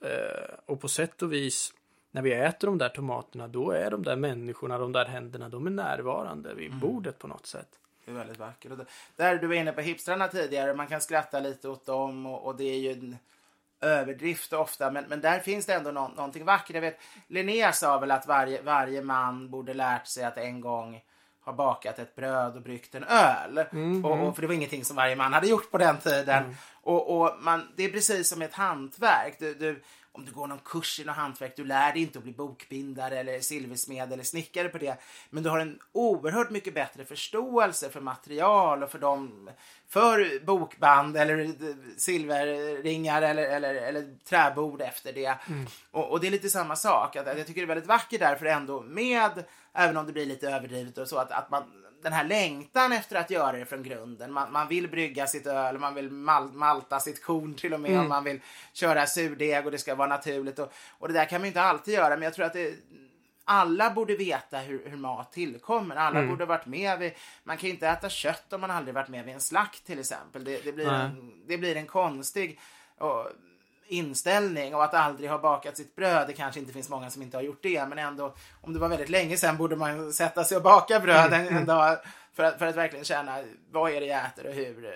Och, 0.00 0.06
eh, 0.06 0.54
och 0.66 0.80
på 0.80 0.88
sätt 0.88 1.22
och 1.22 1.32
vis 1.32 1.74
när 2.10 2.22
vi 2.22 2.32
äter 2.32 2.68
de 2.68 2.78
där 2.78 2.88
tomaterna, 2.88 3.48
då 3.48 3.70
är 3.70 3.90
de 3.90 4.02
där 4.02 4.16
människorna, 4.16 4.78
de 4.78 4.92
där 4.92 5.04
händerna, 5.04 5.48
de 5.48 5.66
är 5.66 5.70
närvarande 5.70 6.54
vid 6.54 6.66
mm. 6.66 6.80
bordet 6.80 7.18
på 7.18 7.28
något 7.28 7.46
sätt. 7.46 7.68
Det 8.04 8.10
är 8.10 8.14
väldigt 8.14 8.38
vackert. 8.38 8.72
där 9.16 9.38
du 9.38 9.46
var 9.46 9.54
inne 9.54 9.72
på 9.72 9.80
hipstrarna 9.80 10.28
tidigare, 10.28 10.74
man 10.74 10.86
kan 10.86 11.00
skratta 11.00 11.40
lite 11.40 11.68
åt 11.68 11.86
dem 11.86 12.26
och, 12.26 12.46
och 12.46 12.56
det 12.56 12.64
är 12.64 12.78
ju 12.78 12.92
en 12.92 13.16
överdrift 13.82 14.52
ofta, 14.52 14.90
men, 14.90 15.04
men 15.08 15.20
där 15.20 15.38
finns 15.38 15.66
det 15.66 15.74
ändå 15.74 15.90
no 15.90 16.10
någonting 16.16 16.44
vackert. 16.44 16.74
Jag 16.74 16.80
vet, 16.80 17.00
Linné 17.28 17.72
sa 17.72 17.98
väl 17.98 18.10
att 18.10 18.26
varje, 18.26 18.62
varje 18.62 19.02
man 19.02 19.50
borde 19.50 19.74
lärt 19.74 20.06
sig 20.06 20.24
att 20.24 20.36
en 20.36 20.60
gång 20.60 21.00
ha 21.44 21.52
bakat 21.52 21.98
ett 21.98 22.14
bröd 22.14 22.56
och 22.56 22.62
bryggt 22.62 22.94
en 22.94 23.04
öl. 23.04 23.64
Mm, 23.72 24.04
och, 24.04 24.26
och, 24.26 24.34
för 24.34 24.42
det 24.42 24.48
var 24.48 24.54
ingenting 24.54 24.84
som 24.84 24.96
varje 24.96 25.16
man 25.16 25.32
hade 25.32 25.46
gjort 25.46 25.70
på 25.70 25.78
den 25.78 25.98
tiden. 25.98 26.44
Mm. 26.44 26.54
Och, 26.82 27.20
och 27.20 27.36
man, 27.40 27.72
det 27.76 27.84
är 27.84 27.88
precis 27.88 28.28
som 28.28 28.42
ett 28.42 28.54
hantverk. 28.54 29.36
Du, 29.38 29.54
du, 29.54 29.82
om 30.14 30.24
du 30.24 30.32
går 30.32 30.46
någon 30.46 30.58
kurs 30.64 31.00
i 31.00 31.04
något 31.04 31.16
hantverk, 31.16 31.56
du 31.56 31.64
lär 31.64 31.92
dig 31.92 32.02
inte 32.02 32.18
att 32.18 32.24
bli 32.24 32.32
bokbindare 32.32 33.18
eller 33.18 33.40
silversmed 33.40 34.12
eller 34.12 34.24
snickare 34.24 34.68
på 34.68 34.78
det. 34.78 34.96
Men 35.30 35.42
du 35.42 35.50
har 35.50 35.58
en 35.58 35.78
oerhört 35.92 36.50
mycket 36.50 36.74
bättre 36.74 37.04
förståelse 37.04 37.90
för 37.90 38.00
material 38.00 38.82
och 38.82 38.90
för 38.90 38.98
dem, 38.98 39.50
för 39.88 40.44
bokband 40.44 41.16
eller 41.16 41.52
silverringar 41.98 43.22
eller, 43.22 43.42
eller, 43.42 43.74
eller 43.74 44.16
träbord 44.24 44.80
efter 44.80 45.12
det. 45.12 45.38
Mm. 45.48 45.66
Och, 45.90 46.10
och, 46.10 46.20
det 46.20 46.26
är 46.26 46.30
lite 46.30 46.50
samma 46.50 46.76
sak. 46.76 47.16
Att, 47.16 47.26
jag 47.26 47.46
tycker 47.46 47.60
det 47.60 47.64
är 47.64 47.74
väldigt 47.74 47.88
vackert 47.88 48.20
därför 48.20 48.46
ändå 48.46 48.80
med, 48.80 49.44
även 49.72 49.96
om 49.96 50.06
det 50.06 50.12
blir 50.12 50.26
lite 50.26 50.50
överdrivet 50.50 50.98
och 50.98 51.08
så, 51.08 51.16
att, 51.16 51.30
att 51.30 51.50
man 51.50 51.81
den 52.02 52.12
här 52.12 52.24
längtan 52.24 52.92
efter 52.92 53.16
att 53.16 53.30
göra 53.30 53.58
det 53.58 53.64
från 53.64 53.82
grunden. 53.82 54.32
Man, 54.32 54.52
man 54.52 54.68
vill 54.68 54.88
brygga 54.88 55.26
sitt 55.26 55.46
öl, 55.46 55.78
man 55.78 55.94
vill 55.94 56.10
mal, 56.10 56.52
malta 56.52 57.00
sitt 57.00 57.24
korn 57.24 57.54
till 57.54 57.74
och 57.74 57.80
med. 57.80 57.90
Mm. 57.90 58.08
Man 58.08 58.24
vill 58.24 58.40
köra 58.72 59.06
surdeg 59.06 59.66
och 59.66 59.72
det 59.72 59.78
ska 59.78 59.94
vara 59.94 60.08
naturligt. 60.08 60.58
Och, 60.58 60.72
och 60.98 61.08
det 61.08 61.14
där 61.14 61.24
kan 61.24 61.40
man 61.40 61.44
ju 61.44 61.48
inte 61.48 61.62
alltid 61.62 61.94
göra, 61.94 62.08
men 62.08 62.22
jag 62.22 62.34
tror 62.34 62.46
att 62.46 62.52
det 62.52 62.74
alla 63.44 63.90
borde 63.90 64.16
veta 64.16 64.58
hur, 64.58 64.88
hur 64.88 64.96
mat 64.96 65.32
tillkommer. 65.32 65.96
Alla 65.96 66.18
mm. 66.18 66.30
borde 66.30 66.44
varit 66.44 66.66
med 66.66 66.98
vid, 66.98 67.12
man 67.44 67.56
kan 67.56 67.66
ju 67.66 67.74
inte 67.74 67.88
äta 67.88 68.08
kött 68.08 68.52
om 68.52 68.60
man 68.60 68.70
aldrig 68.70 68.94
varit 68.94 69.08
med 69.08 69.24
vid 69.24 69.34
en 69.34 69.40
slakt 69.40 69.86
till 69.86 69.98
exempel. 69.98 70.44
Det, 70.44 70.64
det 70.64 70.72
blir, 70.72 70.88
en, 70.88 71.42
det 71.46 71.58
blir 71.58 71.76
en 71.76 71.86
konstig 71.86 72.60
och, 72.98 73.26
inställning 73.92 74.74
och 74.74 74.84
att 74.84 74.94
aldrig 74.94 75.30
ha 75.30 75.38
bakat 75.38 75.76
sitt 75.76 75.96
bröd. 75.96 76.26
Det 76.26 76.32
kanske 76.32 76.60
inte 76.60 76.72
finns 76.72 76.88
många 76.88 77.10
som 77.10 77.22
inte 77.22 77.36
har 77.36 77.42
gjort 77.42 77.62
det, 77.62 77.88
men 77.88 77.98
ändå 77.98 78.34
om 78.60 78.72
det 78.72 78.78
var 78.78 78.88
väldigt 78.88 79.08
länge 79.08 79.36
sedan 79.36 79.56
borde 79.56 79.76
man 79.76 80.12
sätta 80.12 80.44
sig 80.44 80.56
och 80.56 80.62
baka 80.62 81.00
bröd 81.00 81.32
mm. 81.32 81.46
en, 81.46 81.56
en 81.56 81.66
dag 81.66 81.98
för 82.32 82.42
att, 82.42 82.58
för 82.58 82.66
att 82.66 82.76
verkligen 82.76 83.04
känna 83.04 83.38
vad 83.70 83.92
är 83.92 84.00
det 84.00 84.06
jag 84.06 84.26
äter 84.26 84.46
och 84.46 84.54
hur 84.54 84.84
eh, 84.84 84.90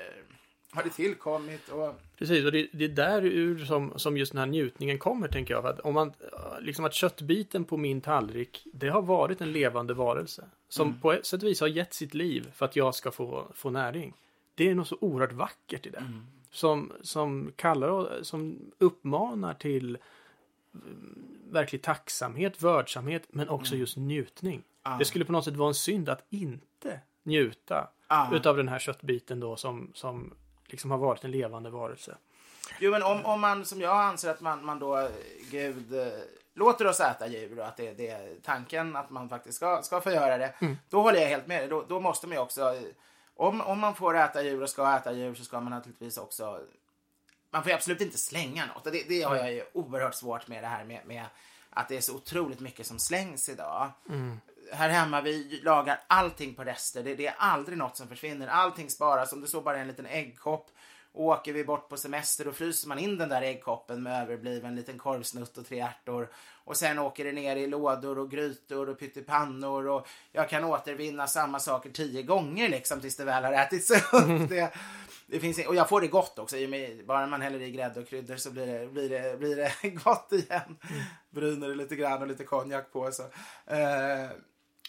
har 0.76 0.82
det 0.82 0.90
tillkommit? 0.90 1.68
Och... 1.68 2.00
Precis, 2.18 2.44
och 2.44 2.52
det, 2.52 2.68
det 2.72 2.85
är 2.85 2.88
där 2.88 3.24
ur 3.24 3.64
som, 3.64 3.92
som 3.96 4.16
just 4.16 4.32
den 4.32 4.38
här 4.38 4.46
njutningen 4.46 4.98
kommer, 4.98 5.28
tänker 5.28 5.54
jag. 5.54 5.66
Att 5.66 5.80
om 5.80 5.94
man, 5.94 6.12
liksom 6.61 6.85
att 6.85 6.94
köttbiten 6.94 7.64
på 7.64 7.76
min 7.76 8.00
tallrik, 8.00 8.66
det 8.72 8.88
har 8.88 9.02
varit 9.02 9.40
en 9.40 9.52
levande 9.52 9.94
varelse. 9.94 10.44
Som 10.68 10.88
mm. 10.88 11.00
på 11.00 11.12
ett 11.12 11.26
sätt 11.26 11.42
och 11.42 11.48
vis 11.48 11.61
har 11.61 11.68
gett 11.68 11.94
sitt 11.94 12.14
liv 12.14 12.50
för 12.54 12.64
att 12.64 12.76
jag 12.76 12.94
ska 12.94 13.11
få, 13.11 13.46
få 13.54 13.70
näring. 13.70 14.14
Det 14.54 14.70
är 14.70 14.74
något 14.74 14.88
så 14.88 14.96
oerhört 15.00 15.32
vackert 15.32 15.87
i 15.87 15.90
det. 15.90 15.98
Mm. 15.98 16.26
Som, 16.50 16.92
som 17.02 17.52
kallar 17.56 18.22
som 18.22 18.59
uppmanar 18.78 19.54
till 19.54 19.98
verklig 21.50 21.82
tacksamhet, 21.82 22.62
vördsamhet, 22.62 23.22
men 23.28 23.48
också 23.48 23.72
mm. 23.72 23.80
just 23.80 23.96
njutning. 23.96 24.62
Ah. 24.82 24.98
Det 24.98 25.04
skulle 25.04 25.24
på 25.24 25.32
något 25.32 25.44
sätt 25.44 25.56
vara 25.56 25.68
en 25.68 25.74
synd 25.74 26.09
att 26.09 26.24
inte 26.28 27.00
njuta 27.22 27.88
ah. 28.06 28.35
utav 28.35 28.56
den 28.56 28.68
här 28.68 28.78
köttbiten 28.78 29.40
då 29.40 29.56
som, 29.56 29.90
som 29.94 30.35
liksom 30.66 30.90
har 30.90 30.98
varit 30.98 31.24
en 31.24 31.30
levande 31.30 31.70
varelse. 31.70 32.16
Jo, 32.80 32.90
men 32.90 33.02
om, 33.02 33.24
om 33.24 33.40
man 33.40 33.64
som 33.64 33.80
jag 33.80 33.96
anser 33.96 34.30
att 34.30 34.40
man, 34.40 34.64
man 34.64 34.78
då, 34.78 35.09
Gud, 35.50 35.94
eh, 35.94 36.06
låter 36.54 36.87
oss 36.87 37.00
äta 37.00 37.26
djur 37.26 37.59
och 37.59 37.66
att 37.66 37.76
det, 37.76 37.92
det 37.92 38.09
är 38.09 38.35
tanken 38.42 38.96
att 38.96 39.11
man 39.11 39.28
faktiskt 39.28 39.56
ska, 39.56 39.82
ska 39.82 40.00
få 40.00 40.11
göra 40.11 40.38
det. 40.38 40.54
Mm. 40.59 40.76
Då 40.90 41.02
håller 41.02 41.20
jag 41.20 41.28
helt 41.28 41.46
med 41.46 41.61
dig. 41.61 41.68
Då, 41.68 41.85
då 41.88 42.00
måste 42.00 42.26
man 42.26 42.37
ju 42.37 42.42
också, 42.42 42.74
om, 43.37 43.61
om 43.61 43.81
man 43.81 43.94
får 43.94 44.16
äta 44.16 44.42
djur 44.42 44.62
och 44.62 44.70
ska 44.70 44.96
äta 44.96 45.12
djur 45.12 45.35
så 45.35 45.44
ska 45.44 45.61
man 45.61 45.70
naturligtvis 45.70 46.18
också 46.18 46.61
man 47.51 47.62
får 47.62 47.70
absolut 47.70 48.01
inte 48.01 48.18
slänga 48.18 48.66
något. 48.66 48.85
Det, 48.85 49.09
det 49.09 49.22
har 49.22 49.37
jag 49.37 49.53
ju 49.53 49.64
oerhört 49.72 50.14
svårt 50.14 50.49
med 50.49 50.62
det 50.62 50.66
här 50.66 50.85
med, 50.85 51.07
med 51.07 51.25
att 51.70 51.88
det 51.88 51.96
är 51.96 52.01
så 52.01 52.14
otroligt 52.14 52.61
mycket 52.61 52.87
som 52.87 52.99
slängs 52.99 53.49
idag. 53.49 53.90
Mm 54.09 54.40
här 54.72 54.88
hemma, 54.88 55.20
vi 55.20 55.61
lagar 55.64 56.01
allting 56.07 56.55
på 56.55 56.64
rester. 56.64 57.03
Det, 57.03 57.14
det, 57.14 57.27
är 57.27 57.35
aldrig 57.38 57.79
något 57.79 57.96
som 57.96 58.09
försvinner. 58.09 58.49
Allting 58.49 58.90
sparas. 58.90 59.33
Om 59.33 59.40
det 59.40 59.46
så 59.46 59.61
bara 59.61 59.77
är 59.77 59.81
en 59.81 59.88
liten 59.88 60.07
äggkopp. 60.07 60.70
Åker 61.18 61.52
vi 61.52 61.64
bort 61.64 61.88
på 61.88 61.96
semester 61.96 62.44
då 62.44 62.52
fryser 62.52 62.88
man 62.88 62.98
in 62.98 63.18
den 63.18 63.29
där 63.29 63.42
äggkoppen 63.42 64.02
med 64.02 64.22
överbliven 64.22 64.76
liten 64.76 64.98
korvsnutt 64.98 65.59
och 65.59 65.66
tre 65.66 65.81
ärtor. 65.81 66.29
Och 66.64 66.76
sen 66.76 66.98
åker 66.98 67.24
det 67.24 67.33
ner 67.33 67.57
i 67.57 67.66
lådor 67.66 68.18
och 68.18 68.31
grytor 68.31 68.88
och 68.88 68.98
pyttipannor 68.98 69.88
och 69.88 70.09
jag 70.33 70.48
kan 70.48 70.64
återvinna 70.64 71.26
samma 71.26 71.61
saker 71.61 71.90
tio 71.90 72.22
gånger 72.22 72.68
liksom 72.68 73.00
tills 73.00 73.16
det 73.16 73.24
väl 73.24 73.44
har 73.44 73.52
ätits 73.52 73.90
upp. 73.90 74.48
Det, 74.48 74.72
det 75.26 75.40
finns, 75.40 75.66
och 75.66 75.74
jag 75.74 75.88
får 75.88 76.00
det 76.00 76.07
gott 76.07 76.38
också. 76.38 76.57
bara 77.07 77.26
man 77.26 77.42
häller 77.42 77.61
i 77.61 77.70
grädde 77.70 78.00
och 78.00 78.09
kryddor 78.09 78.37
så 78.37 78.50
blir 78.50 78.66
det, 78.66 78.87
blir 78.87 79.09
det, 79.09 79.38
blir 79.38 79.57
det 79.57 79.88
gott 80.05 80.33
igen. 80.33 80.79
Mm. 80.90 81.02
Bryner 81.31 81.68
det 81.68 81.74
lite 81.74 81.96
grann 81.96 82.22
och 82.22 82.29
lite 82.29 82.44
konjak 82.44 82.92
på. 82.92 83.12
Så. 83.12 83.22
Uh, 83.22 84.31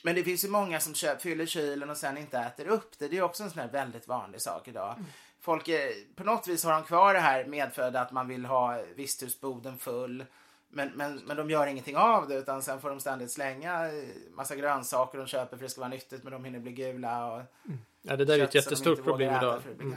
men 0.03 0.15
det 0.15 0.23
finns 0.23 0.45
ju 0.45 0.49
många 0.49 0.79
som 0.79 0.93
köp, 0.93 1.21
fyller 1.21 1.45
kylen 1.45 1.89
och 1.89 1.97
sen 1.97 2.17
inte 2.17 2.39
äter 2.39 2.67
upp 2.67 2.99
det. 2.99 3.07
Det 3.07 3.17
är 3.17 3.21
också 3.21 3.43
en 3.43 3.51
sån 3.51 3.67
väldigt 3.71 4.07
vanlig 4.07 4.41
sak 4.41 4.67
idag. 4.67 4.93
Mm. 4.97 5.05
Folk 5.47 5.67
är, 5.67 5.91
på 6.15 6.23
något 6.23 6.47
vis 6.47 6.63
har 6.63 6.71
de 6.71 6.83
kvar 6.83 7.13
det 7.13 7.19
här 7.19 7.45
medfödda 7.45 8.01
att 8.01 8.11
man 8.11 8.27
vill 8.27 8.45
ha 8.45 8.79
visthusboden 8.95 9.77
full. 9.77 10.25
Men, 10.69 10.91
men, 10.95 11.21
men 11.25 11.37
de 11.37 11.49
gör 11.49 11.67
ingenting 11.67 11.97
av 11.97 12.27
det 12.27 12.35
utan 12.35 12.61
sen 12.61 12.81
får 12.81 12.89
de 12.89 12.99
ständigt 12.99 13.31
slänga 13.31 13.89
massa 14.35 14.55
grönsaker 14.55 15.17
de 15.17 15.27
köper 15.27 15.57
för 15.57 15.63
det 15.63 15.69
ska 15.69 15.81
vara 15.81 15.89
nyttigt 15.89 16.23
men 16.23 16.33
de 16.33 16.45
hinner 16.45 16.59
bli 16.59 16.71
gula. 16.71 17.33
Och 17.33 17.41
mm. 17.65 17.79
Ja, 18.01 18.15
det 18.15 18.25
där 18.25 18.39
är 18.39 18.43
ett 18.43 18.55
jättestort 18.55 19.03
problem 19.03 19.35
idag. 19.35 19.61
Mm. 19.79 19.93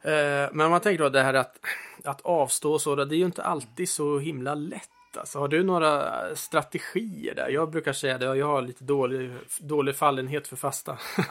Eh, 0.00 0.50
men 0.52 0.66
om 0.66 0.70
man 0.70 0.80
tänker 0.80 1.02
då 1.02 1.08
det 1.08 1.22
här 1.22 1.34
att, 1.34 1.58
att 2.04 2.20
avstå 2.20 2.78
så, 2.78 2.94
det 2.94 3.14
är 3.14 3.18
ju 3.18 3.24
inte 3.24 3.42
alltid 3.42 3.88
så 3.88 4.18
himla 4.18 4.54
lätt 4.54 4.90
Alltså, 5.16 5.38
har 5.38 5.48
du 5.48 5.62
några 5.62 6.22
strategier 6.36 7.34
där? 7.34 7.48
Jag 7.48 7.70
brukar 7.70 7.92
säga 7.92 8.18
det, 8.18 8.24
jag 8.24 8.46
har 8.46 8.62
lite 8.62 8.84
dålig, 8.84 9.30
dålig 9.58 9.96
fallenhet 9.96 10.48
för 10.48 10.56
fasta. 10.56 10.98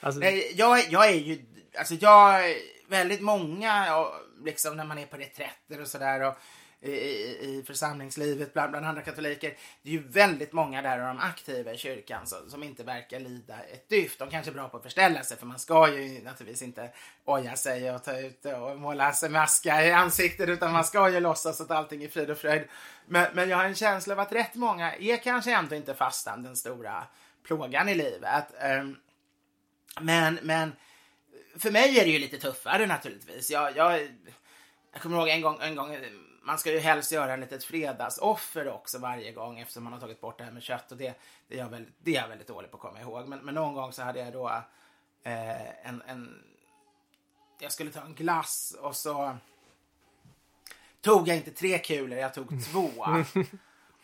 Alltså... 0.00 0.24
jag, 0.54 0.78
jag 0.90 1.08
är 1.08 1.14
ju, 1.14 1.44
alltså 1.78 1.94
jag, 1.94 2.40
väldigt 2.88 3.20
många, 3.20 4.06
liksom 4.44 4.76
när 4.76 4.84
man 4.84 4.98
är 4.98 5.06
på 5.06 5.16
reträtter 5.16 5.80
och 5.80 5.88
sådär 5.88 6.20
i, 6.20 6.34
i 6.88 7.64
församlingslivet 7.66 8.52
bland, 8.52 8.70
bland 8.70 8.86
andra 8.86 9.02
katoliker. 9.02 9.54
Det 9.82 9.88
är 9.88 9.92
ju 9.92 10.08
väldigt 10.08 10.52
många 10.52 10.82
där 10.82 10.98
av 10.98 11.06
de 11.06 11.18
aktiva 11.18 11.72
i 11.72 11.78
kyrkan 11.78 12.26
som, 12.26 12.50
som 12.50 12.62
inte 12.62 12.84
verkar 12.84 13.20
lida 13.20 13.54
ett 13.72 13.88
dyft. 13.88 14.18
De 14.18 14.30
kanske 14.30 14.50
är 14.50 14.54
bra 14.54 14.68
på 14.68 14.76
att 14.76 14.82
förställa 14.82 15.22
sig 15.22 15.36
för 15.36 15.46
man 15.46 15.58
ska 15.58 15.92
ju 15.92 16.22
naturligtvis 16.22 16.62
inte 16.62 16.90
oja 17.24 17.56
sig 17.56 17.90
och 17.90 18.04
ta 18.04 18.18
ut 18.18 18.44
och 18.44 18.78
måla 18.78 19.12
sig 19.12 19.30
maska 19.30 19.84
i 19.84 19.92
ansiktet 19.92 20.48
utan 20.48 20.72
man 20.72 20.84
ska 20.84 21.10
ju 21.10 21.20
låtsas 21.20 21.60
att 21.60 21.70
allting 21.70 22.04
är 22.04 22.08
frid 22.08 22.30
och 22.30 22.38
fröjd. 22.38 22.64
Men, 23.06 23.26
men 23.34 23.48
jag 23.48 23.56
har 23.56 23.64
en 23.64 23.74
känsla 23.74 24.14
av 24.14 24.20
att 24.20 24.32
rätt 24.32 24.54
många 24.54 24.94
är 24.94 25.16
kanske 25.16 25.54
ändå 25.54 25.74
inte 25.74 25.94
fastan 25.94 26.42
den 26.42 26.56
stora 26.56 27.04
plågan 27.42 27.88
i 27.88 27.94
livet. 27.94 28.44
Ehm, 28.60 28.96
men, 30.00 30.38
men 30.42 30.72
för 31.58 31.70
mig 31.70 31.98
är 31.98 32.04
det 32.04 32.10
ju 32.10 32.18
lite 32.18 32.38
tuffare 32.38 32.86
naturligtvis. 32.86 33.50
Jag, 33.50 33.76
jag, 33.76 34.00
jag 34.92 35.02
kommer 35.02 35.16
ihåg 35.16 35.28
en 35.28 35.40
gång, 35.40 35.58
en 35.60 35.76
gång 35.76 35.96
man 36.44 36.58
ska 36.58 36.72
ju 36.72 36.78
helst 36.78 37.12
göra 37.12 37.32
en 37.32 37.40
litet 37.40 37.64
fredagsoffer 37.64 38.68
också 38.68 38.98
varje 38.98 39.32
gång 39.32 39.58
eftersom 39.58 39.84
man 39.84 39.92
har 39.92 40.00
tagit 40.00 40.20
bort 40.20 40.38
det 40.38 40.44
här 40.44 40.52
med 40.52 40.62
kött 40.62 40.92
och 40.92 40.98
det, 40.98 41.14
det, 41.48 41.54
är, 41.54 41.58
jag 41.58 41.68
väldigt, 41.68 41.94
det 41.98 42.16
är 42.16 42.20
jag 42.20 42.28
väldigt 42.28 42.48
dålig 42.48 42.70
på 42.70 42.76
att 42.76 42.82
komma 42.82 43.00
ihåg. 43.00 43.28
Men, 43.28 43.38
men 43.38 43.54
någon 43.54 43.74
gång 43.74 43.92
så 43.92 44.02
hade 44.02 44.18
jag 44.18 44.32
då 44.32 44.48
eh, 45.22 45.88
en, 45.88 46.02
en, 46.06 46.42
jag 47.58 47.72
skulle 47.72 47.90
ta 47.90 48.00
en 48.00 48.14
glass 48.14 48.76
och 48.80 48.96
så 48.96 49.36
tog 51.00 51.28
jag 51.28 51.36
inte 51.36 51.50
tre 51.50 51.78
kulor, 51.78 52.18
jag 52.18 52.34
tog 52.34 52.64
två. 52.72 52.90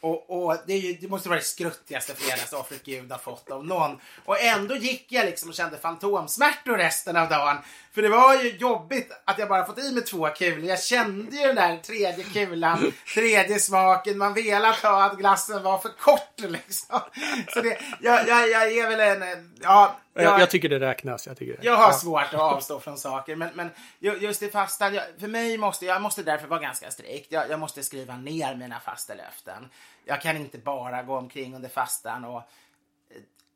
Och, 0.03 0.45
och 0.45 0.57
det, 0.67 0.77
ju, 0.77 0.95
det, 0.95 1.09
måste 1.09 1.29
vara 1.29 1.39
det 1.39 1.45
skruttigaste 1.45 2.15
fredagsoffret 2.15 2.85
Gud 2.85 3.13
har 3.13 3.19
fått 3.19 3.51
av 3.51 3.67
någon. 3.67 4.01
Och 4.25 4.41
ändå 4.41 4.77
gick 4.77 5.13
jag 5.13 5.27
liksom 5.27 5.49
och 5.49 5.55
kände 5.55 5.79
fantomsmärtor 5.79 6.77
resten 6.77 7.17
av 7.17 7.29
dagen. 7.29 7.57
För 7.93 8.03
det 8.03 8.09
var 8.09 8.35
ju 8.35 8.57
jobbigt 8.57 9.13
att 9.25 9.39
jag 9.39 9.49
bara 9.49 9.67
fått 9.67 9.79
i 9.79 9.93
mig 9.93 10.05
två 10.05 10.29
kulor. 10.29 10.65
Jag 10.65 10.83
kände 10.83 11.37
ju 11.37 11.47
den 11.47 11.57
där 11.57 11.77
tredje 11.77 12.25
kulan, 12.25 12.93
tredje 13.15 13.59
smaken. 13.59 14.19
Man 14.19 14.35
velat 14.35 14.77
ha 14.77 15.05
att 15.05 15.19
glassen 15.19 15.63
var 15.63 15.79
för 15.79 15.89
kort 15.89 16.35
liksom. 16.37 17.01
Så 17.49 17.61
det, 17.61 17.79
jag, 18.01 18.29
jag, 18.29 18.51
jag 18.51 18.73
är 18.73 18.91
väl 18.91 19.23
en, 19.23 19.53
ja. 19.63 19.97
Jag, 20.15 20.41
jag, 20.41 20.51
tycker 20.51 20.69
det 20.69 20.81
räknas. 20.81 21.27
Jag, 21.27 21.37
tycker 21.37 21.53
det. 21.53 21.67
jag 21.67 21.77
har 21.77 21.91
ja. 21.91 21.93
svårt 21.93 22.35
att 22.35 22.41
avstå 22.41 22.81
från 22.81 22.99
saker. 22.99 23.37
Men, 23.37 23.51
men 23.55 23.71
just 23.99 24.41
det 24.41 24.49
fasta, 24.49 24.91
för 25.19 25.29
mig 25.29 25.59
måste, 25.59 25.87
jag 25.87 26.03
måste 26.03 26.23
därför 26.23 26.49
vara 26.49 26.61
ganska 26.61 26.91
strikt. 26.91 27.33
Jag, 27.33 27.51
jag 27.51 27.61
måste 27.61 27.83
skriva 27.83 28.17
ner 28.17 28.55
mina 28.55 28.81
fasta 28.81 29.15
löften. 29.15 29.69
Jag 30.05 30.21
kan 30.21 30.37
inte 30.37 30.59
bara 30.59 31.03
gå 31.03 31.17
omkring 31.17 31.55
under 31.55 31.69
fastan 31.69 32.25
och 32.25 32.43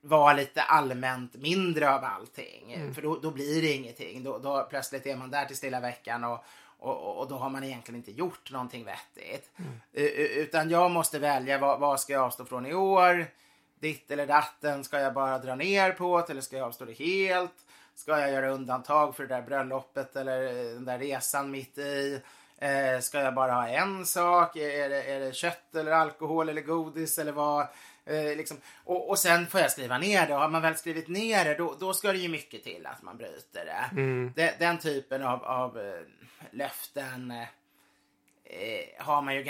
vara 0.05 0.33
lite 0.33 0.63
allmänt 0.63 1.35
mindre 1.35 1.95
av 1.95 2.05
allting. 2.05 2.73
Mm. 2.73 2.95
För 2.95 3.03
då, 3.03 3.19
då, 3.19 3.31
blir 3.31 3.63
det 3.63 3.73
ingenting. 3.73 4.25
Då, 4.25 4.39
då, 4.39 4.67
plötsligt 4.71 5.07
är 5.07 5.17
man 5.17 5.31
där 5.31 5.45
till 5.45 5.57
stilla 5.57 5.81
veckan 5.81 6.25
och, 6.25 6.45
och, 6.79 7.19
och, 7.19 7.29
då 7.29 7.37
har 7.37 7.51
man 7.51 7.65
egentligen 7.65 7.99
inte 7.99 8.13
gjort 8.13 8.51
någonting 8.51 8.85
vettigt. 8.85 9.51
Mm. 9.57 9.81
Utan 10.17 10.71
jag 10.71 10.91
måste 10.91 11.19
välja 11.19 11.59
vad, 11.59 11.81
vad 11.81 12.01
ska 12.01 12.13
jag 12.13 12.23
avstå 12.23 12.45
från 12.45 12.67
i 12.67 12.75
år? 12.75 13.27
Ditt 13.81 14.11
eller 14.11 14.27
datten 14.27 14.85
ska 14.85 15.01
jag 15.01 15.15
bara 15.15 15.39
dra 15.39 15.55
ner 15.55 15.93
på 15.93 16.27
eller 16.29 16.41
ska 16.41 16.57
jag 16.57 16.67
avstå 16.67 16.85
det 16.85 16.93
helt? 16.93 17.55
Ska 17.95 18.21
jag 18.21 18.31
göra 18.31 18.51
undantag 18.51 19.17
för 19.17 19.27
det 19.27 19.35
där 19.35 19.43
bröllopet 19.43 20.17
eller 20.17 20.43
den 20.75 20.85
där 20.85 20.99
resan 20.99 21.51
mitt 21.51 21.79
i? 21.79 22.21
Eh, 22.59 23.01
ska 23.01 23.21
jag 23.21 23.35
bara 23.35 23.53
ha 23.53 23.69
en 23.69 24.07
sak? 24.07 24.57
Är 24.57 24.89
det, 24.89 25.03
är 25.03 25.21
det 25.21 25.35
kött 25.35 25.75
eller 25.75 25.93
alkohol 25.93 26.49
eller 26.49 26.63
godis 26.63 27.19
eller 27.19 27.33
vad? 27.33 27.67
Eh, 28.07 28.37
liksom. 28.37 28.61
och, 28.85 29.11
och 29.11 29.19
sen 29.19 29.47
får 29.47 29.61
jag 29.61 29.71
skriva 29.71 29.99
ner 29.99 30.27
det. 30.27 30.35
Och 30.35 30.41
har 30.41 30.49
man 30.49 30.63
väl 30.63 30.77
skrivit 30.77 31.09
ner 31.09 31.45
det 31.45 31.55
då, 31.55 31.77
då 31.81 31.95
ska 31.95 32.13
det 32.13 32.19
ju 32.19 32.29
mycket 32.29 32.65
till 32.65 32.87
att 32.87 33.03
man 33.03 33.17
bryter 33.17 33.65
det. 33.65 34.01
Mm. 34.01 34.33
det 34.37 34.55
den 34.59 34.79
typen 34.79 35.23
av, 35.23 35.45
av 35.45 35.79
eh, 35.79 36.01
löften 36.51 37.31
eh, 37.31 37.47
har 38.99 39.23
man 39.23 39.35
ju 39.35 39.45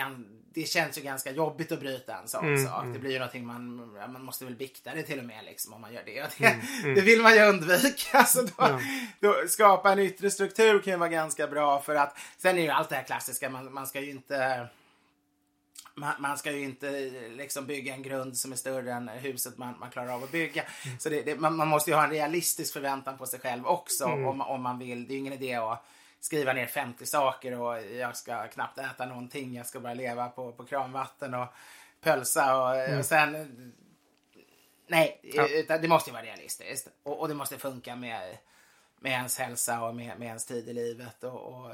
det 0.54 0.68
känns 0.68 0.98
ju 0.98 1.02
ganska 1.02 1.30
jobbigt 1.30 1.72
att 1.72 1.80
bryta 1.80 2.16
en 2.16 2.28
sån 2.28 2.44
mm, 2.44 2.66
sak. 2.66 2.82
Mm. 2.82 2.92
Det 2.92 2.98
blir 2.98 3.10
ju 3.10 3.18
någonting 3.18 3.46
man, 3.46 3.76
man 4.12 4.24
måste 4.24 4.44
väl 4.44 4.54
bikta 4.54 4.94
det 4.94 5.02
till 5.02 5.18
och 5.18 5.24
med 5.24 5.44
liksom 5.44 5.72
om 5.72 5.80
man 5.80 5.92
gör 5.92 6.02
det. 6.04 6.26
Det, 6.38 6.46
mm, 6.46 6.60
mm. 6.82 6.94
det 6.94 7.00
vill 7.00 7.22
man 7.22 7.34
ju 7.34 7.40
undvika. 7.40 8.18
Alltså 8.18 8.42
då, 8.42 8.52
ja. 8.58 8.80
då, 9.20 9.34
skapa 9.48 9.92
en 9.92 9.98
yttre 9.98 10.30
struktur 10.30 10.78
kan 10.78 10.92
ju 10.92 10.98
vara 10.98 11.08
ganska 11.08 11.46
bra 11.46 11.80
för 11.80 11.94
att 11.94 12.18
sen 12.36 12.58
är 12.58 12.62
ju 12.62 12.68
allt 12.68 12.88
det 12.88 12.96
här 12.96 13.02
klassiska, 13.02 13.50
man, 13.50 13.72
man 13.72 13.86
ska 13.86 14.00
ju 14.00 14.10
inte 14.10 14.68
man, 15.94 16.14
man, 16.18 16.38
ska 16.38 16.52
ju 16.52 16.62
inte 16.62 16.90
liksom 17.36 17.66
bygga 17.66 17.94
en 17.94 18.02
grund 18.02 18.36
som 18.36 18.52
är 18.52 18.56
större 18.56 18.92
än 18.92 19.08
huset 19.08 19.58
man, 19.58 19.78
man 19.80 19.90
klarar 19.90 20.14
av 20.14 20.24
att 20.24 20.32
bygga. 20.32 20.62
Så 20.98 21.08
det, 21.08 21.22
det, 21.22 21.36
man, 21.36 21.56
man, 21.56 21.68
måste 21.68 21.90
ju 21.90 21.96
ha 21.96 22.04
en 22.04 22.10
realistisk 22.10 22.72
förväntan 22.72 23.18
på 23.18 23.26
sig 23.26 23.40
själv 23.40 23.66
också 23.66 24.04
mm. 24.04 24.26
om, 24.26 24.40
om 24.40 24.62
man 24.62 24.78
vill. 24.78 25.06
Det 25.06 25.12
är 25.12 25.14
ju 25.14 25.20
ingen 25.20 25.32
idé 25.32 25.54
att 25.54 25.84
skriva 26.20 26.52
ner 26.52 26.66
50 26.66 27.06
saker 27.06 27.60
och 27.60 27.82
jag 27.82 28.16
ska 28.16 28.46
knappt 28.46 28.78
äta 28.78 29.06
någonting. 29.06 29.54
Jag 29.54 29.66
ska 29.66 29.80
bara 29.80 29.94
leva 29.94 30.28
på, 30.28 30.52
på 30.52 30.64
kranvatten 30.64 31.34
och 31.34 31.48
pölsa 32.00 32.62
och, 32.62 32.76
mm. 32.76 32.98
och 32.98 33.04
sen... 33.04 33.72
Nej, 34.86 35.20
ja. 35.22 35.78
det 35.78 35.88
måste 35.88 36.10
ju 36.10 36.14
vara 36.14 36.24
realistiskt. 36.24 36.88
Och, 37.02 37.20
och 37.20 37.28
det 37.28 37.34
måste 37.34 37.58
funka 37.58 37.96
med 37.96 38.38
med 39.04 39.12
ens 39.12 39.38
hälsa 39.38 39.82
och 39.82 39.94
med, 39.94 40.18
med 40.18 40.28
ens 40.28 40.46
tid 40.46 40.68
i 40.68 40.72
livet. 40.72 41.24
Och, 41.24 41.40
och, 41.40 41.70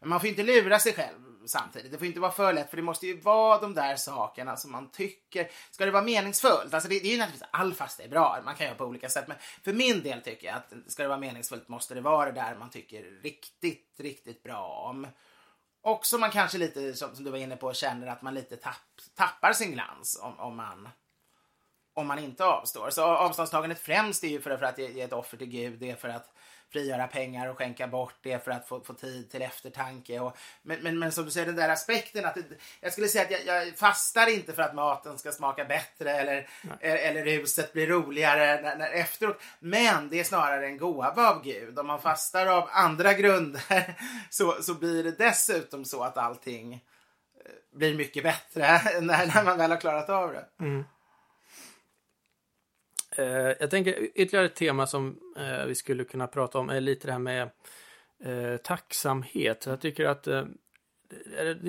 men 0.00 0.08
man 0.08 0.20
får 0.20 0.28
inte 0.28 0.42
lura 0.42 0.78
sig 0.78 0.92
själv 0.92 1.18
samtidigt. 1.46 1.92
Det 1.92 1.98
får 1.98 2.06
inte 2.06 2.20
vara 2.20 2.32
för 2.32 2.52
lätt 2.52 2.70
för 2.70 2.76
det 2.76 2.82
måste 2.82 3.06
ju 3.06 3.20
vara 3.20 3.60
de 3.60 3.74
där 3.74 3.96
sakerna 3.96 4.56
som 4.56 4.72
man 4.72 4.90
tycker. 4.90 5.50
Ska 5.70 5.84
det 5.84 5.90
vara 5.90 6.02
meningsfullt? 6.02 6.74
Alltså 6.74 6.88
det, 6.88 6.98
det 6.98 7.08
är 7.08 7.12
ju 7.12 7.18
naturligtvis 7.18 7.48
all 7.52 7.74
fasta 7.74 8.02
är 8.02 8.08
bra. 8.08 8.40
Man 8.44 8.54
kan 8.54 8.66
göra 8.66 8.76
på 8.76 8.84
olika 8.84 9.08
sätt. 9.08 9.28
Men 9.28 9.36
för 9.64 9.72
min 9.72 10.02
del 10.02 10.20
tycker 10.20 10.46
jag 10.46 10.56
att 10.56 10.72
ska 10.86 11.02
det 11.02 11.08
vara 11.08 11.18
meningsfullt 11.18 11.68
måste 11.68 11.94
det 11.94 12.00
vara 12.00 12.32
det 12.32 12.40
där 12.40 12.56
man 12.56 12.70
tycker 12.70 13.02
riktigt, 13.22 13.94
riktigt 13.98 14.42
bra 14.42 14.88
om. 14.88 15.06
Och 15.82 16.06
som 16.06 16.20
man 16.20 16.30
kanske 16.30 16.58
lite, 16.58 16.94
som, 16.94 17.16
som 17.16 17.24
du 17.24 17.30
var 17.30 17.38
inne 17.38 17.56
på, 17.56 17.72
känner 17.72 18.06
att 18.06 18.22
man 18.22 18.34
lite 18.34 18.56
tapp, 18.56 19.00
tappar 19.14 19.52
sin 19.52 19.72
glans 19.72 20.20
om, 20.22 20.40
om 20.40 20.56
man 20.56 20.88
om 21.94 22.06
man 22.06 22.18
inte 22.18 22.44
avstår. 22.44 22.90
Så 22.90 23.04
avståndstagandet 23.04 23.78
främst 23.78 24.24
är 24.24 24.28
ju 24.28 24.40
för, 24.40 24.64
att 24.64 24.78
ge 24.78 25.00
ett 25.00 25.12
offer 25.12 25.36
till 25.36 25.46
Gud, 25.46 25.78
det 25.78 25.90
är 25.90 25.96
för 25.96 26.08
att 26.08 26.34
frigöra 26.74 27.06
pengar 27.06 27.48
och 27.48 27.58
skänka 27.58 27.86
bort 27.86 28.14
det 28.22 28.44
för 28.44 28.50
att 28.50 28.68
få, 28.68 28.80
få 28.80 28.94
tid 28.94 29.30
till 29.30 29.42
eftertanke. 29.42 30.20
Och, 30.20 30.36
men, 30.62 30.82
men, 30.82 30.98
men 30.98 31.12
som 31.12 31.24
du 31.24 31.30
säger, 31.30 31.46
den 31.46 31.56
där 31.56 31.68
aspekten 31.68 32.24
att 32.24 32.34
det, 32.34 32.42
jag 32.80 32.92
skulle 32.92 33.08
säga 33.08 33.24
att 33.24 33.30
jag, 33.30 33.66
jag, 33.66 33.76
fastar 33.76 34.34
inte 34.34 34.52
för 34.52 34.62
att 34.62 34.74
maten 34.74 35.18
ska 35.18 35.32
smaka 35.32 35.64
bättre 35.64 36.10
eller, 36.10 36.48
eller 36.80 37.24
ruset 37.24 37.72
blir 37.72 37.86
roligare 37.86 38.62
när, 38.62 38.76
när, 38.76 38.90
efteråt. 38.90 39.40
Men 39.58 40.08
det 40.08 40.20
är 40.20 40.24
snarare 40.24 40.66
en 40.66 40.78
gåva 40.78 41.30
av 41.30 41.42
Gud. 41.42 41.78
Om 41.78 41.86
man 41.86 42.00
fastar 42.00 42.46
av 42.46 42.68
andra 42.72 43.12
grunder 43.12 43.94
så, 44.30 44.62
så 44.62 44.74
blir 44.74 45.04
det 45.04 45.18
dessutom 45.18 45.84
så 45.84 46.02
att 46.02 46.18
allting 46.18 46.74
eh, 46.74 47.78
blir 47.78 47.94
mycket 47.94 48.22
bättre 48.22 48.60
när, 49.00 49.26
när 49.26 49.44
man 49.44 49.58
väl 49.58 49.70
har 49.70 49.80
klarat 49.80 50.08
av 50.08 50.32
det. 50.32 50.44
Mm. 50.60 50.84
Eh, 53.16 53.52
jag 53.60 53.70
tänker 53.70 54.08
ytterligare 54.14 54.46
ett 54.46 54.54
tema 54.54 54.86
som 54.86 55.18
eh, 55.36 55.66
vi 55.66 55.74
skulle 55.74 56.04
kunna 56.04 56.26
prata 56.26 56.58
om 56.58 56.70
är 56.70 56.80
lite 56.80 57.06
det 57.06 57.12
här 57.12 57.18
med 57.18 57.50
eh, 58.24 58.56
tacksamhet. 58.56 59.66
Jag 59.66 59.80
tycker 59.80 60.04
att 60.04 60.22
det 60.22 60.48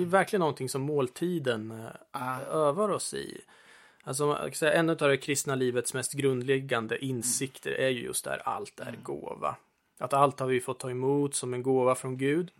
är 0.00 0.04
verkligen 0.04 0.40
någonting 0.40 0.68
som 0.68 0.82
måltiden 0.82 1.88
ah. 2.10 2.40
övar 2.40 2.88
oss 2.88 3.14
i. 3.14 3.40
Alltså, 4.02 4.50
säga, 4.52 4.72
en 4.72 4.90
av 4.90 4.96
det 4.96 5.16
kristna 5.16 5.54
livets 5.54 5.94
mest 5.94 6.12
grundläggande 6.12 7.04
insikter 7.04 7.70
är 7.70 7.88
ju 7.88 8.02
just 8.02 8.24
där 8.24 8.42
allt 8.44 8.80
är 8.80 8.88
mm. 8.88 9.02
gåva. 9.02 9.56
Att 9.98 10.12
allt 10.12 10.40
har 10.40 10.46
vi 10.46 10.60
fått 10.60 10.78
ta 10.78 10.90
emot 10.90 11.34
som 11.34 11.54
en 11.54 11.62
gåva 11.62 11.94
från 11.94 12.18
Gud. 12.18 12.50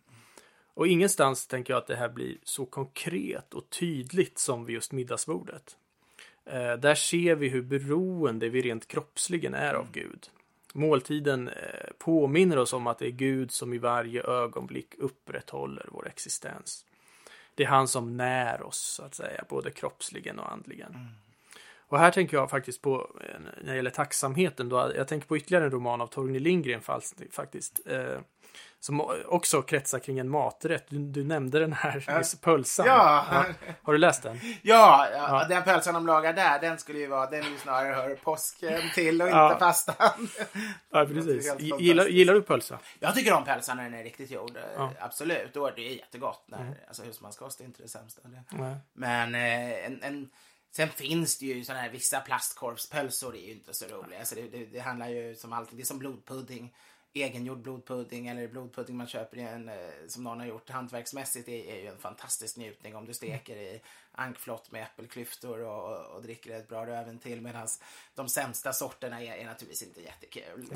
Och 0.75 0.87
ingenstans 0.87 1.47
tänker 1.47 1.73
jag 1.73 1.79
att 1.79 1.87
det 1.87 1.97
här 1.97 2.09
blir 2.09 2.39
så 2.43 2.67
konkret 2.67 3.55
och 3.55 3.71
tydligt 3.71 4.39
som 4.39 4.65
vid 4.65 4.75
just 4.75 4.93
middagsbordet. 4.93 5.77
Eh, 6.47 6.73
där 6.73 6.95
ser 6.95 7.35
vi 7.35 7.49
hur 7.49 7.63
beroende 7.63 8.49
vi 8.49 8.63
rent 8.63 8.89
kroppsligen 8.89 9.55
är 9.55 9.75
av 9.75 9.93
Gud. 9.93 10.31
Måltiden 10.73 11.49
eh, 11.49 11.55
påminner 11.99 12.57
oss 12.57 12.73
om 12.73 12.87
att 12.87 12.99
det 12.99 13.07
är 13.07 13.11
Gud 13.11 13.51
som 13.51 13.75
i 13.75 13.79
varje 13.79 14.23
ögonblick 14.23 14.95
upprätthåller 14.99 15.89
vår 15.93 16.09
existens. 16.09 16.85
Det 17.55 17.65
är 17.65 17.69
han 17.69 17.89
som 17.89 18.17
när 18.17 18.63
oss, 18.63 18.79
så 18.79 19.03
att 19.03 19.15
säga, 19.15 19.45
både 19.49 19.71
kroppsligen 19.71 20.39
och 20.39 20.53
andligen. 20.53 20.95
Mm. 20.95 21.07
Och 21.89 21.99
här 21.99 22.11
tänker 22.11 22.37
jag 22.37 22.51
faktiskt 22.51 22.83
på, 22.83 23.11
eh, 23.21 23.41
när 23.61 23.71
det 23.71 23.77
gäller 23.77 23.91
tacksamheten, 23.91 24.69
då, 24.69 24.93
jag 24.97 25.09
tänker 25.09 25.29
på 25.29 25.37
ytterligare 25.37 25.65
en 25.65 25.71
roman 25.71 26.01
av 26.01 26.07
Torgny 26.07 26.39
Lindgren 26.39 26.81
faktiskt. 27.31 27.81
Eh, 27.87 28.19
som 28.81 29.01
också 29.27 29.63
kretsar 29.63 29.99
kring 29.99 30.19
en 30.19 30.29
maträtt. 30.29 30.87
Du, 30.89 30.99
du 30.99 31.25
nämnde 31.25 31.59
den 31.59 31.73
här 31.73 32.05
äh, 32.09 32.23
pölsan. 32.43 32.87
Ja. 32.87 33.27
ja. 33.31 33.45
Har 33.83 33.93
du 33.93 33.99
läst 33.99 34.23
den? 34.23 34.41
Ja, 34.63 35.09
ja, 35.13 35.41
ja, 35.41 35.49
den 35.49 35.63
pölsan 35.63 35.95
de 35.95 36.07
lagar 36.07 36.33
där, 36.33 36.61
den 36.61 36.79
skulle 36.79 36.99
ju 36.99 37.07
vara, 37.07 37.31
den 37.31 37.41
är 37.41 37.51
ju 37.51 37.59
snarare 37.59 37.95
hör 37.95 38.15
påsken 38.15 38.81
till 38.95 39.23
och 39.23 39.29
inte 39.29 39.57
fastan. 39.59 39.97
Ja, 40.91 41.07
precis. 41.07 41.61
Gillar, 41.61 42.07
gillar 42.07 42.35
du 42.35 42.43
pölsa? 42.43 42.79
Jag 43.01 43.15
tycker 43.15 43.33
om 43.33 43.45
pölsan 43.45 43.77
när 43.77 43.85
den 43.85 43.95
är 43.95 44.05
riktigt 44.05 44.31
gjord. 44.31 44.59
Absolut. 44.99 45.57
Och 45.57 45.71
det 45.77 45.89
är 45.89 45.97
jättegott. 45.97 46.45
När, 46.47 46.61
mm. 46.61 46.75
Alltså 46.89 47.03
husmanskost 47.03 47.61
är 47.61 47.65
inte 47.65 47.83
det 47.83 47.89
sämsta. 47.89 48.21
Det. 48.25 48.77
Men 48.93 49.35
eh, 49.35 49.87
en, 49.87 50.03
en 50.03 50.31
Sen 50.77 50.89
finns 50.89 51.39
det 51.39 51.47
ju 51.47 51.65
sådana 51.65 51.83
här 51.83 51.91
vissa 51.91 52.21
plastkorvspölsor 52.21 53.37
är 53.37 53.47
ju 53.47 53.53
inte 53.53 53.75
så 53.75 53.87
roliga. 53.87 54.19
Alltså 54.19 54.35
det, 54.35 54.49
det, 54.49 54.65
det 54.65 54.81
handlar 54.81 55.09
ju 55.09 55.35
som 55.35 55.53
alltid, 55.53 55.79
det 55.79 55.83
är 55.83 55.85
som 55.85 55.99
blodpudding 55.99 56.75
egengjord 57.15 57.59
blodpudding 57.59 58.29
eller 58.29 58.49
blodpudding 58.49 58.97
man 58.97 59.07
köper 59.07 59.37
i 59.37 59.41
en, 59.41 59.69
eh, 59.69 59.75
som 60.09 60.25
någon 60.25 60.41
har 60.41 60.47
gjort 60.47 60.71
hantverksmässigt 60.71 61.49
är, 61.49 61.65
är 61.65 61.81
ju 61.81 61.87
en 61.87 61.99
fantastisk 61.99 62.57
njutning 62.57 62.97
om 62.97 63.07
du 63.07 63.15
steker 63.15 63.57
i 63.57 63.81
ankflott 64.13 64.71
med 64.73 64.83
äppelklyftor 64.83 65.61
och, 65.61 66.15
och, 66.15 66.23
dricker 66.23 66.51
ett 66.51 66.69
bra 66.69 66.87
röven 66.87 67.19
till 67.19 67.41
medan 67.41 67.69
de 68.15 68.29
sämsta 68.29 68.73
sorterna 68.73 69.23
är, 69.23 69.37
är 69.37 69.45
naturligtvis 69.45 69.89
inte 69.89 70.03
jättekul. 70.03 70.67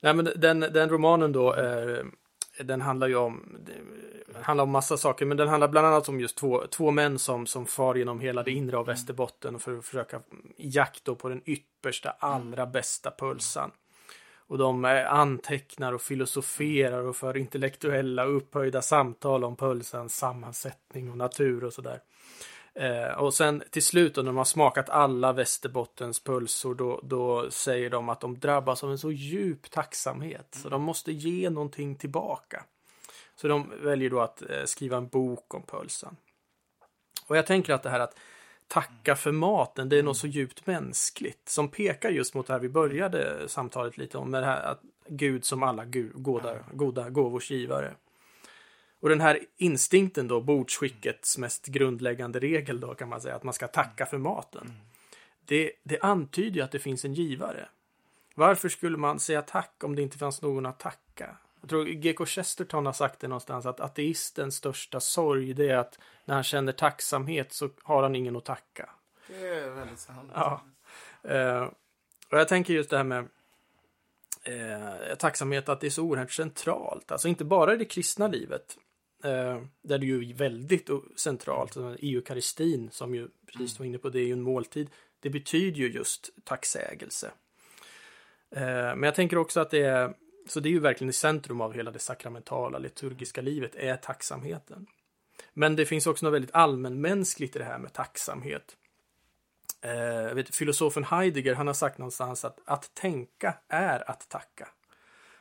Nej 0.00 0.14
men 0.14 0.24
den, 0.36 0.60
den 0.60 0.88
romanen 0.88 1.32
då 1.32 1.54
eh, 1.54 2.04
den 2.58 2.80
handlar 2.80 3.08
ju 3.08 3.16
om, 3.16 3.58
handlar 4.42 4.64
om 4.64 4.70
massa 4.70 4.96
saker, 4.96 5.26
men 5.26 5.36
den 5.36 5.48
handlar 5.48 5.68
bland 5.68 5.86
annat 5.86 6.08
om 6.08 6.20
just 6.20 6.36
två, 6.36 6.66
två 6.66 6.90
män 6.90 7.18
som, 7.18 7.46
som 7.46 7.66
far 7.66 7.94
genom 7.94 8.20
hela 8.20 8.42
det 8.42 8.50
inre 8.50 8.76
av 8.76 8.86
Västerbotten 8.86 9.58
för 9.58 9.78
att 9.78 9.84
försöka 9.84 10.20
jakt 10.56 11.04
på 11.18 11.28
den 11.28 11.42
yppersta, 11.46 12.10
allra 12.10 12.66
bästa 12.66 13.10
pulsan. 13.18 13.70
Och 14.46 14.58
de 14.58 14.84
antecknar 15.08 15.92
och 15.92 16.02
filosoferar 16.02 17.02
och 17.02 17.16
för 17.16 17.36
intellektuella 17.36 18.24
upphöjda 18.24 18.82
samtal 18.82 19.44
om 19.44 19.56
pulsens 19.56 20.16
sammansättning 20.16 21.10
och 21.10 21.18
natur 21.18 21.64
och 21.64 21.72
sådär. 21.72 22.00
Eh, 22.74 23.18
och 23.18 23.34
sen 23.34 23.62
till 23.70 23.82
slut 23.82 24.14
då, 24.14 24.22
när 24.22 24.26
de 24.26 24.36
har 24.36 24.44
smakat 24.44 24.90
alla 24.90 25.32
Västerbottens 25.32 26.20
pulsor 26.20 26.74
då, 26.74 27.00
då 27.02 27.50
säger 27.50 27.90
de 27.90 28.08
att 28.08 28.20
de 28.20 28.38
drabbas 28.38 28.84
av 28.84 28.90
en 28.90 28.98
så 28.98 29.12
djup 29.12 29.70
tacksamhet 29.70 30.58
så 30.62 30.68
de 30.68 30.82
måste 30.82 31.12
ge 31.12 31.50
någonting 31.50 31.96
tillbaka. 31.96 32.64
Så 33.36 33.48
de 33.48 33.72
väljer 33.82 34.10
då 34.10 34.20
att 34.20 34.42
eh, 34.42 34.64
skriva 34.64 34.96
en 34.96 35.08
bok 35.08 35.54
om 35.54 35.62
pulsen. 35.62 36.16
Och 37.26 37.36
jag 37.36 37.46
tänker 37.46 37.72
att 37.72 37.82
det 37.82 37.90
här 37.90 38.00
att 38.00 38.18
tacka 38.68 39.16
för 39.16 39.32
maten, 39.32 39.88
det 39.88 39.98
är 39.98 40.02
något 40.02 40.16
så 40.16 40.26
djupt 40.26 40.66
mänskligt 40.66 41.48
som 41.48 41.68
pekar 41.68 42.10
just 42.10 42.34
mot 42.34 42.46
det 42.46 42.52
här 42.52 42.60
vi 42.60 42.68
började 42.68 43.48
samtalet 43.48 43.98
lite 43.98 44.18
om, 44.18 44.30
med 44.30 44.42
det 44.42 44.46
här 44.46 44.62
att 44.62 44.80
Gud 45.08 45.44
som 45.44 45.62
alla 45.62 45.84
goda, 46.14 46.56
goda 46.72 47.10
gåvors 47.10 47.50
givare. 47.50 47.94
Och 49.04 49.10
den 49.10 49.20
här 49.20 49.38
instinkten 49.56 50.28
då, 50.28 50.40
bordsskickets 50.40 51.38
mest 51.38 51.66
grundläggande 51.66 52.38
regel 52.38 52.80
då 52.80 52.94
kan 52.94 53.08
man 53.08 53.20
säga, 53.20 53.36
att 53.36 53.42
man 53.42 53.54
ska 53.54 53.68
tacka 53.68 54.06
för 54.06 54.18
maten. 54.18 54.72
Det, 55.44 55.72
det 55.82 56.00
antyder 56.00 56.56
ju 56.56 56.60
att 56.62 56.72
det 56.72 56.78
finns 56.78 57.04
en 57.04 57.14
givare. 57.14 57.68
Varför 58.34 58.68
skulle 58.68 58.96
man 58.96 59.20
säga 59.20 59.42
tack 59.42 59.84
om 59.84 59.96
det 59.96 60.02
inte 60.02 60.18
fanns 60.18 60.42
någon 60.42 60.66
att 60.66 60.78
tacka? 60.78 61.36
Jag 61.60 61.70
tror 61.70 61.84
G.K. 61.84 62.26
Chesterton 62.26 62.86
har 62.86 62.92
sagt 62.92 63.20
det 63.20 63.28
någonstans 63.28 63.66
att 63.66 63.80
ateistens 63.80 64.56
största 64.56 65.00
sorg 65.00 65.54
det 65.54 65.68
är 65.70 65.76
att 65.76 65.98
när 66.24 66.34
han 66.34 66.44
känner 66.44 66.72
tacksamhet 66.72 67.52
så 67.52 67.70
har 67.82 68.02
han 68.02 68.16
ingen 68.16 68.36
att 68.36 68.44
tacka. 68.44 68.90
Det 69.26 69.48
är 69.48 69.70
väldigt 69.70 69.98
sant. 69.98 70.32
Ja. 70.34 70.62
Uh, 71.30 71.62
och 72.30 72.38
jag 72.38 72.48
tänker 72.48 72.74
just 72.74 72.90
det 72.90 72.96
här 72.96 73.04
med 73.04 73.28
uh, 74.48 75.14
tacksamhet 75.18 75.68
att 75.68 75.80
det 75.80 75.86
är 75.86 75.90
så 75.90 76.02
oerhört 76.02 76.32
centralt. 76.32 77.12
Alltså 77.12 77.28
inte 77.28 77.44
bara 77.44 77.74
i 77.74 77.76
det 77.76 77.84
kristna 77.84 78.28
livet. 78.28 78.78
Uh, 79.24 79.62
där 79.82 79.98
det 79.98 80.06
ju 80.06 80.30
är 80.30 80.34
väldigt 80.34 80.90
centralt. 81.16 81.76
Eukaristin 81.76 82.90
som 82.90 83.14
ju 83.14 83.28
precis 83.46 83.78
var 83.78 83.86
inne 83.86 83.98
på, 83.98 84.08
det 84.08 84.20
är 84.20 84.26
ju 84.26 84.32
en 84.32 84.42
måltid. 84.42 84.90
Det 85.20 85.30
betyder 85.30 85.78
ju 85.78 85.92
just 85.92 86.30
tacksägelse. 86.44 87.30
Men 88.96 89.02
jag 89.02 89.14
tänker 89.14 89.38
också 89.38 89.60
att 89.60 89.70
det 89.70 89.78
är 89.78 90.14
så 90.46 90.60
det 90.60 90.68
är 90.68 90.70
ju 90.70 90.78
verkligen 90.78 91.10
i 91.10 91.12
centrum 91.12 91.60
av 91.60 91.72
hela 91.72 91.90
det 91.90 91.98
sakramentala 91.98 92.78
liturgiska 92.78 93.40
livet 93.40 93.74
är 93.74 93.96
tacksamheten. 93.96 94.86
Men 95.52 95.76
det 95.76 95.86
finns 95.86 96.06
också 96.06 96.26
något 96.26 96.34
väldigt 96.34 96.54
allmänmänskligt 96.54 97.56
i 97.56 97.58
det 97.58 97.64
här 97.64 97.78
med 97.78 97.92
tacksamhet. 97.92 98.76
Eh, 99.80 100.34
vet, 100.34 100.54
filosofen 100.54 101.04
Heidegger 101.04 101.54
han 101.54 101.66
har 101.66 101.74
sagt 101.74 101.98
någonstans 101.98 102.44
att 102.44 102.60
att 102.64 102.94
tänka 102.94 103.54
är 103.68 104.10
att 104.10 104.28
tacka. 104.28 104.68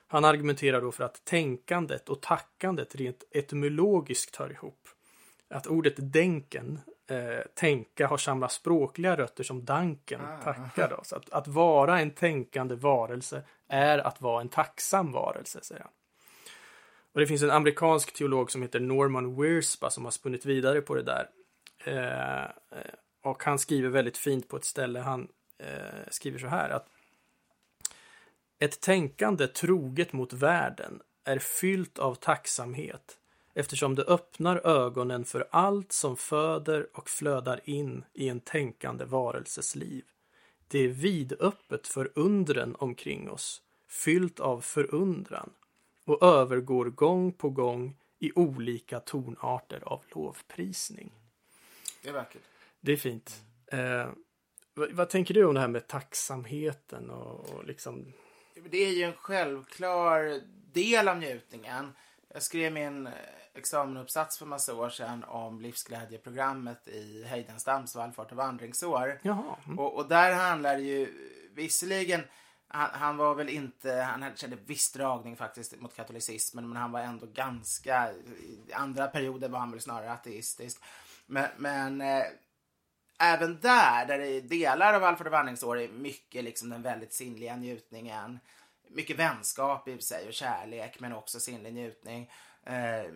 Han 0.08 0.26
argumenterar 0.26 0.82
då 0.82 0.92
för 0.92 1.04
att 1.04 1.26
tänkandet 1.26 2.10
och 2.10 2.22
tackandet 2.22 2.96
rent 2.96 3.24
etymologiskt 3.32 4.36
hör 4.36 4.52
ihop. 4.52 4.88
Att 5.50 5.68
ordet 5.68 5.94
denken, 5.98 6.80
eh, 7.10 7.46
tänka, 7.54 8.08
har 8.08 8.18
samma 8.18 8.50
språkliga 8.50 9.18
rötter 9.18 9.44
som 9.44 9.66
danken, 9.66 10.22
ah. 10.22 10.44
tacka. 10.44 10.88
Då. 10.88 11.00
Så 11.04 11.16
att, 11.16 11.30
att 11.30 11.48
vara 11.48 12.00
en 12.00 12.12
tänkande 12.12 12.76
varelse 12.76 13.44
är 13.68 14.00
att 14.00 14.22
vara 14.22 14.42
en 14.42 14.50
tacksam 14.50 15.12
varelse, 15.12 15.60
säger 15.64 15.82
han. 15.82 15.92
Och 17.14 17.20
det 17.20 17.28
finns 17.28 17.44
en 17.44 17.52
amerikansk 17.52 18.14
teolog 18.14 18.52
som 18.52 18.62
heter 18.62 18.80
Norman 18.80 19.42
Wirspa 19.42 19.90
som 19.90 20.04
har 20.04 20.12
spunnit 20.12 20.46
vidare 20.46 20.82
på 20.82 20.96
det 20.96 21.04
där. 21.04 21.30
Eh, 21.86 22.50
och 23.24 23.44
han 23.44 23.60
skriver 23.60 23.90
väldigt 23.90 24.18
fint 24.18 24.48
på 24.48 24.58
ett 24.58 24.66
ställe, 24.66 25.00
han 25.00 25.28
eh, 25.60 26.10
skriver 26.10 26.40
så 26.40 26.48
här 26.48 26.70
att 26.70 26.88
ett 28.64 28.82
tänkande 28.82 29.48
troget 29.48 30.14
mot 30.14 30.34
världen 30.34 31.02
är 31.24 31.40
fyllt 31.40 32.00
av 32.00 32.16
tacksamhet 32.16 33.18
eftersom 33.54 33.96
det 33.96 34.04
öppnar 34.04 34.68
ögonen 34.68 35.26
för 35.26 35.48
allt 35.52 35.92
som 35.92 36.18
föder 36.18 36.88
och 36.94 37.10
flödar 37.10 37.62
in 37.64 38.06
i 38.14 38.30
en 38.30 38.40
tänkande 38.40 39.06
varelses 39.06 39.76
liv. 39.76 40.04
Det 40.68 40.80
är 40.80 40.88
vidöppet 40.88 41.88
för 41.88 42.12
undren 42.16 42.76
omkring 42.80 43.30
oss, 43.30 43.62
fyllt 43.88 44.40
av 44.40 44.62
förundran 44.62 45.50
och 46.06 46.24
övergår 46.24 46.86
gång 46.86 47.34
på 47.34 47.50
gång 47.50 47.98
i 48.20 48.32
olika 48.36 49.00
tonarter 49.00 49.84
av 49.86 50.04
lovprisning. 50.16 51.12
Det 52.04 52.10
är 52.10 52.14
vackert. 52.14 52.42
Det 52.82 52.92
är 52.92 52.98
fint. 52.98 53.44
Eh, 53.68 54.08
vad, 54.74 54.92
vad, 54.92 55.10
tänker 55.10 55.34
du 55.34 55.46
om 55.46 55.54
det 55.54 55.62
här 55.62 55.68
med 55.68 55.88
tacksamheten 55.88 57.10
och, 57.10 57.50
och 57.50 57.66
liksom? 57.66 58.14
Det 58.70 58.78
är 58.78 58.92
ju 58.92 59.04
en 59.04 59.14
självklar 59.14 60.42
del 60.74 61.08
av 61.08 61.18
njutningen. 61.18 61.94
Jag 62.34 62.44
skrev 62.44 62.74
min 62.74 63.08
eh, 63.08 63.14
examenuppsats 63.54 64.38
för 64.38 64.46
massa 64.46 64.76
år 64.76 64.90
sedan 64.90 65.24
om 65.24 65.62
livsglädjeprogrammet 65.62 66.88
i 66.88 67.24
Heidenstams 67.24 67.96
vallfart 67.96 68.32
och 68.32 68.38
vandringsår. 68.38 69.20
Mm. 69.24 69.80
Och, 69.80 69.96
och, 69.96 70.08
där 70.08 70.34
handlar 70.34 70.76
det 70.76 70.82
ju 70.82 71.14
visserligen 71.56 72.22
han, 72.68 72.90
han, 72.94 73.18
var 73.18 73.36
väl 73.36 73.50
inte, 73.50 73.94
han 73.94 74.36
kände 74.36 74.58
viss 74.66 74.92
dragning 74.92 75.36
faktiskt 75.36 75.82
mot 75.82 75.96
katolicismen 75.96 76.68
men 76.68 76.78
han 76.78 76.92
var 76.92 77.00
ändå 77.00 77.26
ganska, 77.26 78.12
i 78.12 78.74
andra 78.74 79.08
perioder 79.08 79.50
var 79.50 79.60
han 79.60 79.72
väl 79.72 79.82
snarare 79.82 80.12
ateistisk. 80.12 80.84
Men, 81.26 81.50
men 81.58 82.02
eh, 82.02 82.24
även 83.24 83.60
där, 83.60 84.06
där 84.06 84.18
det 84.18 84.28
är 84.28 84.42
delar 84.42 84.94
av 84.94 85.04
Alfred 85.04 85.32
vandringsår 85.32 85.80
är 85.80 85.88
mycket 85.88 86.44
liksom 86.44 86.70
den 86.70 86.82
väldigt 86.82 87.14
sinnliga 87.14 87.56
njutningen. 87.56 88.40
Mycket 88.90 89.20
vänskap 89.20 89.88
i 89.88 90.02
sig 90.02 90.28
och 90.28 90.34
kärlek 90.34 91.00
men 91.00 91.14
också 91.14 91.40
sinnlig 91.40 91.74
njutning. 91.74 92.32
Eh, 92.66 93.12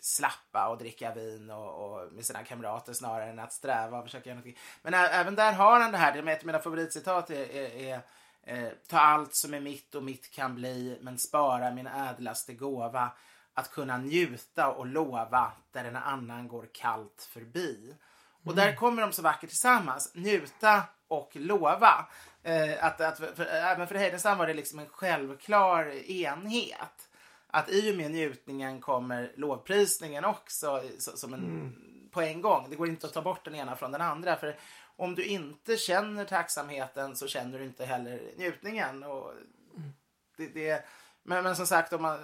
slappa 0.00 0.68
och 0.68 0.78
dricka 0.78 1.14
vin 1.14 1.50
och, 1.50 1.84
och, 1.84 2.12
med 2.12 2.24
sina 2.24 2.44
kamrater 2.44 2.92
snarare 2.92 3.30
än 3.30 3.38
att 3.38 3.52
sträva 3.52 3.98
och 3.98 4.04
försöka 4.04 4.28
göra 4.28 4.38
någonting. 4.38 4.62
Men 4.82 4.94
ä, 4.94 5.08
även 5.08 5.34
där 5.34 5.52
har 5.52 5.80
han 5.80 5.92
det 5.92 5.98
här, 5.98 6.12
det 6.12 6.18
är 6.18 6.34
ett 6.34 6.40
av 6.40 6.46
mina 6.46 6.58
favoritcitat 6.58 7.30
är, 7.30 7.56
är, 7.56 7.70
är 7.76 8.00
eh, 8.42 8.72
ta 8.88 8.98
allt 8.98 9.34
som 9.34 9.54
är 9.54 9.60
mitt 9.60 9.94
och 9.94 10.02
mitt 10.02 10.30
kan 10.30 10.54
bli 10.54 10.98
men 11.00 11.18
spara 11.18 11.70
min 11.70 11.86
ädlaste 11.86 12.54
gåva 12.54 13.10
att 13.54 13.70
kunna 13.70 13.98
njuta 13.98 14.68
och 14.72 14.86
lova 14.86 15.52
där 15.72 15.84
en 15.84 15.96
annan 15.96 16.48
går 16.48 16.68
kallt 16.72 17.28
förbi. 17.32 17.94
Och 18.44 18.54
där 18.54 18.74
kommer 18.74 19.02
de 19.02 19.12
så 19.12 19.22
vackert 19.22 19.50
tillsammans. 19.50 20.12
Njuta 20.14 20.82
och 21.08 21.30
lova. 21.34 22.06
Eh, 22.42 22.84
att, 22.84 23.00
att 23.00 23.18
för, 23.18 23.34
för, 23.34 23.44
även 23.44 23.86
för 23.86 23.94
Heidenstam 23.94 24.38
var 24.38 24.46
det 24.46 24.54
liksom 24.54 24.78
en 24.78 24.88
självklar 24.88 26.10
enhet. 26.10 27.08
Att 27.46 27.68
i 27.68 27.92
och 27.92 27.96
med 27.96 28.10
njutningen 28.10 28.80
kommer 28.80 29.32
lovprisningen 29.36 30.24
också 30.24 30.82
så, 30.98 31.16
som 31.16 31.34
en, 31.34 31.44
mm. 31.44 31.72
på 32.10 32.20
en 32.20 32.40
gång. 32.40 32.66
Det 32.70 32.76
går 32.76 32.88
inte 32.88 33.06
att 33.06 33.12
ta 33.12 33.22
bort 33.22 33.44
den 33.44 33.54
ena 33.54 33.76
från 33.76 33.92
den 33.92 34.00
andra. 34.00 34.36
För 34.36 34.56
om 34.96 35.14
du 35.14 35.24
inte 35.24 35.76
känner 35.76 36.24
tacksamheten 36.24 37.16
så 37.16 37.28
känner 37.28 37.58
du 37.58 37.64
inte 37.64 37.84
heller 37.84 38.20
njutningen. 38.36 39.02
Och 39.02 39.32
mm. 39.76 39.92
det, 40.36 40.46
det, 40.46 40.84
men, 41.22 41.44
men 41.44 41.56
som 41.56 41.66
sagt, 41.66 41.92
om 41.92 42.02
man, 42.02 42.18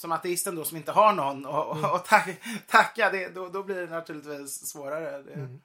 som 0.00 0.12
ateisten 0.12 0.54
då 0.54 0.64
som 0.64 0.76
inte 0.76 0.92
har 0.92 1.12
någon 1.12 1.46
och, 1.46 1.76
mm. 1.76 1.90
och 1.90 2.04
tack, 2.04 2.40
tacka, 2.66 3.10
det, 3.10 3.34
då, 3.34 3.48
då 3.48 3.62
blir 3.62 3.76
det 3.76 3.86
naturligtvis 3.86 4.66
svårare. 4.66 5.22
Det... 5.22 5.32
Mm. 5.32 5.60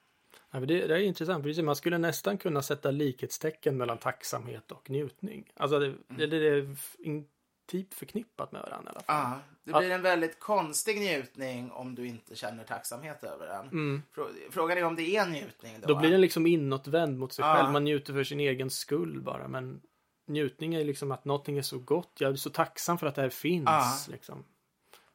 Ja, 0.51 0.59
det, 0.59 0.87
det, 0.87 0.93
är 0.93 0.99
intressant. 0.99 1.43
Precis, 1.43 1.63
man 1.63 1.75
skulle 1.75 1.97
nästan 1.97 2.37
kunna 2.37 2.61
sätta 2.61 2.91
likhetstecken 2.91 3.77
mellan 3.77 3.97
tacksamhet 3.97 4.71
och 4.71 4.89
njutning. 4.89 5.51
Alltså 5.55 5.79
det, 5.79 5.85
mm. 5.85 6.29
det, 6.29 6.47
är 6.47 6.75
intimt 6.99 7.93
förknippat 7.93 8.51
med 8.51 8.61
varandra 8.61 8.91
i 8.91 8.95
alla 8.95 9.03
fall. 9.03 9.15
Ja, 9.17 9.39
det 9.63 9.79
blir 9.79 9.91
en 9.91 10.01
väldigt 10.01 10.39
konstig 10.39 10.99
njutning 10.99 11.71
om 11.71 11.95
du 11.95 12.07
inte 12.07 12.35
känner 12.35 12.63
tacksamhet 12.63 13.23
över 13.23 13.47
den. 13.47 13.67
Mm. 13.67 14.01
Frågan 14.49 14.77
är 14.77 14.83
om 14.83 14.95
det 14.95 15.15
är 15.15 15.25
njutning 15.25 15.73
då. 15.81 15.87
Då 15.87 15.99
blir 15.99 16.11
den 16.11 16.21
liksom 16.21 16.47
inåtvänd 16.47 17.19
mot 17.19 17.33
sig 17.33 17.45
ja. 17.45 17.55
själv. 17.55 17.71
Man 17.71 17.83
njuter 17.83 18.13
för 18.13 18.23
sin 18.23 18.39
egen 18.39 18.69
skull 18.69 19.21
bara. 19.21 19.47
Men 19.47 19.81
njutning 20.27 20.75
är 20.75 20.83
liksom 20.83 21.11
att 21.11 21.25
någonting 21.25 21.57
är 21.57 21.61
så 21.61 21.79
gott. 21.79 22.11
Jag 22.17 22.31
är 22.31 22.35
så 22.35 22.49
tacksam 22.49 22.97
för 22.97 23.07
att 23.07 23.15
det 23.15 23.21
här 23.21 23.29
finns. 23.29 23.65
Ja. 23.65 24.11
Liksom. 24.11 24.43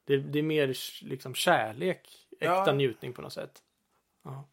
Det, 0.04 0.16
det, 0.16 0.38
är 0.38 0.42
mer 0.42 0.76
liksom 1.04 1.34
kärlek, 1.34 2.28
äkta 2.30 2.64
ja. 2.66 2.72
njutning 2.72 3.12
på 3.12 3.22
något 3.22 3.32
sätt. 3.32 3.62
Ja. 4.24 4.44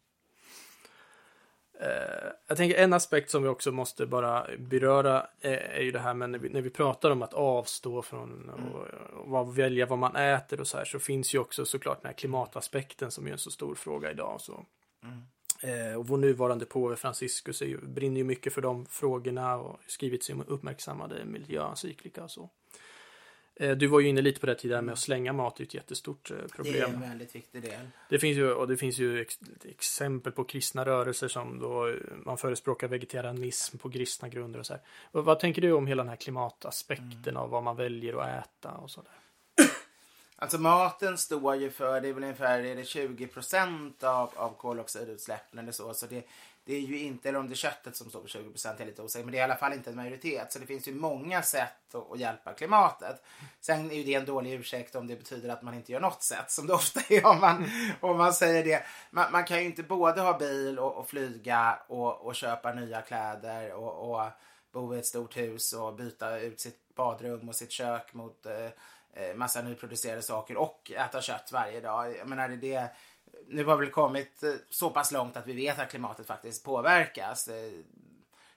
Uh, 1.80 2.32
jag 2.46 2.56
tänker 2.56 2.78
en 2.78 2.92
aspekt 2.92 3.30
som 3.30 3.42
vi 3.42 3.48
också 3.48 3.72
måste 3.72 4.06
bara 4.06 4.46
beröra 4.58 5.26
är, 5.40 5.56
är 5.56 5.82
ju 5.82 5.90
det 5.90 5.98
här 5.98 6.14
med 6.14 6.30
när 6.30 6.38
vi, 6.38 6.48
när 6.48 6.60
vi 6.60 6.70
pratar 6.70 7.10
om 7.10 7.22
att 7.22 7.34
avstå 7.34 8.02
från 8.02 8.50
mm. 8.58 8.72
och, 8.72 9.40
och 9.40 9.58
välja 9.58 9.86
vad 9.86 9.98
man 9.98 10.16
äter 10.16 10.60
och 10.60 10.66
så 10.66 10.78
här 10.78 10.84
så 10.84 10.98
finns 10.98 11.34
ju 11.34 11.38
också 11.38 11.64
såklart 11.64 12.02
den 12.02 12.08
här 12.08 12.16
klimataspekten 12.16 13.10
som 13.10 13.26
är 13.26 13.32
en 13.32 13.38
så 13.38 13.50
stor 13.50 13.74
fråga 13.74 14.10
idag. 14.10 14.40
Så. 14.40 14.64
Mm. 15.02 15.22
Eh, 15.60 15.98
och 15.98 16.06
vår 16.06 16.16
nuvarande 16.16 16.66
påve 16.66 16.96
Franciscus 16.96 17.62
ju, 17.62 17.78
brinner 17.78 18.16
ju 18.16 18.24
mycket 18.24 18.52
för 18.52 18.62
de 18.62 18.86
frågorna 18.86 19.56
och 19.56 19.80
skrivit 19.86 20.24
sig 20.24 20.36
uppmärksammade 20.46 21.24
miljöencyklika 21.24 22.24
och 22.24 22.30
så. 22.30 22.50
Eh, 23.54 23.76
du 23.76 23.86
var 23.86 24.00
ju 24.00 24.08
inne 24.08 24.20
lite 24.20 24.40
på 24.40 24.46
det 24.46 24.54
tidigare 24.54 24.82
med 24.82 24.92
att 24.92 24.98
slänga 24.98 25.32
mat, 25.32 25.56
det 25.56 25.62
är 25.62 25.66
ett 25.66 25.74
jättestort 25.74 26.32
problem. 26.52 26.72
Det 26.72 26.80
är 26.80 26.86
en 26.86 27.00
väldigt 27.00 27.34
viktig 27.34 27.62
del. 27.62 27.88
Det 28.10 28.18
finns 28.18 28.38
ju, 28.38 28.52
och 28.52 28.68
det 28.68 28.76
finns 28.76 28.98
ju 28.98 29.20
ex 29.20 29.38
exempel 29.64 30.32
på 30.32 30.44
kristna 30.44 30.84
rörelser 30.84 31.28
som 31.28 31.58
då 31.58 31.94
man 32.24 32.38
förespråkar 32.38 32.88
vegetarianism 32.88 33.78
på 33.78 33.90
kristna 33.90 34.28
grunder 34.28 34.60
och 34.60 34.66
så 34.66 34.72
här. 34.72 34.82
Och 35.10 35.24
vad 35.24 35.40
tänker 35.40 35.62
du 35.62 35.72
om 35.72 35.86
hela 35.86 36.02
den 36.02 36.08
här 36.08 36.16
klimataspekten 36.16 37.28
mm. 37.28 37.36
av 37.36 37.50
vad 37.50 37.62
man 37.62 37.76
väljer 37.76 38.20
att 38.20 38.44
äta 38.44 38.70
och 38.70 38.90
sådär? 38.90 39.12
Alltså 40.40 40.58
maten 40.58 41.18
står 41.18 41.56
ju 41.56 41.70
för, 41.70 42.00
det 42.00 42.08
är 42.08 42.12
väl 42.12 42.22
ungefär 42.22 42.58
är 42.58 42.76
det 42.76 42.84
20 42.84 43.26
procent 43.26 44.04
av, 44.04 44.30
av 44.36 44.54
koldioxidutsläppen 44.56 45.58
eller 45.58 45.72
så. 45.72 45.94
Så 45.94 46.06
det, 46.06 46.26
det 46.64 46.74
är 46.74 46.80
ju 46.80 46.98
inte, 46.98 47.28
eller 47.28 47.38
om 47.38 47.48
det 47.48 47.54
är 47.54 47.56
köttet 47.56 47.96
som 47.96 48.10
står 48.10 48.20
för 48.20 48.28
20 48.28 48.50
procent 48.50 48.80
är 48.80 48.86
lite 48.86 49.02
osäkert, 49.02 49.24
men 49.24 49.32
det 49.32 49.38
är 49.38 49.40
i 49.40 49.44
alla 49.44 49.56
fall 49.56 49.72
inte 49.72 49.90
en 49.90 49.96
majoritet. 49.96 50.52
Så 50.52 50.58
det 50.58 50.66
finns 50.66 50.88
ju 50.88 50.94
många 50.94 51.42
sätt 51.42 51.94
att, 51.94 52.12
att, 52.12 52.18
hjälpa 52.18 52.52
klimatet. 52.52 53.22
Sen 53.60 53.90
är 53.90 53.94
ju 53.94 54.04
det 54.04 54.14
en 54.14 54.24
dålig 54.24 54.52
ursäkt 54.52 54.94
om 54.94 55.06
det 55.06 55.16
betyder 55.16 55.48
att 55.48 55.62
man 55.62 55.74
inte 55.74 55.92
gör 55.92 56.00
något 56.00 56.22
sätt, 56.22 56.50
som 56.50 56.66
det 56.66 56.72
ofta 56.74 57.00
är 57.08 57.26
om 57.26 57.40
man, 57.40 57.70
om 58.00 58.18
man 58.18 58.32
säger 58.32 58.64
det. 58.64 58.82
Man, 59.10 59.32
man 59.32 59.44
kan 59.44 59.58
ju 59.58 59.64
inte 59.64 59.82
både 59.82 60.20
ha 60.20 60.38
bil 60.38 60.78
och, 60.78 60.96
och 60.96 61.08
flyga 61.08 61.78
och, 61.86 62.26
och, 62.26 62.34
köpa 62.34 62.72
nya 62.72 63.00
kläder 63.00 63.72
och, 63.72 64.10
och, 64.10 64.26
bo 64.72 64.94
i 64.94 64.98
ett 64.98 65.06
stort 65.06 65.36
hus 65.36 65.72
och 65.72 65.94
byta 65.94 66.38
ut 66.38 66.60
sitt 66.60 66.94
badrum 66.94 67.48
och 67.48 67.54
sitt 67.54 67.70
kök 67.70 68.14
mot 68.14 68.46
Eh, 68.46 68.70
Eh, 69.14 69.34
massa 69.34 69.62
nyproducerade 69.62 70.22
saker 70.22 70.56
och 70.56 70.92
äta 70.96 71.20
kött 71.20 71.52
varje 71.52 71.80
dag. 71.80 72.16
Jag 72.16 72.28
menar, 72.28 72.48
det, 72.48 72.90
nu 73.48 73.64
har 73.64 73.76
vi 73.76 73.84
väl 73.84 73.92
kommit 73.92 74.42
eh, 74.42 74.52
så 74.70 74.90
pass 74.90 75.12
långt 75.12 75.36
att 75.36 75.46
vi 75.46 75.52
vet 75.52 75.78
att 75.78 75.90
klimatet 75.90 76.26
faktiskt 76.26 76.64
påverkas. 76.64 77.48
Eh, 77.48 77.72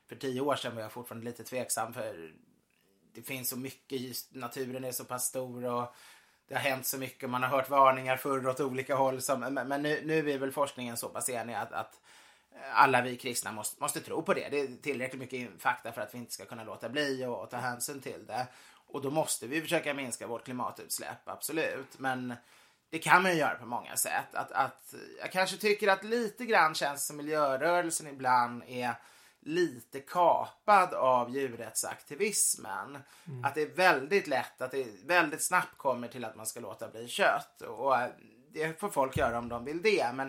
för 0.10 0.16
tio 0.16 0.42
år 0.42 0.56
sedan 0.56 0.76
var 0.76 0.82
jag 0.82 0.92
fortfarande 0.92 1.26
lite 1.26 1.44
tveksam 1.44 1.94
för 1.94 2.34
det 3.14 3.22
finns 3.22 3.50
så 3.50 3.58
mycket, 3.58 4.02
just 4.02 4.36
naturen 4.36 4.84
är 4.84 4.92
så 4.92 5.06
pass 5.06 5.26
stor 5.26 5.66
och 5.66 5.96
det 6.48 6.56
har 6.56 6.62
hänt 6.62 6.86
så 6.86 6.98
mycket. 6.98 7.30
Man 7.30 7.44
har 7.44 7.50
hört 7.50 7.70
varningar 7.70 8.18
förr 8.18 8.48
åt 8.48 8.60
olika 8.60 8.96
håll. 8.96 9.22
Som, 9.22 9.40
men 9.40 9.82
nu, 9.82 10.02
nu 10.06 10.32
är 10.32 10.38
väl 10.38 10.52
forskningen 10.52 10.98
så 10.98 11.10
pass 11.10 11.30
enig 11.30 11.54
att, 11.54 11.72
att 11.72 12.00
alla 12.74 13.02
vi 13.02 13.18
kristna 13.18 13.52
måste, 13.52 13.82
måste 13.82 14.00
tro 14.00 14.22
på 14.22 14.34
det. 14.34 14.50
Det 14.50 14.60
är 14.60 14.82
tillräckligt 14.82 15.20
mycket 15.20 15.62
fakta 15.62 15.92
för 15.92 16.02
att 16.02 16.14
vi 16.14 16.18
inte 16.18 16.34
ska 16.34 16.46
kunna 16.46 16.64
låta 16.64 16.90
bli 16.90 17.26
och, 17.26 17.44
och 17.44 17.50
ta 17.50 17.58
hänsyn 17.58 18.02
till 18.02 18.26
det. 18.26 18.48
Och 18.92 19.02
då 19.02 19.10
måste 19.10 19.48
vi 19.48 19.62
försöka 19.62 19.94
minska 19.94 20.28
vårt 20.28 20.46
klimatutsläpp, 20.46 21.28
absolut. 21.28 22.00
Men 22.00 22.34
det 22.90 23.00
kan 23.00 23.24
man 23.24 23.32
ju 23.32 23.38
göra 23.38 23.56
på 23.56 23.66
många 23.66 23.96
sätt. 23.96 24.36
Att, 24.36 24.52
att, 24.52 24.94
jag 25.20 25.32
kanske 25.32 25.58
tycker 25.58 25.88
att 25.88 26.04
lite 26.04 26.46
grann 26.46 26.76
känns 26.76 27.08
som 27.08 27.18
miljörörelsen 27.18 28.08
ibland 28.08 28.64
är 28.68 28.96
lite 29.42 30.00
kapad 30.00 30.94
av 30.94 31.36
djurrättsaktivismen. 31.36 32.98
Mm. 33.28 33.46
Att 33.46 33.56
det 33.56 33.62
är 33.62 33.76
väldigt 33.76 34.28
lätt, 34.28 34.62
att 34.62 34.72
det 34.72 34.88
väldigt 35.06 35.44
snabbt 35.44 35.78
kommer 35.78 36.08
till 36.08 36.26
att 36.26 36.36
man 36.36 36.46
ska 36.46 36.60
låta 36.60 36.90
bli 36.90 37.08
kött. 37.08 37.62
Och 37.62 37.96
det 38.54 38.80
får 38.80 38.90
folk 38.90 39.18
göra 39.18 39.38
om 39.38 39.50
de 39.50 39.66
vill 39.66 39.82
det. 39.82 40.12
Men 40.14 40.28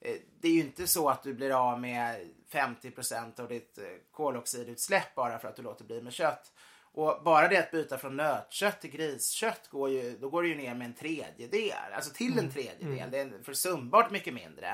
eh, 0.00 0.16
det 0.40 0.48
är 0.48 0.52
ju 0.52 0.60
inte 0.60 0.86
så 0.86 1.08
att 1.08 1.22
du 1.22 1.34
blir 1.34 1.70
av 1.70 1.80
med 1.80 2.30
50% 2.52 3.40
av 3.40 3.48
ditt 3.48 3.78
eh, 3.78 3.84
koldioxidutsläpp 4.10 5.14
bara 5.14 5.38
för 5.38 5.48
att 5.48 5.56
du 5.56 5.62
låter 5.62 5.84
bli 5.84 6.02
med 6.02 6.12
kött. 6.12 6.52
Och 6.94 7.22
bara 7.24 7.48
det 7.48 7.58
att 7.58 7.70
byta 7.70 7.98
från 7.98 8.16
nötkött 8.16 8.80
till 8.80 8.90
griskött 8.90 9.68
går 9.68 9.90
ju, 9.90 10.18
då 10.20 10.28
går 10.28 10.42
det 10.42 10.48
ju 10.48 10.54
ner 10.54 10.74
med 10.74 10.84
en 10.84 10.94
tredjedel. 10.94 11.92
Alltså 11.94 12.14
till 12.14 12.32
en 12.32 12.38
mm. 12.38 12.50
tredjedel. 12.50 12.98
Mm. 12.98 13.10
Det 13.10 13.18
är 13.18 13.42
försumbart 13.42 14.10
mycket 14.10 14.34
mindre. 14.34 14.68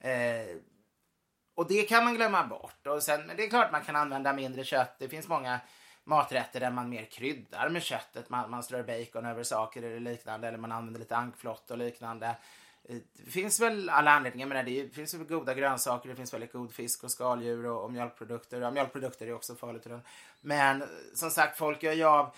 Eh, 0.00 0.56
och 1.54 1.68
det 1.68 1.82
kan 1.82 2.04
man 2.04 2.14
glömma 2.14 2.46
bort. 2.46 2.86
Och 2.86 3.02
sen, 3.02 3.26
men 3.26 3.36
det 3.36 3.44
är 3.44 3.48
klart 3.48 3.72
man 3.72 3.84
kan 3.84 3.96
använda 3.96 4.32
mindre 4.32 4.64
kött. 4.64 4.98
Det 4.98 5.08
finns 5.08 5.28
många 5.28 5.60
maträtter 6.04 6.60
där 6.60 6.70
man 6.70 6.88
mer 6.88 7.04
kryddar 7.04 7.68
med 7.68 7.82
köttet. 7.82 8.30
Man, 8.30 8.50
man 8.50 8.62
strör 8.62 8.82
bacon 8.82 9.26
över 9.26 9.42
saker 9.42 9.82
eller 9.82 10.00
liknande. 10.00 10.48
Eller 10.48 10.58
man 10.58 10.72
använder 10.72 11.00
lite 11.00 11.16
ankflott 11.16 11.70
och 11.70 11.78
liknande. 11.78 12.36
Eh, 12.88 12.96
det 13.12 13.30
finns 13.30 13.60
väl 13.60 13.88
alla 13.88 14.10
anledningar. 14.10 14.46
Men 14.46 14.64
det 14.64 14.94
finns 14.94 15.14
väl 15.14 15.26
goda 15.26 15.54
grönsaker, 15.54 16.08
det 16.08 16.16
finns 16.16 16.34
väldigt 16.34 16.52
god 16.52 16.72
fisk 16.72 17.04
och 17.04 17.10
skaldjur 17.10 17.66
och, 17.66 17.84
och 17.84 17.92
mjölkprodukter. 17.92 18.60
Ja, 18.60 18.70
mjölkprodukter 18.70 19.26
är 19.26 19.32
också 19.32 19.54
farligt. 19.54 19.86
Men 20.40 20.82
eh, 20.82 20.88
som 21.14 21.30
sagt, 21.30 21.58
folk 21.58 21.82
gör 21.82 21.92
ju 21.92 22.04
av 22.04 22.34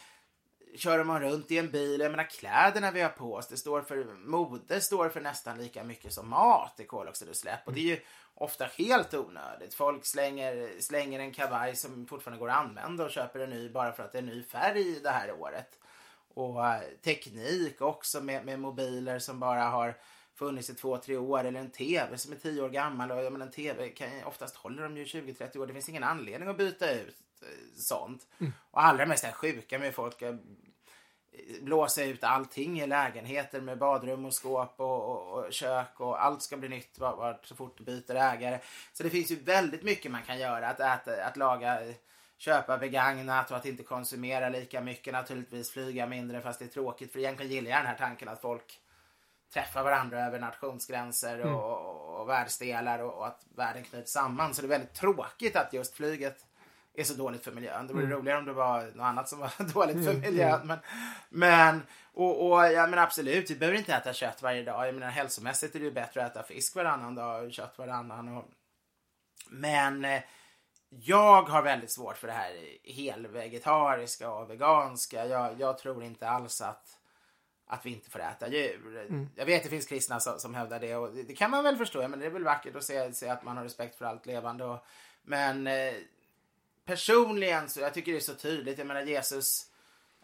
kör 0.74 1.04
man 1.04 1.20
runt 1.20 1.50
i 1.50 1.58
en 1.58 1.70
bil, 1.70 2.00
jag 2.00 2.10
menar 2.10 2.30
kläderna 2.30 2.90
vi 2.90 3.00
har 3.00 3.08
på 3.08 3.34
oss, 3.34 3.48
det 3.48 3.56
står 3.56 3.82
för, 3.82 4.04
mode 4.14 4.80
står 4.80 5.08
för 5.08 5.20
nästan 5.20 5.58
lika 5.58 5.84
mycket 5.84 6.12
som 6.12 6.28
mat 6.28 6.80
i 6.80 6.84
koldioxidutsläpp. 6.84 7.66
Och 7.66 7.72
det 7.72 7.80
är 7.80 7.96
ju 7.96 8.00
ofta 8.34 8.64
helt 8.64 9.14
onödigt. 9.14 9.74
Folk 9.74 10.04
slänger, 10.04 10.80
slänger 10.80 11.20
en 11.20 11.32
kavaj 11.32 11.76
som 11.76 12.06
fortfarande 12.06 12.40
går 12.40 12.50
att 12.50 12.56
använda 12.56 13.04
och 13.04 13.10
köper 13.10 13.40
en 13.40 13.50
ny 13.50 13.68
bara 13.68 13.92
för 13.92 14.02
att 14.02 14.12
det 14.12 14.18
är 14.18 14.22
en 14.22 14.28
ny 14.28 14.42
färg 14.42 15.00
det 15.02 15.10
här 15.10 15.32
året. 15.32 15.78
Och 16.34 16.66
eh, 16.66 16.82
teknik 17.04 17.80
också 17.80 18.20
med, 18.20 18.44
med 18.44 18.60
mobiler 18.60 19.18
som 19.18 19.40
bara 19.40 19.64
har 19.64 19.96
funnits 20.34 20.70
i 20.70 20.74
två, 20.74 20.96
tre 20.96 21.16
år 21.16 21.44
eller 21.44 21.60
en 21.60 21.70
tv 21.70 22.18
som 22.18 22.32
är 22.32 22.36
tio 22.36 22.62
år 22.62 22.68
gammal. 22.68 23.10
Och 23.10 23.24
jag 23.24 23.32
menar, 23.32 23.46
en 23.46 23.52
tv 23.52 23.88
kan, 23.88 24.08
oftast 24.24 24.56
håller 24.56 24.82
de 24.82 24.96
ju 24.96 25.04
20-30 25.04 25.58
år. 25.58 25.66
Det 25.66 25.72
finns 25.72 25.88
ingen 25.88 26.04
anledning 26.04 26.48
att 26.48 26.58
byta 26.58 26.92
ut 26.92 27.16
eh, 27.42 27.48
sånt. 27.76 28.26
Mm. 28.38 28.52
Och 28.70 28.84
allra 28.84 29.06
mest 29.06 29.24
är 29.24 29.32
sjuka 29.32 29.78
med 29.78 29.94
folk 29.94 30.22
eh, 30.22 30.34
blåsa 31.60 32.04
ut 32.04 32.24
allting 32.24 32.80
i 32.80 32.86
lägenheter 32.86 33.60
med 33.60 33.78
badrum 33.78 34.24
och 34.24 34.34
skåp 34.34 34.80
och, 34.80 35.10
och, 35.10 35.44
och 35.44 35.52
kök 35.52 36.00
och 36.00 36.24
allt 36.24 36.42
ska 36.42 36.56
bli 36.56 36.68
nytt 36.68 36.98
var, 36.98 37.16
var, 37.16 37.40
så 37.42 37.54
fort 37.54 37.78
du 37.78 37.84
byter 37.84 38.14
ägare. 38.14 38.58
Så 38.92 39.02
det 39.02 39.10
finns 39.10 39.30
ju 39.30 39.36
väldigt 39.36 39.82
mycket 39.82 40.12
man 40.12 40.22
kan 40.22 40.38
göra. 40.38 40.68
Att 40.68 40.80
äta, 40.80 41.24
att 41.24 41.36
laga, 41.36 41.78
köpa 42.38 42.78
begagnat 42.78 43.50
och 43.50 43.56
att 43.56 43.66
inte 43.66 43.82
konsumera 43.82 44.48
lika 44.48 44.80
mycket. 44.80 45.12
Naturligtvis 45.12 45.70
flyga 45.70 46.06
mindre 46.06 46.40
fast 46.40 46.58
det 46.58 46.64
är 46.64 46.68
tråkigt 46.68 47.12
för 47.12 47.18
egentligen 47.18 47.52
gillar 47.52 47.70
jag 47.70 47.80
den 47.80 47.86
här 47.86 47.98
tanken 47.98 48.28
att 48.28 48.40
folk 48.40 48.81
träffar 49.52 49.82
varandra 49.82 50.26
över 50.26 50.40
nationsgränser 50.40 51.40
och, 51.40 51.46
mm. 51.46 51.54
och, 51.54 52.20
och 52.20 52.28
världsdelar 52.28 52.98
och, 52.98 53.14
och, 53.14 53.26
att 53.26 53.46
världen 53.56 53.84
knyts 53.84 54.12
samman. 54.12 54.54
Så 54.54 54.62
det 54.62 54.66
är 54.66 54.68
väldigt 54.68 54.94
tråkigt 54.94 55.56
att 55.56 55.72
just 55.72 55.96
flyget 55.96 56.46
är 56.94 57.04
så 57.04 57.14
dåligt 57.14 57.44
för 57.44 57.52
miljön. 57.52 57.86
Det 57.86 57.94
vore 57.94 58.04
mm. 58.04 58.18
roligare 58.18 58.38
om 58.38 58.44
det 58.44 58.52
var 58.52 58.82
något 58.82 59.04
annat 59.04 59.28
som 59.28 59.38
var 59.38 59.52
dåligt 59.74 60.04
för 60.04 60.10
mm, 60.10 60.20
miljön. 60.20 60.60
Mm. 60.62 60.66
Men, 60.66 60.78
men, 61.28 61.82
och, 62.12 62.46
och, 62.46 62.72
ja, 62.72 62.86
men 62.86 62.98
absolut, 62.98 63.50
vi 63.50 63.54
behöver 63.54 63.78
inte 63.78 63.94
äta 63.94 64.12
kött 64.12 64.42
varje 64.42 64.62
dag. 64.62 64.88
Jag 64.88 64.94
menar, 64.94 65.10
hälsomässigt 65.10 65.74
är 65.74 65.78
det 65.78 65.84
ju 65.84 65.92
bättre 65.92 66.24
att 66.24 66.30
äta 66.30 66.42
fisk 66.42 66.74
varannan 66.74 67.14
dag 67.14 67.44
och 67.44 67.52
kött 67.52 67.78
varannan. 67.78 68.36
Och, 68.36 68.44
men 69.50 70.04
eh, 70.04 70.22
jag 70.88 71.42
har 71.42 71.62
väldigt 71.62 71.92
svårt 71.92 72.16
för 72.16 72.26
det 72.26 72.32
här 72.32 72.52
helvegetariska 72.84 74.30
och 74.30 74.50
veganska. 74.50 75.26
Jag, 75.26 75.60
jag 75.60 75.78
tror 75.78 76.04
inte 76.04 76.28
alls 76.28 76.60
att 76.60 77.01
att 77.72 77.86
vi 77.86 77.90
inte 77.90 78.10
får 78.10 78.20
äta 78.20 78.48
djur. 78.48 79.06
Mm. 79.08 79.28
Jag 79.34 79.46
vet 79.46 79.56
att 79.56 79.62
det 79.62 79.70
finns 79.70 79.86
kristna 79.86 80.20
som, 80.20 80.38
som 80.38 80.54
hävdar 80.54 80.80
det 80.80 80.96
och 80.96 81.14
det, 81.14 81.22
det, 81.22 81.34
kan 81.34 81.50
man 81.50 81.64
väl 81.64 81.76
förstå. 81.76 82.08
Men 82.08 82.18
det 82.20 82.26
är 82.26 82.30
väl 82.30 82.44
vackert 82.44 82.76
att 82.76 82.84
se, 82.84 83.12
se 83.12 83.28
att 83.28 83.44
man 83.44 83.56
har 83.56 83.64
respekt 83.64 83.98
för 83.98 84.04
allt 84.04 84.26
levande. 84.26 84.64
Och, 84.64 84.86
men 85.22 85.66
eh, 85.66 85.94
personligen 86.84 87.68
så 87.68 87.80
jag 87.80 87.94
tycker 87.94 88.12
det 88.12 88.18
är 88.18 88.20
så 88.20 88.34
tydligt. 88.34 88.78
Jag 88.78 88.86
menar 88.86 89.02
Jesus 89.02 89.66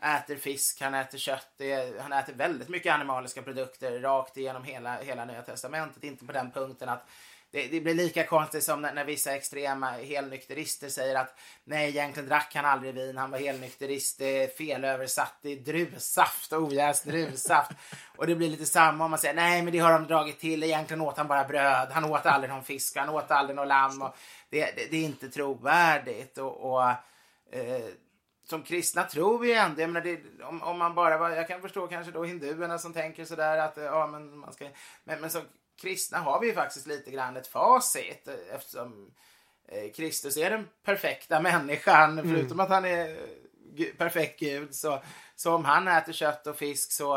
äter 0.02 0.36
fisk, 0.36 0.80
han 0.80 0.94
äter 0.94 1.18
kött, 1.18 1.60
är, 1.60 1.98
han 1.98 2.12
äter 2.12 2.34
väldigt 2.34 2.68
mycket 2.68 2.94
animaliska 2.94 3.42
produkter 3.42 4.00
rakt 4.00 4.36
igenom 4.36 4.64
hela, 4.64 4.96
hela 4.96 5.24
Nya 5.24 5.42
Testamentet. 5.42 6.04
Inte 6.04 6.24
på 6.24 6.32
den 6.32 6.50
punkten 6.50 6.88
att 6.88 7.06
det, 7.50 7.68
det, 7.68 7.80
blir 7.80 7.94
lika 7.94 8.26
konstigt 8.26 8.64
som 8.64 8.82
när, 8.82 8.94
när 8.94 9.04
vissa 9.04 9.34
extrema 9.34 9.90
helnykterister 9.90 10.88
säger 10.88 11.14
att 11.14 11.38
nej, 11.64 11.88
egentligen 11.88 12.28
drack 12.28 12.52
han 12.54 12.64
aldrig 12.64 12.94
vin, 12.94 13.16
han 13.16 13.30
var 13.30 13.38
helnykterist, 13.38 14.18
det 14.18 14.42
är 14.42 14.48
felöversatt 14.48 15.38
i 15.42 15.54
druvsaft, 15.54 16.52
ojäst 16.52 17.04
druvsaft. 17.04 17.70
och 18.16 18.26
det 18.26 18.34
blir 18.34 18.50
lite 18.50 18.66
samma 18.66 19.04
om 19.04 19.10
man 19.10 19.18
säger 19.20 19.34
nej, 19.34 19.62
men 19.62 19.72
det 19.72 19.78
har 19.78 19.92
de 19.92 20.06
dragit 20.06 20.40
till, 20.40 20.62
egentligen 20.62 21.00
åt 21.00 21.16
han 21.16 21.28
bara 21.28 21.44
bröd, 21.44 21.88
han 21.90 22.04
åt 22.04 22.26
aldrig 22.26 22.50
någon 22.50 22.64
fisk, 22.64 22.96
han 22.96 23.08
åt 23.08 23.30
aldrig 23.30 23.56
någon 23.56 23.68
lamm. 23.68 24.02
Och 24.02 24.16
det, 24.50 24.76
det, 24.76 24.90
det 24.90 24.96
är 24.96 25.04
inte 25.04 25.28
trovärdigt. 25.28 26.38
och, 26.38 26.72
och 26.72 26.90
eh, 27.52 27.84
som 28.44 28.62
kristna 28.62 29.02
tror 29.02 29.38
vi 29.38 29.52
ändå, 29.52 29.80
jag 29.80 29.90
menar 29.90 30.06
det, 30.06 30.44
om, 30.44 30.62
om 30.62 30.78
man 30.78 30.94
bara 30.94 31.36
jag 31.36 31.48
kan 31.48 31.62
förstå 31.62 31.86
kanske 31.86 32.12
då 32.12 32.24
hinduerna 32.24 32.78
som 32.78 32.92
tänker 32.92 33.24
sådär 33.24 33.58
att 33.58 33.78
eh, 33.78 33.84
ja 33.84 34.06
men 34.06 34.38
man 34.38 34.52
ska, 34.52 34.68
men, 35.04 35.20
men 35.20 35.30
som 35.30 35.42
kristna 35.80 36.18
har 36.18 36.40
vi 36.40 36.46
ju 36.46 36.54
faktiskt 36.54 36.86
lite 36.86 37.10
grann 37.10 37.36
ett 37.36 37.46
facit 37.46 38.28
eftersom 38.52 39.10
eh, 39.68 39.92
Kristus 39.92 40.36
är 40.36 40.50
den 40.50 40.68
perfekta 40.84 41.40
människan. 41.40 42.18
Mm. 42.18 42.34
Förutom 42.34 42.60
att 42.60 42.68
han 42.68 42.84
är 42.84 43.16
perfekt 43.98 44.40
Gud 44.40 44.74
så, 44.74 45.02
så 45.36 45.54
om 45.54 45.64
han 45.64 45.88
äter 45.88 46.12
kött 46.12 46.46
och 46.46 46.56
fisk 46.56 46.92
så 46.92 47.16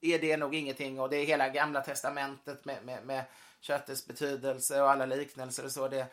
är 0.00 0.18
det 0.18 0.36
nog 0.36 0.54
ingenting 0.54 1.00
och 1.00 1.10
det 1.10 1.16
är 1.16 1.26
hela 1.26 1.48
gamla 1.48 1.80
testamentet 1.80 2.64
med, 2.64 2.84
med, 2.84 3.06
med 3.06 3.24
köttets 3.60 4.06
betydelse 4.06 4.82
och 4.82 4.90
alla 4.90 5.06
liknelser 5.06 5.64
och 5.64 5.72
så. 5.72 5.88
Det, 5.88 6.06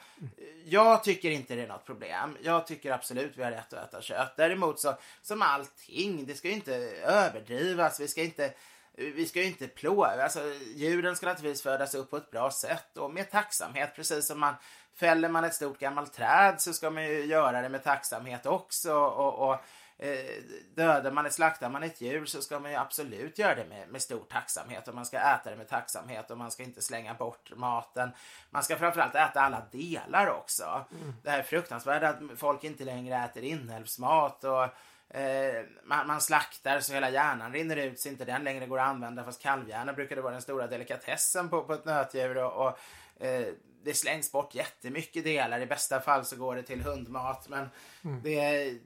jag 0.65 1.03
tycker 1.03 1.31
inte 1.31 1.55
det 1.55 1.61
är 1.61 1.67
något 1.67 1.85
problem. 1.85 2.37
Jag 2.41 2.67
tycker 2.67 2.91
absolut 2.91 3.37
vi 3.37 3.43
har 3.43 3.51
rätt 3.51 3.73
att 3.73 3.89
äta 3.89 4.01
kött. 4.01 4.33
Däremot 4.37 4.79
så 4.79 4.97
som 5.21 5.41
allting, 5.41 6.25
det 6.25 6.35
ska 6.35 6.47
ju 6.47 6.53
inte 6.53 6.75
överdrivas. 7.03 7.99
Vi 7.99 8.07
ska 8.07 8.21
inte 8.21 8.53
vi 8.99 9.25
ska 9.25 9.39
ju 9.39 9.45
inte 9.45 9.67
plåga, 9.67 10.23
alltså 10.23 10.39
djuren 10.75 11.15
ska 11.15 11.25
naturligtvis 11.25 11.61
födas 11.61 11.95
upp 11.95 12.09
på 12.09 12.17
ett 12.17 12.31
bra 12.31 12.51
sätt 12.51 12.97
och 12.97 13.11
med 13.11 13.31
tacksamhet. 13.31 13.95
Precis 13.95 14.27
som 14.27 14.39
man 14.39 14.53
fäller 14.95 15.29
man 15.29 15.43
ett 15.43 15.53
stort 15.53 15.79
gammalt 15.79 16.13
träd 16.13 16.61
så 16.61 16.73
ska 16.73 16.89
man 16.89 17.03
ju 17.03 17.25
göra 17.25 17.61
det 17.61 17.69
med 17.69 17.83
tacksamhet 17.83 18.45
också. 18.45 18.93
Och, 18.93 19.49
och 19.49 19.57
eh, 19.97 20.43
dödar 20.75 21.11
man, 21.11 21.31
slaktar 21.31 21.69
man 21.69 21.83
ett 21.83 22.01
djur 22.01 22.25
så 22.25 22.41
ska 22.41 22.59
man 22.59 22.71
ju 22.71 22.77
absolut 22.77 23.37
göra 23.37 23.55
det 23.55 23.65
med, 23.65 23.89
med 23.89 24.01
stor 24.01 24.23
tacksamhet 24.29 24.87
och 24.87 24.95
man 24.95 25.05
ska 25.05 25.17
äta 25.17 25.49
det 25.49 25.55
med 25.55 25.69
tacksamhet 25.69 26.31
och 26.31 26.37
man 26.37 26.51
ska 26.51 26.63
inte 26.63 26.81
slänga 26.81 27.13
bort 27.13 27.51
maten. 27.55 28.11
Man 28.49 28.63
ska 28.63 28.77
framförallt 28.77 29.15
äta 29.15 29.41
alla 29.41 29.61
delar 29.71 30.29
också. 30.29 30.85
Mm. 30.91 31.13
Det 31.23 31.29
här 31.29 31.43
fruktansvärda 31.43 32.09
att 32.09 32.19
folk 32.37 32.63
inte 32.63 32.83
längre 32.83 33.15
äter 33.15 33.43
inälvsmat 33.43 34.43
och 34.43 34.67
Eh, 35.13 35.63
man, 35.83 36.07
man, 36.07 36.21
slaktar 36.21 36.79
så 36.79 36.93
hela 36.93 37.09
hjärnan 37.09 37.53
rinner 37.53 37.75
ut 37.75 37.99
så 37.99 38.09
inte 38.09 38.25
den 38.25 38.43
längre 38.43 38.65
går 38.65 38.79
att 38.79 38.87
använda 38.87 39.23
fast 39.23 39.41
kalvhjärna 39.41 39.93
brukade 39.93 40.21
vara 40.21 40.33
den 40.33 40.41
stora 40.41 40.67
delikatessen 40.67 41.49
på, 41.49 41.63
på 41.63 41.73
ett 41.73 41.85
nötdjur 41.85 42.37
och, 42.37 42.67
och 42.67 42.79
eh, 43.25 43.47
det 43.83 43.93
slängs 43.93 44.31
bort 44.31 44.55
jättemycket 44.55 45.23
delar. 45.23 45.59
I 45.59 45.65
bästa 45.65 45.99
fall 45.99 46.25
så 46.25 46.35
går 46.35 46.55
det 46.55 46.63
till 46.63 46.81
hundmat 46.81 47.49
men 47.49 47.69
mm. 48.03 48.21
det 48.23 48.39
är, 48.39 48.79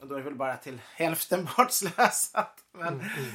och 0.00 0.06
då 0.06 0.14
är 0.14 0.18
det 0.18 0.24
väl 0.24 0.34
bara 0.34 0.56
till 0.56 0.80
hälften 0.94 1.48
bortslösat. 1.56 2.64
Men, 2.72 2.88
mm, 2.88 3.00
mm. 3.00 3.30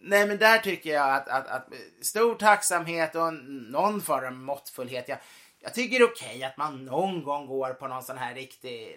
Nej 0.00 0.26
men 0.26 0.38
där 0.38 0.58
tycker 0.58 0.90
jag 0.90 1.14
att, 1.14 1.28
att, 1.28 1.46
att 1.46 1.68
stor 2.00 2.34
tacksamhet 2.34 3.14
och 3.14 3.34
någon 3.34 4.00
form 4.00 4.26
av 4.26 4.32
måttfullhet. 4.32 5.08
Jag, 5.08 5.18
jag 5.60 5.74
tycker 5.74 5.98
det 5.98 6.04
är 6.04 6.10
okej 6.10 6.36
okay 6.36 6.42
att 6.42 6.56
man 6.56 6.84
någon 6.84 7.24
gång 7.24 7.46
går 7.46 7.72
på 7.72 7.88
någon 7.88 8.02
sån 8.02 8.18
här 8.18 8.34
riktig 8.34 8.96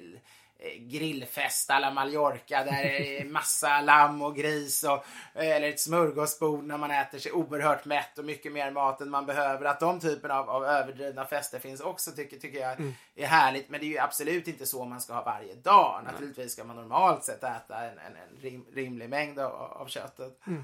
grillfest 0.77 1.69
alla 1.69 1.91
Mallorca 1.91 2.63
där 2.63 2.83
det 2.83 3.19
är 3.19 3.25
massa 3.25 3.81
lamm 3.81 4.21
och 4.21 4.35
gris 4.35 4.83
och, 4.83 5.05
eh, 5.41 5.55
eller 5.55 5.69
ett 5.69 5.79
smörgåsbord 5.79 6.63
när 6.63 6.77
man 6.77 6.91
äter 6.91 7.19
sig 7.19 7.31
oerhört 7.31 7.85
mätt 7.85 8.17
och 8.17 8.25
mycket 8.25 8.51
mer 8.51 8.71
mat 8.71 9.01
än 9.01 9.09
man 9.09 9.25
behöver. 9.25 9.65
Att 9.65 9.79
de 9.79 9.99
typen 9.99 10.31
av, 10.31 10.49
av 10.49 10.65
överdrivna 10.65 11.25
fester 11.25 11.59
finns 11.59 11.81
också 11.81 12.11
tycker, 12.11 12.37
tycker 12.37 12.59
jag 12.59 12.79
mm. 12.79 12.93
är 13.15 13.27
härligt. 13.27 13.69
Men 13.69 13.79
det 13.79 13.85
är 13.85 13.89
ju 13.89 13.99
absolut 13.99 14.47
inte 14.47 14.65
så 14.65 14.85
man 14.85 15.01
ska 15.01 15.13
ha 15.13 15.23
varje 15.23 15.55
dag. 15.55 15.99
Mm. 15.99 16.11
Naturligtvis 16.11 16.53
ska 16.53 16.63
man 16.63 16.75
normalt 16.75 17.23
sett 17.23 17.43
äta 17.43 17.77
en, 17.77 17.97
en, 17.97 18.15
en 18.15 18.41
rim, 18.41 18.65
rimlig 18.73 19.09
mängd 19.09 19.39
av, 19.39 19.51
av 19.53 19.87
köttet. 19.87 20.39
Mm. 20.47 20.63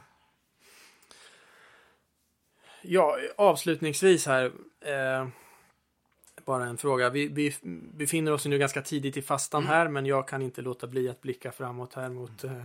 Ja, 2.81 3.17
avslutningsvis 3.37 4.25
här. 4.25 4.51
Eh 4.85 5.27
bara 6.49 6.65
en 6.65 6.77
fråga. 6.77 7.09
Vi, 7.09 7.27
vi 7.27 7.53
befinner 7.93 8.31
oss 8.31 8.45
nu 8.45 8.57
ganska 8.57 8.81
tidigt 8.81 9.17
i 9.17 9.21
fastan 9.21 9.61
mm. 9.61 9.73
här, 9.73 9.87
men 9.87 10.05
jag 10.05 10.27
kan 10.27 10.41
inte 10.41 10.61
låta 10.61 10.87
bli 10.87 11.09
att 11.09 11.21
blicka 11.21 11.51
framåt 11.51 11.93
här 11.93 12.09
mot 12.09 12.43
eh, 12.43 12.63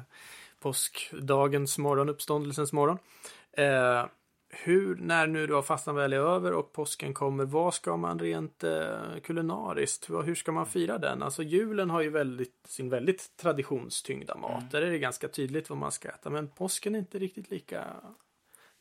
påskdagens 0.60 1.78
morgon, 1.78 2.08
uppståndelsens 2.08 2.72
morgon. 2.72 2.98
Eh, 3.52 4.06
hur, 4.48 4.96
när 4.96 5.26
nu 5.26 5.46
då 5.46 5.62
fastan 5.62 5.94
väl 5.94 6.12
är 6.12 6.18
över 6.18 6.52
och 6.52 6.72
påsken 6.72 7.14
kommer, 7.14 7.44
vad 7.44 7.74
ska 7.74 7.96
man 7.96 8.18
rent 8.18 8.64
eh, 8.64 8.98
kulinariskt, 9.22 10.10
hur 10.10 10.34
ska 10.34 10.52
man 10.52 10.66
fira 10.66 10.98
den? 10.98 11.22
Alltså 11.22 11.42
julen 11.42 11.90
har 11.90 12.00
ju 12.00 12.10
väldigt, 12.10 12.66
sin 12.68 12.88
väldigt 12.88 13.36
traditionstyngda 13.36 14.36
mat. 14.36 14.58
Mm. 14.58 14.68
Där 14.70 14.82
är 14.82 14.90
det 14.90 14.98
ganska 14.98 15.28
tydligt 15.28 15.70
vad 15.70 15.78
man 15.78 15.92
ska 15.92 16.08
äta, 16.08 16.30
men 16.30 16.48
påsken 16.48 16.94
är 16.94 16.98
inte 16.98 17.18
riktigt 17.18 17.50
lika... 17.50 17.84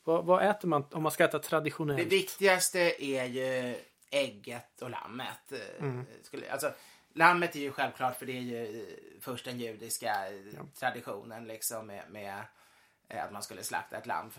Vad, 0.04 0.24
vad 0.24 0.50
äter 0.50 0.68
man 0.68 0.84
om 0.92 1.02
man 1.02 1.12
ska 1.12 1.24
äta 1.24 1.38
traditionellt? 1.38 1.98
Det 1.98 2.16
viktigaste 2.16 3.04
är 3.04 3.24
ju 3.24 3.74
ägget 4.14 4.82
och 4.82 4.90
lammet. 4.90 5.52
Eh, 5.52 5.84
mm. 5.84 6.06
Skulle, 6.22 6.52
alltså, 6.52 6.72
lammet 7.12 7.56
är 7.56 7.60
ju 7.60 7.72
självklart 7.72 8.18
för 8.18 8.26
det 8.26 8.32
är 8.32 8.40
ju 8.40 8.80
eh, 8.80 8.86
först 9.20 9.44
den 9.44 9.60
judiska 9.60 10.28
eh, 10.30 10.54
ja. 10.54 10.60
traditionen 10.78 11.44
liksom 11.44 11.86
med, 11.86 12.02
med, 12.10 12.44
att 13.08 13.32
man 13.32 13.42
skulle 13.42 13.62
slakta 13.62 13.96
ett 13.96 14.06
lamm. 14.06 14.30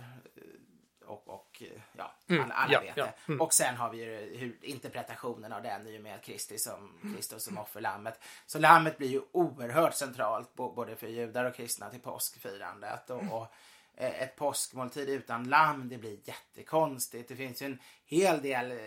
Och, 1.05 1.30
och 1.30 1.63
ja, 1.97 2.15
mm. 2.30 2.51
alla, 2.51 2.73
ja, 2.73 2.80
vet 2.80 2.97
ja. 2.97 3.05
det. 3.05 3.13
Mm. 3.28 3.41
Och 3.41 3.53
sen 3.53 3.76
har 3.76 3.89
vi 3.89 3.97
ju 3.97 4.38
hur, 4.38 4.57
interpretationen 4.61 5.53
av 5.53 5.63
den 5.63 5.88
i 5.88 5.97
och 5.97 6.01
med 6.01 6.23
Kristi 6.23 6.57
som, 6.57 6.99
Kristus 7.15 7.43
som 7.43 7.57
offerlammet. 7.57 8.19
Så 8.45 8.59
lammet 8.59 8.97
blir 8.97 9.07
ju 9.07 9.21
oerhört 9.32 9.93
centralt 9.93 10.53
både 10.55 10.95
för 10.95 11.07
judar 11.07 11.45
och 11.45 11.55
kristna 11.55 11.89
till 11.89 11.99
påskfirandet. 11.99 13.09
Och, 13.09 13.23
och 13.32 13.47
Eh, 13.47 13.74
ett 13.97 14.35
påskmåltid 14.35 15.09
utan 15.09 15.49
lamm, 15.49 15.89
det 15.89 15.97
blir 15.97 16.17
jättekonstigt. 16.23 17.29
Det 17.29 17.35
finns 17.35 17.61
ju 17.61 17.65
en 17.65 17.79
hel 18.05 18.41
del 18.41 18.71
eh, 18.71 18.77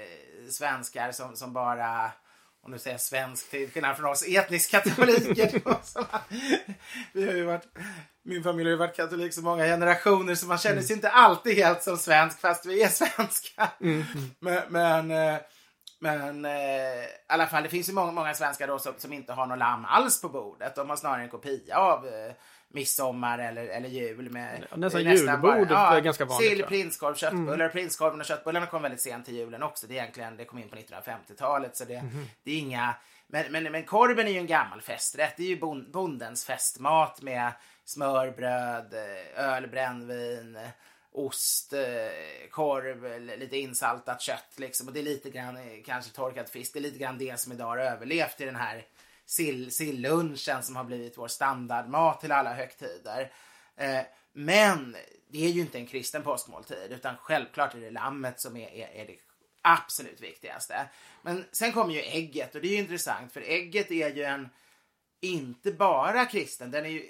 svenskar 0.50 1.12
som, 1.12 1.36
som 1.36 1.52
bara 1.52 2.12
om 2.62 2.72
du 2.72 2.78
säger 2.78 2.98
svensk 2.98 3.50
till 3.50 3.70
skillnad 3.70 3.96
från 3.96 4.10
oss 4.10 4.24
etniska 4.28 4.80
katoliker. 4.80 5.62
vi 7.12 7.26
har 7.26 7.34
ju 7.34 7.44
varit 7.44 7.66
min 8.28 8.42
familj 8.42 8.68
har 8.68 8.70
ju 8.70 8.76
varit 8.76 8.96
katolik 8.96 9.34
så 9.34 9.42
många 9.42 9.64
generationer 9.64 10.34
så 10.34 10.46
man 10.46 10.58
känner 10.58 10.82
sig 10.82 10.96
inte 10.96 11.10
alltid 11.10 11.56
helt 11.56 11.82
som 11.82 11.96
svensk 11.96 12.40
fast 12.40 12.66
vi 12.66 12.82
är 12.82 12.88
svenska. 12.88 13.70
Mm. 13.80 14.04
Men, 14.38 14.62
men, 14.68 15.10
eh, 15.10 15.40
men 16.00 16.44
eh, 16.44 16.52
i 16.52 17.08
alla 17.28 17.46
fall, 17.46 17.62
det 17.62 17.68
finns 17.68 17.88
ju 17.88 17.92
många, 17.92 18.12
många 18.12 18.34
svenskar 18.34 18.66
då 18.66 18.78
som, 18.78 18.94
som 18.98 19.12
inte 19.12 19.32
har 19.32 19.46
någon 19.46 19.58
lamm 19.58 19.84
alls 19.84 20.20
på 20.20 20.28
bordet. 20.28 20.74
De 20.74 20.88
har 20.88 20.96
snarare 20.96 21.22
en 21.22 21.28
kopia 21.28 21.78
av 21.78 22.06
eh, 22.06 22.32
midsommar 22.68 23.38
eller, 23.38 23.66
eller 23.66 23.88
jul 23.88 24.30
med 24.30 24.66
Ja, 24.70 24.76
nästan 24.76 25.04
det 25.04 25.10
är 25.10 25.14
julbordet 25.14 25.70
är 25.70 26.00
ganska 26.00 26.24
vanligt, 26.24 26.48
Sill, 26.50 26.62
prinskorv, 26.64 27.14
köttbullar. 27.14 27.68
Prinskorven 27.68 28.20
och 28.20 28.26
köttbullarna 28.26 28.66
kom 28.66 28.82
väldigt 28.82 29.00
sent 29.00 29.24
till 29.24 29.34
julen 29.34 29.62
också. 29.62 29.86
Det 29.86 29.94
är 29.98 30.02
egentligen, 30.02 30.36
det 30.36 30.44
kom 30.44 30.58
in 30.58 30.68
på 30.68 30.76
1950-talet 30.76 31.76
så 31.76 31.84
det, 31.84 32.02
Mhm. 32.02 32.26
det 32.42 32.50
är 32.50 32.58
inga 32.58 32.94
men, 33.26 33.52
men, 33.52 33.64
men 33.72 33.84
korven 33.84 34.26
är 34.26 34.30
ju 34.32 34.38
en 34.38 34.46
gammal 34.46 34.80
festrätt. 34.82 35.36
Det 35.36 35.42
är 35.42 35.46
ju 35.48 35.58
bon, 35.60 35.90
bondens 35.90 36.44
festmat 36.44 37.22
med 37.22 37.52
smörbröd, 37.84 38.94
eh, 38.94 39.44
öl, 39.44 39.66
brännvin, 39.66 40.56
eh, 40.56 40.68
ost, 41.12 41.72
eh, 41.72 41.80
korv, 42.50 43.20
lite 43.38 43.56
insaltat 43.56 44.20
kött 44.22 44.52
liksom. 44.56 44.88
Och 44.88 44.94
det 44.94 45.00
är 45.00 45.04
lite 45.04 45.30
grann 45.30 45.58
kanske 45.86 46.12
torkad 46.12 46.48
fisk. 46.48 46.72
Det 46.72 46.78
är 46.78 46.80
lite 46.80 46.98
grann 46.98 47.18
det 47.18 47.40
som 47.40 47.52
idag 47.52 47.66
har 47.66 47.78
överlevt 47.78 48.40
i 48.40 48.44
den 48.44 48.56
här 48.56 48.84
sill, 49.28 49.72
sillunchen 49.72 50.62
som 50.62 50.76
har 50.76 50.84
blivit 50.84 51.18
vår 51.18 51.28
standardmat 51.28 52.20
till 52.20 52.32
alla 52.32 52.54
högtider. 52.54 53.32
Eh, 53.76 54.00
men 54.32 54.96
det 55.30 55.44
är 55.44 55.50
ju 55.50 55.60
inte 55.60 55.78
en 55.78 55.86
kristen 55.86 56.22
påskmåltid 56.22 56.92
utan 56.92 57.16
självklart 57.16 57.74
är 57.74 57.80
det 57.80 57.90
lammet 57.90 58.40
som 58.40 58.56
är, 58.56 58.68
är, 58.68 58.88
är 58.94 59.06
det 59.06 59.16
absolut 59.62 60.20
viktigaste. 60.20 60.88
Men 61.22 61.44
sen 61.52 61.72
kommer 61.72 61.94
ju 61.94 62.00
ägget 62.00 62.54
och 62.54 62.60
det 62.60 62.68
är 62.68 62.72
ju 62.72 62.78
intressant 62.78 63.32
för 63.32 63.40
ägget 63.40 63.90
är 63.90 64.14
ju 64.14 64.22
en 64.22 64.48
inte 65.20 65.72
bara 65.72 66.26
kristen. 66.26 66.70
Den, 66.70 66.84
är 66.84 66.90
ju, 66.90 67.08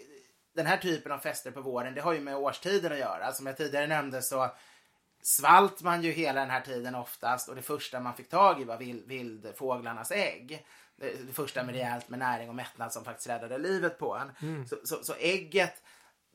den 0.55 0.67
här 0.67 0.77
typen 0.77 1.13
av 1.13 1.19
fester 1.19 1.51
på 1.51 1.61
våren 1.61 1.95
det 1.95 2.01
har 2.01 2.13
ju 2.13 2.21
med 2.21 2.37
årstiden 2.37 2.93
att 2.93 2.99
göra. 2.99 3.33
Som 3.33 3.47
jag 3.47 3.57
tidigare 3.57 3.87
nämnde 3.87 4.23
så 4.23 4.51
svalt 5.23 5.83
man 5.83 6.03
ju 6.03 6.11
hela 6.11 6.41
den 6.41 6.51
här 6.51 6.61
tiden 6.61 6.95
oftast 6.95 7.49
och 7.49 7.57
det 7.57 7.63
första 7.63 8.01
man 8.01 8.15
fick 8.15 8.29
tag 8.29 8.61
i 8.61 8.65
var 8.65 8.79
vild, 8.79 9.07
vildfåglarnas 9.07 10.11
ägg. 10.11 10.67
Det, 11.01 11.33
första 11.33 11.63
med 11.63 11.75
rejält 11.75 12.09
med 12.09 12.19
näring 12.19 12.49
och 12.49 12.55
mättnad 12.55 12.93
som 12.93 13.05
faktiskt 13.05 13.29
räddade 13.29 13.59
livet 13.59 13.99
på 13.99 14.17
en. 14.17 14.33
Så, 14.67 14.77
så, 14.85 15.05
så 15.05 15.15
ägget 15.15 15.83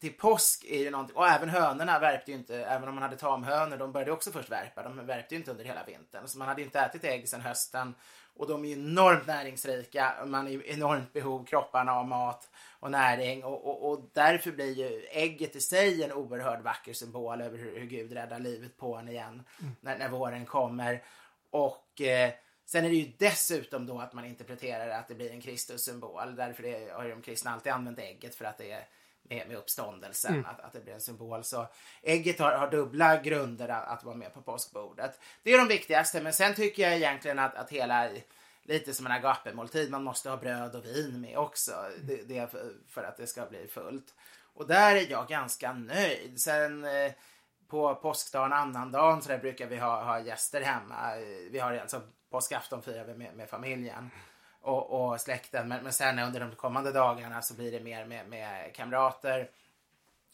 till 0.03 0.13
påsk 0.13 0.65
är 0.69 0.79
ju 0.79 0.91
någonting, 0.91 1.15
och 1.15 1.27
även 1.27 1.49
hönorna 1.49 1.99
värpte 1.99 2.31
ju 2.31 2.37
inte, 2.37 2.55
även 2.65 2.89
om 2.89 2.95
man 2.95 3.03
hade 3.03 3.17
tamhönor, 3.17 3.77
de 3.77 3.91
började 3.91 4.11
också 4.11 4.31
först 4.31 4.49
värpa, 4.49 4.83
de 4.83 5.05
värpte 5.05 5.35
ju 5.35 5.39
inte 5.39 5.51
under 5.51 5.65
hela 5.65 5.83
vintern. 5.83 6.27
Så 6.27 6.37
man 6.37 6.47
hade 6.47 6.61
inte 6.61 6.79
ätit 6.79 7.03
ägg 7.03 7.29
sedan 7.29 7.41
hösten 7.41 7.95
och 8.35 8.47
de 8.47 8.65
är 8.65 8.69
ju 8.69 8.73
enormt 8.73 9.27
näringsrika, 9.27 10.13
man 10.25 10.47
är 10.47 10.51
ju 10.51 10.63
enormt 10.65 11.13
behov 11.13 11.45
kropparna 11.45 11.93
av 11.93 12.07
mat 12.07 12.49
och 12.79 12.91
näring 12.91 13.43
och, 13.43 13.65
och, 13.65 13.91
och 13.91 14.09
därför 14.13 14.51
blir 14.51 14.73
ju 14.73 15.05
ägget 15.11 15.55
i 15.55 15.61
sig 15.61 16.03
en 16.03 16.11
oerhört 16.11 16.63
vacker 16.63 16.93
symbol 16.93 17.41
över 17.41 17.57
hur, 17.57 17.79
hur 17.79 17.85
Gud 17.85 18.13
räddar 18.13 18.39
livet 18.39 18.77
på 18.77 18.95
en 18.95 19.09
igen 19.09 19.43
när, 19.81 19.97
när 19.97 20.09
våren 20.09 20.45
kommer. 20.45 21.03
Och 21.49 22.01
eh, 22.01 22.33
sen 22.65 22.85
är 22.85 22.89
det 22.89 22.95
ju 22.95 23.11
dessutom 23.17 23.85
då 23.85 23.99
att 23.99 24.13
man 24.13 24.25
interpreterar 24.25 24.89
att 24.89 25.07
det 25.07 25.15
blir 25.15 25.31
en 25.31 25.41
Kristus-symbol. 25.41 26.35
Därför 26.35 26.63
det, 26.63 26.93
har 26.93 27.03
ju 27.03 27.09
de 27.09 27.21
kristna 27.21 27.51
alltid 27.51 27.71
använt 27.71 27.99
ägget 27.99 28.35
för 28.35 28.45
att 28.45 28.57
det 28.57 28.71
är 28.71 28.87
med, 29.23 29.47
med 29.47 29.57
uppståndelsen, 29.57 30.45
att, 30.45 30.59
att 30.59 30.73
det 30.73 30.79
blir 30.79 30.93
en 30.93 31.01
symbol. 31.01 31.43
Så 31.43 31.67
ägget 32.01 32.39
har, 32.39 32.51
har 32.51 32.71
dubbla 32.71 33.21
grunder 33.21 33.69
att, 33.69 33.87
att 33.87 34.03
vara 34.03 34.15
med 34.15 34.33
på 34.33 34.41
påskbordet. 34.41 35.19
Det 35.43 35.53
är 35.53 35.57
de 35.57 35.67
viktigaste, 35.67 36.21
men 36.21 36.33
sen 36.33 36.55
tycker 36.55 36.83
jag 36.83 36.95
egentligen 36.95 37.39
att, 37.39 37.55
att 37.55 37.69
hela 37.69 38.09
lite 38.63 38.93
som 38.93 39.05
en 39.05 39.11
agapemåltid, 39.11 39.91
man 39.91 40.03
måste 40.03 40.29
ha 40.29 40.37
bröd 40.37 40.75
och 40.75 40.85
vin 40.85 41.21
med 41.21 41.37
också. 41.37 41.71
Det, 42.03 42.27
det 42.27 42.37
är 42.37 42.49
för, 42.89 43.03
att 43.03 43.17
det 43.17 43.27
ska 43.27 43.45
bli 43.45 43.67
fullt. 43.67 44.13
Och 44.53 44.67
där 44.67 44.95
är 44.95 45.11
jag 45.11 45.27
ganska 45.27 45.73
nöjd. 45.73 46.41
Sen 46.41 46.85
eh, 46.85 47.11
på 47.67 47.95
påskdagen, 47.95 48.53
annandagen, 48.53 49.21
så 49.21 49.29
där 49.29 49.37
brukar 49.37 49.67
vi 49.67 49.77
ha, 49.77 50.03
ha 50.03 50.19
gäster 50.19 50.61
hemma. 50.61 51.15
Vi 51.51 51.59
har 51.59 51.73
alltså 51.73 52.01
påskafton 52.33 52.81
firar 52.81 53.05
vi 53.05 53.13
med, 53.13 53.35
med 53.35 53.49
familjen 53.49 54.09
och, 54.61 55.11
och 55.11 55.21
släkten. 55.21 55.67
Men, 55.67 55.83
men 55.83 55.93
sen 55.93 56.19
under 56.19 56.39
de 56.39 56.55
kommande 56.55 56.91
dagarna 56.91 57.41
så 57.41 57.53
blir 57.53 57.71
det 57.71 57.79
mer 57.79 58.05
med, 58.05 58.29
med 58.29 58.75
kamrater. 58.75 59.49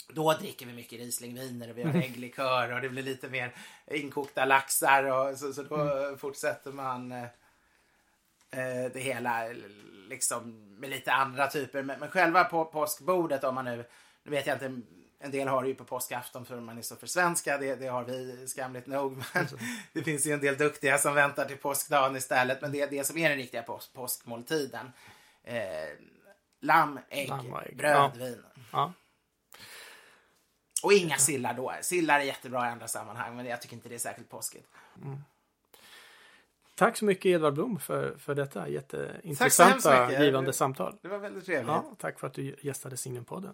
Då 0.08 0.34
dricker 0.34 0.66
vi 0.66 0.74
mycket 0.74 1.00
Rieslingviner 1.00 1.70
och 1.70 1.78
vi 1.78 1.84
har 1.84 1.96
ägglikör 1.96 2.74
och 2.74 2.82
det 2.82 2.90
blir 2.90 3.04
lite 3.04 3.30
mer 3.30 3.56
inkokta 3.88 4.46
laxar. 4.46 5.04
Och, 5.04 5.38
så, 5.38 5.54
så 5.54 5.64
då 5.64 6.18
fortsätter 6.18 6.72
man 6.72 7.12
eh, 7.12 7.28
det 8.94 9.00
hela 9.00 9.48
liksom 10.10 10.76
med 10.80 10.90
lite 10.90 11.14
andra 11.14 11.48
typer. 11.48 11.84
Men, 11.84 12.00
men 12.00 12.10
själva 12.10 12.44
på 12.44 12.66
påskbordet 12.66 13.44
om 13.44 13.56
man 13.56 13.66
nu, 13.66 13.86
nu 14.24 14.32
vet 14.32 14.48
jag 14.48 14.56
inte, 14.56 14.82
en 15.20 15.32
del 15.32 15.48
har 15.48 15.62
det 15.64 15.68
ju 15.70 15.76
på 15.76 15.84
påskafton 15.86 16.46
för 16.46 16.60
man 16.60 16.78
är 16.78 16.82
så 16.82 16.96
försvenska. 16.96 17.58
Det, 17.58 17.76
det 17.76 17.88
har 17.88 18.04
vi 18.04 18.48
skamligt 18.48 18.88
nog. 18.88 19.24
Men 19.34 19.48
det 19.94 20.04
finns 20.04 20.28
ju 20.28 20.32
en 20.32 20.40
del 20.42 20.58
duktiga 20.58 20.98
som 20.98 21.14
väntar 21.16 21.46
till 21.46 21.58
påskdagen 21.58 22.16
istället. 22.16 22.62
Men 22.62 22.72
det 22.72 22.82
är 22.82 22.88
det 22.90 23.04
som 23.04 23.18
är 23.18 23.30
den 23.30 23.38
riktiga 23.38 23.64
påsk, 23.64 23.94
påskmåltiden. 23.94 24.92
Eh, 25.44 25.60
lamm, 26.62 27.00
ägg, 27.10 27.30
Lamm 27.30 27.54
ägg. 27.66 27.78
bröd, 27.78 27.96
Ja. 27.96 28.12
vin. 28.18 28.44
Ja. 28.72 28.94
Och 30.84 30.94
inga 30.94 31.18
sillar 31.18 31.54
då. 31.54 31.74
Sillar 31.82 32.20
är 32.20 32.24
jättebra 32.24 32.66
i 32.68 32.70
andra 32.70 32.88
sammanhang 32.88 33.36
men 33.36 33.46
jag 33.46 33.62
tycker 33.62 33.76
inte 33.76 33.90
det 33.90 33.96
är 33.96 34.00
särskilt 34.00 34.30
påskigt. 34.30 34.68
Tack 36.76 36.98
så 36.98 37.06
mycket 37.06 37.26
Edvard 37.26 37.54
Blom 37.54 37.80
för, 37.80 38.18
för 38.18 38.36
detta 38.36 38.70
jätteintressanta, 38.70 40.24
givande 40.24 40.54
samtal. 40.54 40.98
Det 41.02 41.08
var 41.08 41.18
väldigt 41.18 41.46
trevligt. 41.46 41.68
Ja, 41.68 41.96
tack 41.98 42.20
för 42.20 42.28
att 42.28 42.34
du 42.34 42.56
gästade 42.62 42.96
Signum-podden. 42.96 43.54